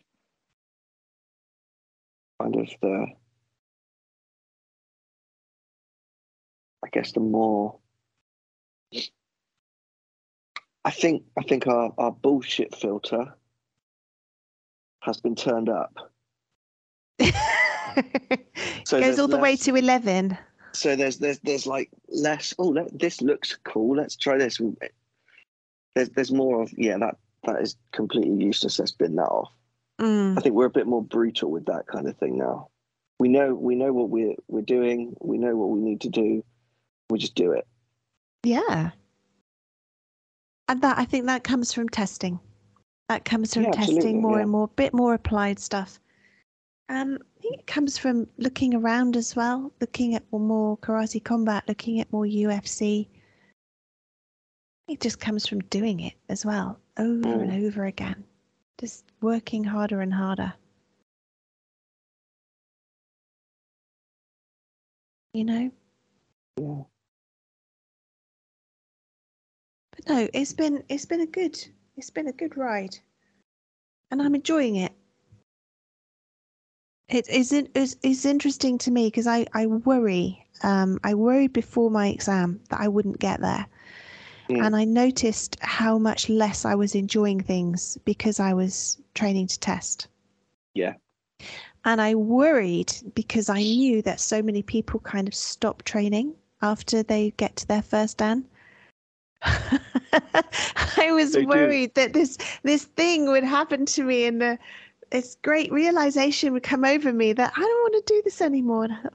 kind 2.40 2.56
of 2.56 2.68
the. 2.82 3.06
I 6.84 6.88
guess 6.92 7.12
the 7.12 7.20
more. 7.20 7.78
I 10.84 10.90
think 10.90 11.24
I 11.36 11.42
think 11.42 11.66
our, 11.66 11.92
our 11.98 12.12
bullshit 12.12 12.74
filter 12.74 13.34
has 15.00 15.20
been 15.20 15.34
turned 15.34 15.68
up. 15.68 16.12
So 18.84 19.00
Goes 19.00 19.18
all 19.18 19.26
the 19.26 19.38
way 19.38 19.56
to 19.56 19.74
11. 19.74 20.38
so 20.72 20.94
there's 20.94 21.18
there's 21.18 21.40
there's 21.40 21.66
like 21.66 21.90
less 22.08 22.54
oh 22.58 22.72
this 22.92 23.20
looks 23.20 23.56
cool 23.64 23.96
let's 23.96 24.14
try 24.14 24.36
this 24.38 24.60
there's 25.94 26.10
there's 26.10 26.30
more 26.30 26.62
of 26.62 26.70
yeah 26.76 26.98
that 26.98 27.16
that 27.46 27.62
is 27.62 27.76
completely 27.92 28.44
useless 28.44 28.78
let's 28.78 28.92
bin 28.92 29.16
that 29.16 29.24
off 29.28 29.50
Mm. 29.98 30.36
i 30.36 30.42
think 30.42 30.54
we're 30.54 30.66
a 30.66 30.70
bit 30.70 30.86
more 30.86 31.02
brutal 31.02 31.50
with 31.50 31.64
that 31.66 31.86
kind 31.86 32.06
of 32.06 32.14
thing 32.18 32.36
now 32.36 32.68
we 33.18 33.28
know 33.30 33.54
we 33.54 33.74
know 33.74 33.94
what 33.94 34.10
we're 34.10 34.34
we're 34.46 34.60
doing 34.60 35.16
we 35.22 35.38
know 35.38 35.56
what 35.56 35.70
we 35.70 35.80
need 35.80 36.02
to 36.02 36.10
do 36.10 36.44
we 37.08 37.18
just 37.18 37.34
do 37.34 37.52
it 37.52 37.66
Yeah. 38.44 38.90
And 40.68 40.82
that 40.82 40.98
I 40.98 41.04
think 41.06 41.26
that 41.26 41.44
comes 41.44 41.72
from 41.72 41.88
testing. 41.88 42.38
That 43.08 43.24
comes 43.24 43.54
from 43.54 43.64
Yeah, 43.64 43.70
testing 43.70 44.20
more 44.20 44.36
yeah. 44.36 44.42
and 44.42 44.50
more, 44.50 44.68
bit 44.68 44.92
more 44.92 45.14
applied 45.14 45.58
stuff. 45.60 46.00
Um, 46.88 47.18
I 47.38 47.40
think 47.40 47.58
it 47.60 47.66
comes 47.66 47.96
from 47.96 48.26
looking 48.36 48.74
around 48.74 49.16
as 49.16 49.34
well, 49.36 49.72
looking 49.80 50.14
at 50.14 50.24
more 50.32 50.76
karate 50.78 51.22
combat, 51.22 51.64
looking 51.68 52.00
at 52.00 52.12
more 52.12 52.24
UFC. 52.24 53.08
It 54.88 55.00
just 55.00 55.20
comes 55.20 55.46
from 55.46 55.60
doing 55.60 56.00
it 56.00 56.14
as 56.28 56.44
well, 56.44 56.80
over 56.96 57.22
Mm. 57.24 57.42
and 57.42 57.66
over 57.66 57.84
again, 57.84 58.24
just 58.78 59.04
working 59.20 59.64
harder 59.64 60.00
and 60.00 60.14
harder. 60.14 60.54
You 65.32 65.44
know, 65.44 65.70
yeah 66.58 66.84
But 69.92 70.08
no, 70.08 70.28
it's 70.32 70.52
been 70.52 70.84
it's 70.88 71.04
been 71.06 71.20
a 71.20 71.26
good 71.26 71.58
it's 71.96 72.10
been 72.10 72.28
a 72.28 72.32
good 72.32 72.56
ride, 72.56 72.98
and 74.10 74.22
I'm 74.22 74.34
enjoying 74.34 74.76
it. 74.76 74.92
It 77.08 77.28
is 77.28 77.52
it 77.52 77.70
is 77.76 77.96
it's 78.02 78.24
interesting 78.24 78.78
to 78.78 78.90
me 78.90 79.08
because 79.08 79.26
I 79.26 79.46
I 79.52 79.66
worry 79.66 80.46
um 80.62 80.98
I 81.04 81.14
worried 81.14 81.52
before 81.52 81.90
my 81.90 82.08
exam 82.08 82.60
that 82.70 82.80
I 82.80 82.88
wouldn't 82.88 83.18
get 83.18 83.40
there, 83.40 83.66
Mm. 84.48 84.64
and 84.64 84.76
I 84.76 84.84
noticed 84.84 85.56
how 85.60 85.98
much 85.98 86.28
less 86.28 86.64
I 86.64 86.74
was 86.74 86.94
enjoying 86.94 87.40
things 87.40 87.98
because 88.04 88.38
I 88.38 88.54
was 88.54 88.98
training 89.14 89.48
to 89.48 89.58
test. 89.58 90.08
Yeah. 90.74 90.94
And 91.84 92.00
I 92.00 92.14
worried 92.14 92.92
because 93.14 93.48
I 93.48 93.62
knew 93.62 94.02
that 94.02 94.20
so 94.20 94.42
many 94.42 94.62
people 94.62 95.00
kind 95.00 95.28
of 95.28 95.34
stop 95.34 95.82
training 95.84 96.34
after 96.62 97.02
they 97.02 97.32
get 97.36 97.56
to 97.56 97.66
their 97.68 97.82
first 97.82 98.18
dan. 98.18 98.44
I 99.42 101.12
was 101.12 101.32
They 101.32 101.42
do. 101.42 101.46
worried 101.46 101.94
that 101.94 102.12
this 102.12 102.38
this 102.62 102.84
thing 102.84 103.26
would 103.26 103.44
happen 103.44 103.84
to 103.86 104.02
me 104.02 104.24
and 104.26 104.40
the, 104.40 104.58
this 105.10 105.36
great 105.42 105.70
realization 105.72 106.52
would 106.52 106.62
come 106.62 106.84
over 106.84 107.12
me 107.12 107.32
that 107.32 107.52
I 107.56 107.60
don't 107.60 107.82
want 107.92 108.06
to 108.06 108.14
do 108.14 108.22
this 108.24 108.40
anymore. 108.40 108.84
And 108.84 108.92
I 108.94 109.02
thought, 109.02 109.14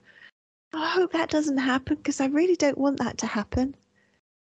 "Oh, 0.73 0.79
I 0.83 0.89
hope 0.89 1.11
that 1.13 1.29
doesn't 1.29 1.57
happen 1.57 1.97
because 1.97 2.21
I 2.21 2.27
really 2.27 2.55
don't 2.55 2.77
want 2.77 2.99
that 2.99 3.17
to 3.19 3.27
happen. 3.27 3.75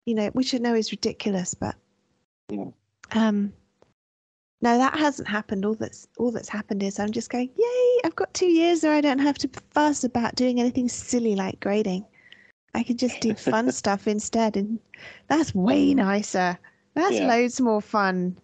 You 0.06 0.14
know, 0.14 0.26
which 0.28 0.54
I 0.54 0.58
know 0.58 0.74
is 0.74 0.92
ridiculous, 0.92 1.54
but 1.54 1.76
Yeah. 2.50 2.70
um, 3.12 3.52
no, 4.60 4.78
that 4.78 4.98
hasn't 4.98 5.28
happened. 5.28 5.64
All 5.64 5.74
that's 5.74 6.08
all 6.18 6.30
that's 6.30 6.48
happened 6.48 6.82
is 6.82 6.98
I'm 6.98 7.12
just 7.12 7.30
going, 7.30 7.50
yay! 7.56 8.00
I've 8.04 8.16
got 8.16 8.32
two 8.34 8.46
years 8.46 8.82
where 8.82 8.92
I 8.92 9.00
don't 9.00 9.18
have 9.18 9.38
to 9.38 9.50
fuss 9.70 10.04
about 10.04 10.34
doing 10.36 10.60
anything 10.60 10.88
silly 10.88 11.34
like 11.34 11.60
grading. 11.60 12.04
I 12.74 12.82
can 12.82 12.96
just 12.96 13.20
do 13.20 13.34
fun 13.34 13.70
stuff 13.72 14.06
instead, 14.08 14.56
and 14.56 14.78
that's 15.28 15.54
way 15.54 15.94
nicer. 15.94 16.58
That's 16.94 17.12
Yeah. 17.12 17.28
loads 17.28 17.60
more 17.60 17.80
fun. 17.80 18.38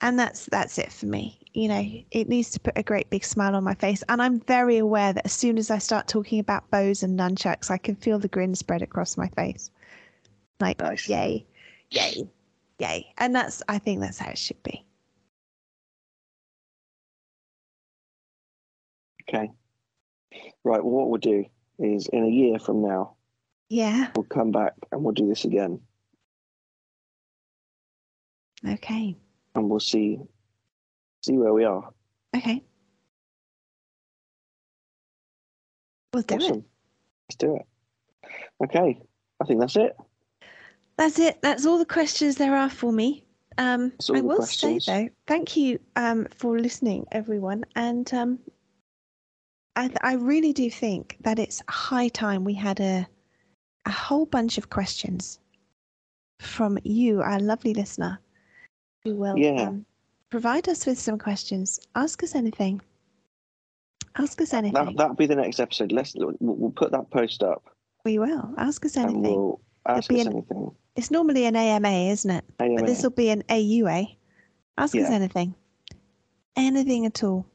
And 0.00 0.18
that's 0.18 0.46
that's 0.46 0.78
it 0.78 0.92
for 0.92 1.06
me. 1.06 1.40
You 1.52 1.68
know, 1.68 1.82
it 2.10 2.28
needs 2.28 2.50
to 2.52 2.60
put 2.60 2.76
a 2.76 2.82
great 2.82 3.08
big 3.10 3.24
smile 3.24 3.54
on 3.54 3.64
my 3.64 3.74
face. 3.74 4.02
And 4.08 4.20
I'm 4.20 4.40
very 4.40 4.76
aware 4.76 5.12
that 5.12 5.24
as 5.24 5.32
soon 5.32 5.56
as 5.56 5.70
I 5.70 5.78
start 5.78 6.08
talking 6.08 6.40
about 6.40 6.68
bos 6.70 7.02
and 7.02 7.18
nunchucks, 7.18 7.70
I 7.70 7.78
can 7.78 7.94
feel 7.96 8.18
the 8.18 8.28
grin 8.28 8.54
spread 8.54 8.82
across 8.82 9.16
my 9.16 9.28
face. 9.28 9.70
Like, 10.60 10.78
nice 10.80 11.08
yay, 11.08 11.46
yay, 11.90 12.28
yay. 12.78 13.12
And 13.18 13.34
that's 13.34 13.62
I 13.68 13.78
think 13.78 14.00
that's 14.00 14.18
how 14.18 14.30
it 14.30 14.38
should 14.38 14.62
be. 14.62 14.84
okay 19.28 19.50
right 20.64 20.84
well 20.84 20.92
what 20.92 21.08
we'll 21.08 21.18
do 21.18 21.44
is 21.78 22.06
in 22.12 22.24
a 22.24 22.28
year 22.28 22.58
from 22.58 22.82
now 22.86 23.14
Yeah. 23.70 24.08
we'll 24.14 24.24
come 24.24 24.50
back 24.52 24.74
and 24.92 25.02
we'll 25.02 25.14
do 25.14 25.26
this 25.28 25.46
again 25.46 25.80
Okay. 28.68 29.16
and 29.54 29.70
we'll 29.70 29.80
see 29.80 30.18
see 31.22 31.38
where 31.38 31.54
we 31.54 31.64
are 31.64 31.88
Okay. 32.36 32.62
We'll 36.12 36.22
do 36.22 36.34
awesome 36.34 36.58
it. 36.58 36.64
let's 37.30 37.36
do 37.38 37.56
it 37.56 37.66
okay 38.62 39.00
i 39.40 39.44
think 39.46 39.60
that's 39.60 39.76
it 39.76 39.96
That's 40.96 41.18
it. 41.18 41.40
That's 41.42 41.66
all 41.66 41.78
the 41.78 41.84
questions 41.86 42.36
there 42.36 42.56
are 42.56 42.70
for 42.70 42.92
me. 42.92 43.24
Um, 43.58 43.92
I 44.12 44.20
will 44.20 44.36
questions. 44.36 44.84
say 44.84 45.04
though, 45.06 45.10
thank 45.26 45.56
you 45.56 45.78
um, 45.96 46.26
for 46.36 46.58
listening, 46.58 47.06
everyone, 47.12 47.64
and 47.76 48.12
um, 48.12 48.38
I, 49.76 49.90
I 50.02 50.14
really 50.14 50.52
do 50.52 50.68
think 50.70 51.16
that 51.20 51.38
it's 51.38 51.62
high 51.68 52.08
time 52.08 52.44
we 52.44 52.54
had 52.54 52.80
a 52.80 53.06
a 53.86 53.90
whole 53.90 54.26
bunch 54.26 54.56
of 54.58 54.70
questions 54.70 55.38
from 56.40 56.78
you, 56.84 57.20
our 57.20 57.38
lovely 57.38 57.74
listener, 57.74 58.18
who 59.04 59.14
will 59.14 59.38
Yeah. 59.38 59.68
um, 59.68 59.84
provide 60.30 60.68
us 60.68 60.86
with 60.86 60.98
some 60.98 61.18
questions. 61.18 61.78
Ask 61.94 62.22
us 62.22 62.34
anything. 62.34 62.80
Ask 64.16 64.40
us 64.40 64.54
anything. 64.54 64.84
that, 64.84 64.96
that'll 64.96 65.16
be 65.16 65.26
the 65.26 65.36
next 65.36 65.60
episode 65.60 65.92
let's 65.92 66.14
we'll, 66.16 66.70
put 66.70 66.92
that 66.92 67.10
post 67.10 67.42
up 67.42 67.62
we 68.04 68.18
will. 68.18 68.52
Ask 68.58 68.84
us 68.84 68.96
anything. 68.96 69.56
Ask 69.86 70.12
us 70.12 70.20
an- 70.20 70.32
anything 70.32 70.70
It's 70.96 71.10
normally 71.10 71.44
an 71.46 71.56
AMA, 71.56 71.88
isn't 72.10 72.30
it? 72.30 72.44
Anyway, 72.60 72.76
But 72.82 72.86
this 72.86 73.02
will 73.02 73.10
be 73.10 73.30
an 73.30 73.42
AUA. 73.48 74.16
Ask 74.78 74.94
us 74.96 75.10
anything. 75.10 75.54
Anything 76.56 77.06
at 77.06 77.22
all. 77.24 77.46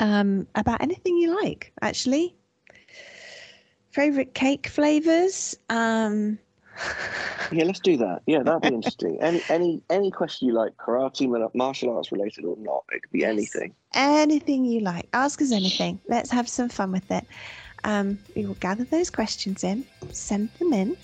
Um, 0.00 0.46
about 0.54 0.80
anything 0.82 1.16
you 1.18 1.34
like, 1.42 1.72
actually. 1.82 2.34
Favorite 3.90 4.34
cake 4.34 4.68
flavors? 4.68 5.56
Um, 5.68 6.38
Yeah, 7.50 7.64
let's 7.64 7.80
do 7.80 7.96
that. 7.96 8.20
Yeah, 8.26 8.42
that'd 8.42 8.60
be 8.60 8.68
interesting. 8.68 9.18
Any 9.22 9.42
any 9.48 9.82
any 9.88 10.10
question 10.10 10.48
you 10.48 10.54
like, 10.54 10.76
karate, 10.76 11.26
martial 11.54 11.96
arts 11.96 12.12
related 12.12 12.44
or 12.44 12.56
not, 12.58 12.84
it 12.92 13.02
could 13.02 13.10
be 13.12 13.20
Yes. 13.20 13.30
anything. 13.30 13.74
anything 13.94 14.64
you 14.66 14.80
like. 14.80 15.08
Ask 15.14 15.40
us 15.40 15.50
anything. 15.50 15.98
Let's 16.08 16.30
have 16.30 16.46
some 16.48 16.68
fun 16.68 16.92
with 16.92 17.10
it. 17.10 17.24
Um, 17.84 18.18
we 18.36 18.44
will 18.46 18.54
gather 18.54 18.84
those 18.84 19.10
questions 19.10 19.64
in, 19.64 19.84
send 20.12 20.50
them 20.58 20.72
in. 20.72 20.96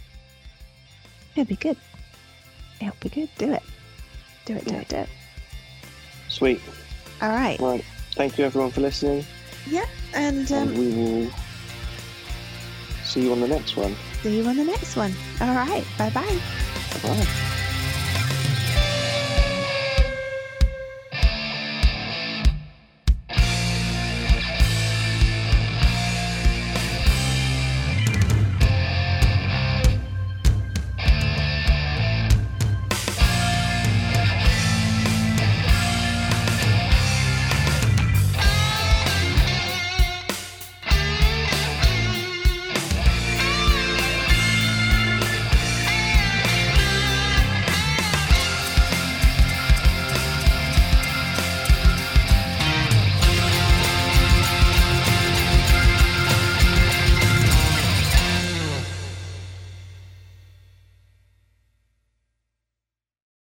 It'll 1.36 1.44
be 1.48 1.56
good. 1.56 1.76
It'll 2.80 2.96
be 3.00 3.08
good. 3.08 3.28
Do 3.38 3.52
it. 3.52 3.62
Do 4.44 4.54
it, 4.56 4.64
do 4.64 4.74
Yeah. 4.74 4.80
it, 4.80 4.88
do 4.88 4.96
it. 4.96 5.08
Sweet. 6.28 6.60
All 7.22 7.30
right. 7.30 7.58
Right. 7.60 7.84
Thank 8.14 8.38
you 8.38 8.44
everyone 8.44 8.70
for 8.70 8.80
listening, 8.80 9.24
Yeah, 9.66 9.86
and 10.12 10.50
um, 10.52 10.74
we 10.76 10.88
will 10.92 11.30
see 13.04 13.22
you 13.22 13.32
on 13.32 13.40
the 13.40 13.48
next 13.48 13.76
one. 13.76 13.96
see 14.22 14.36
you 14.38 14.46
on 14.46 14.56
the 14.56 14.64
next 14.64 14.94
one. 14.96 15.12
All 15.40 15.54
right. 15.54 15.84
Bye 15.98 16.10
bye. 16.10 16.38
Bye. 17.02 17.60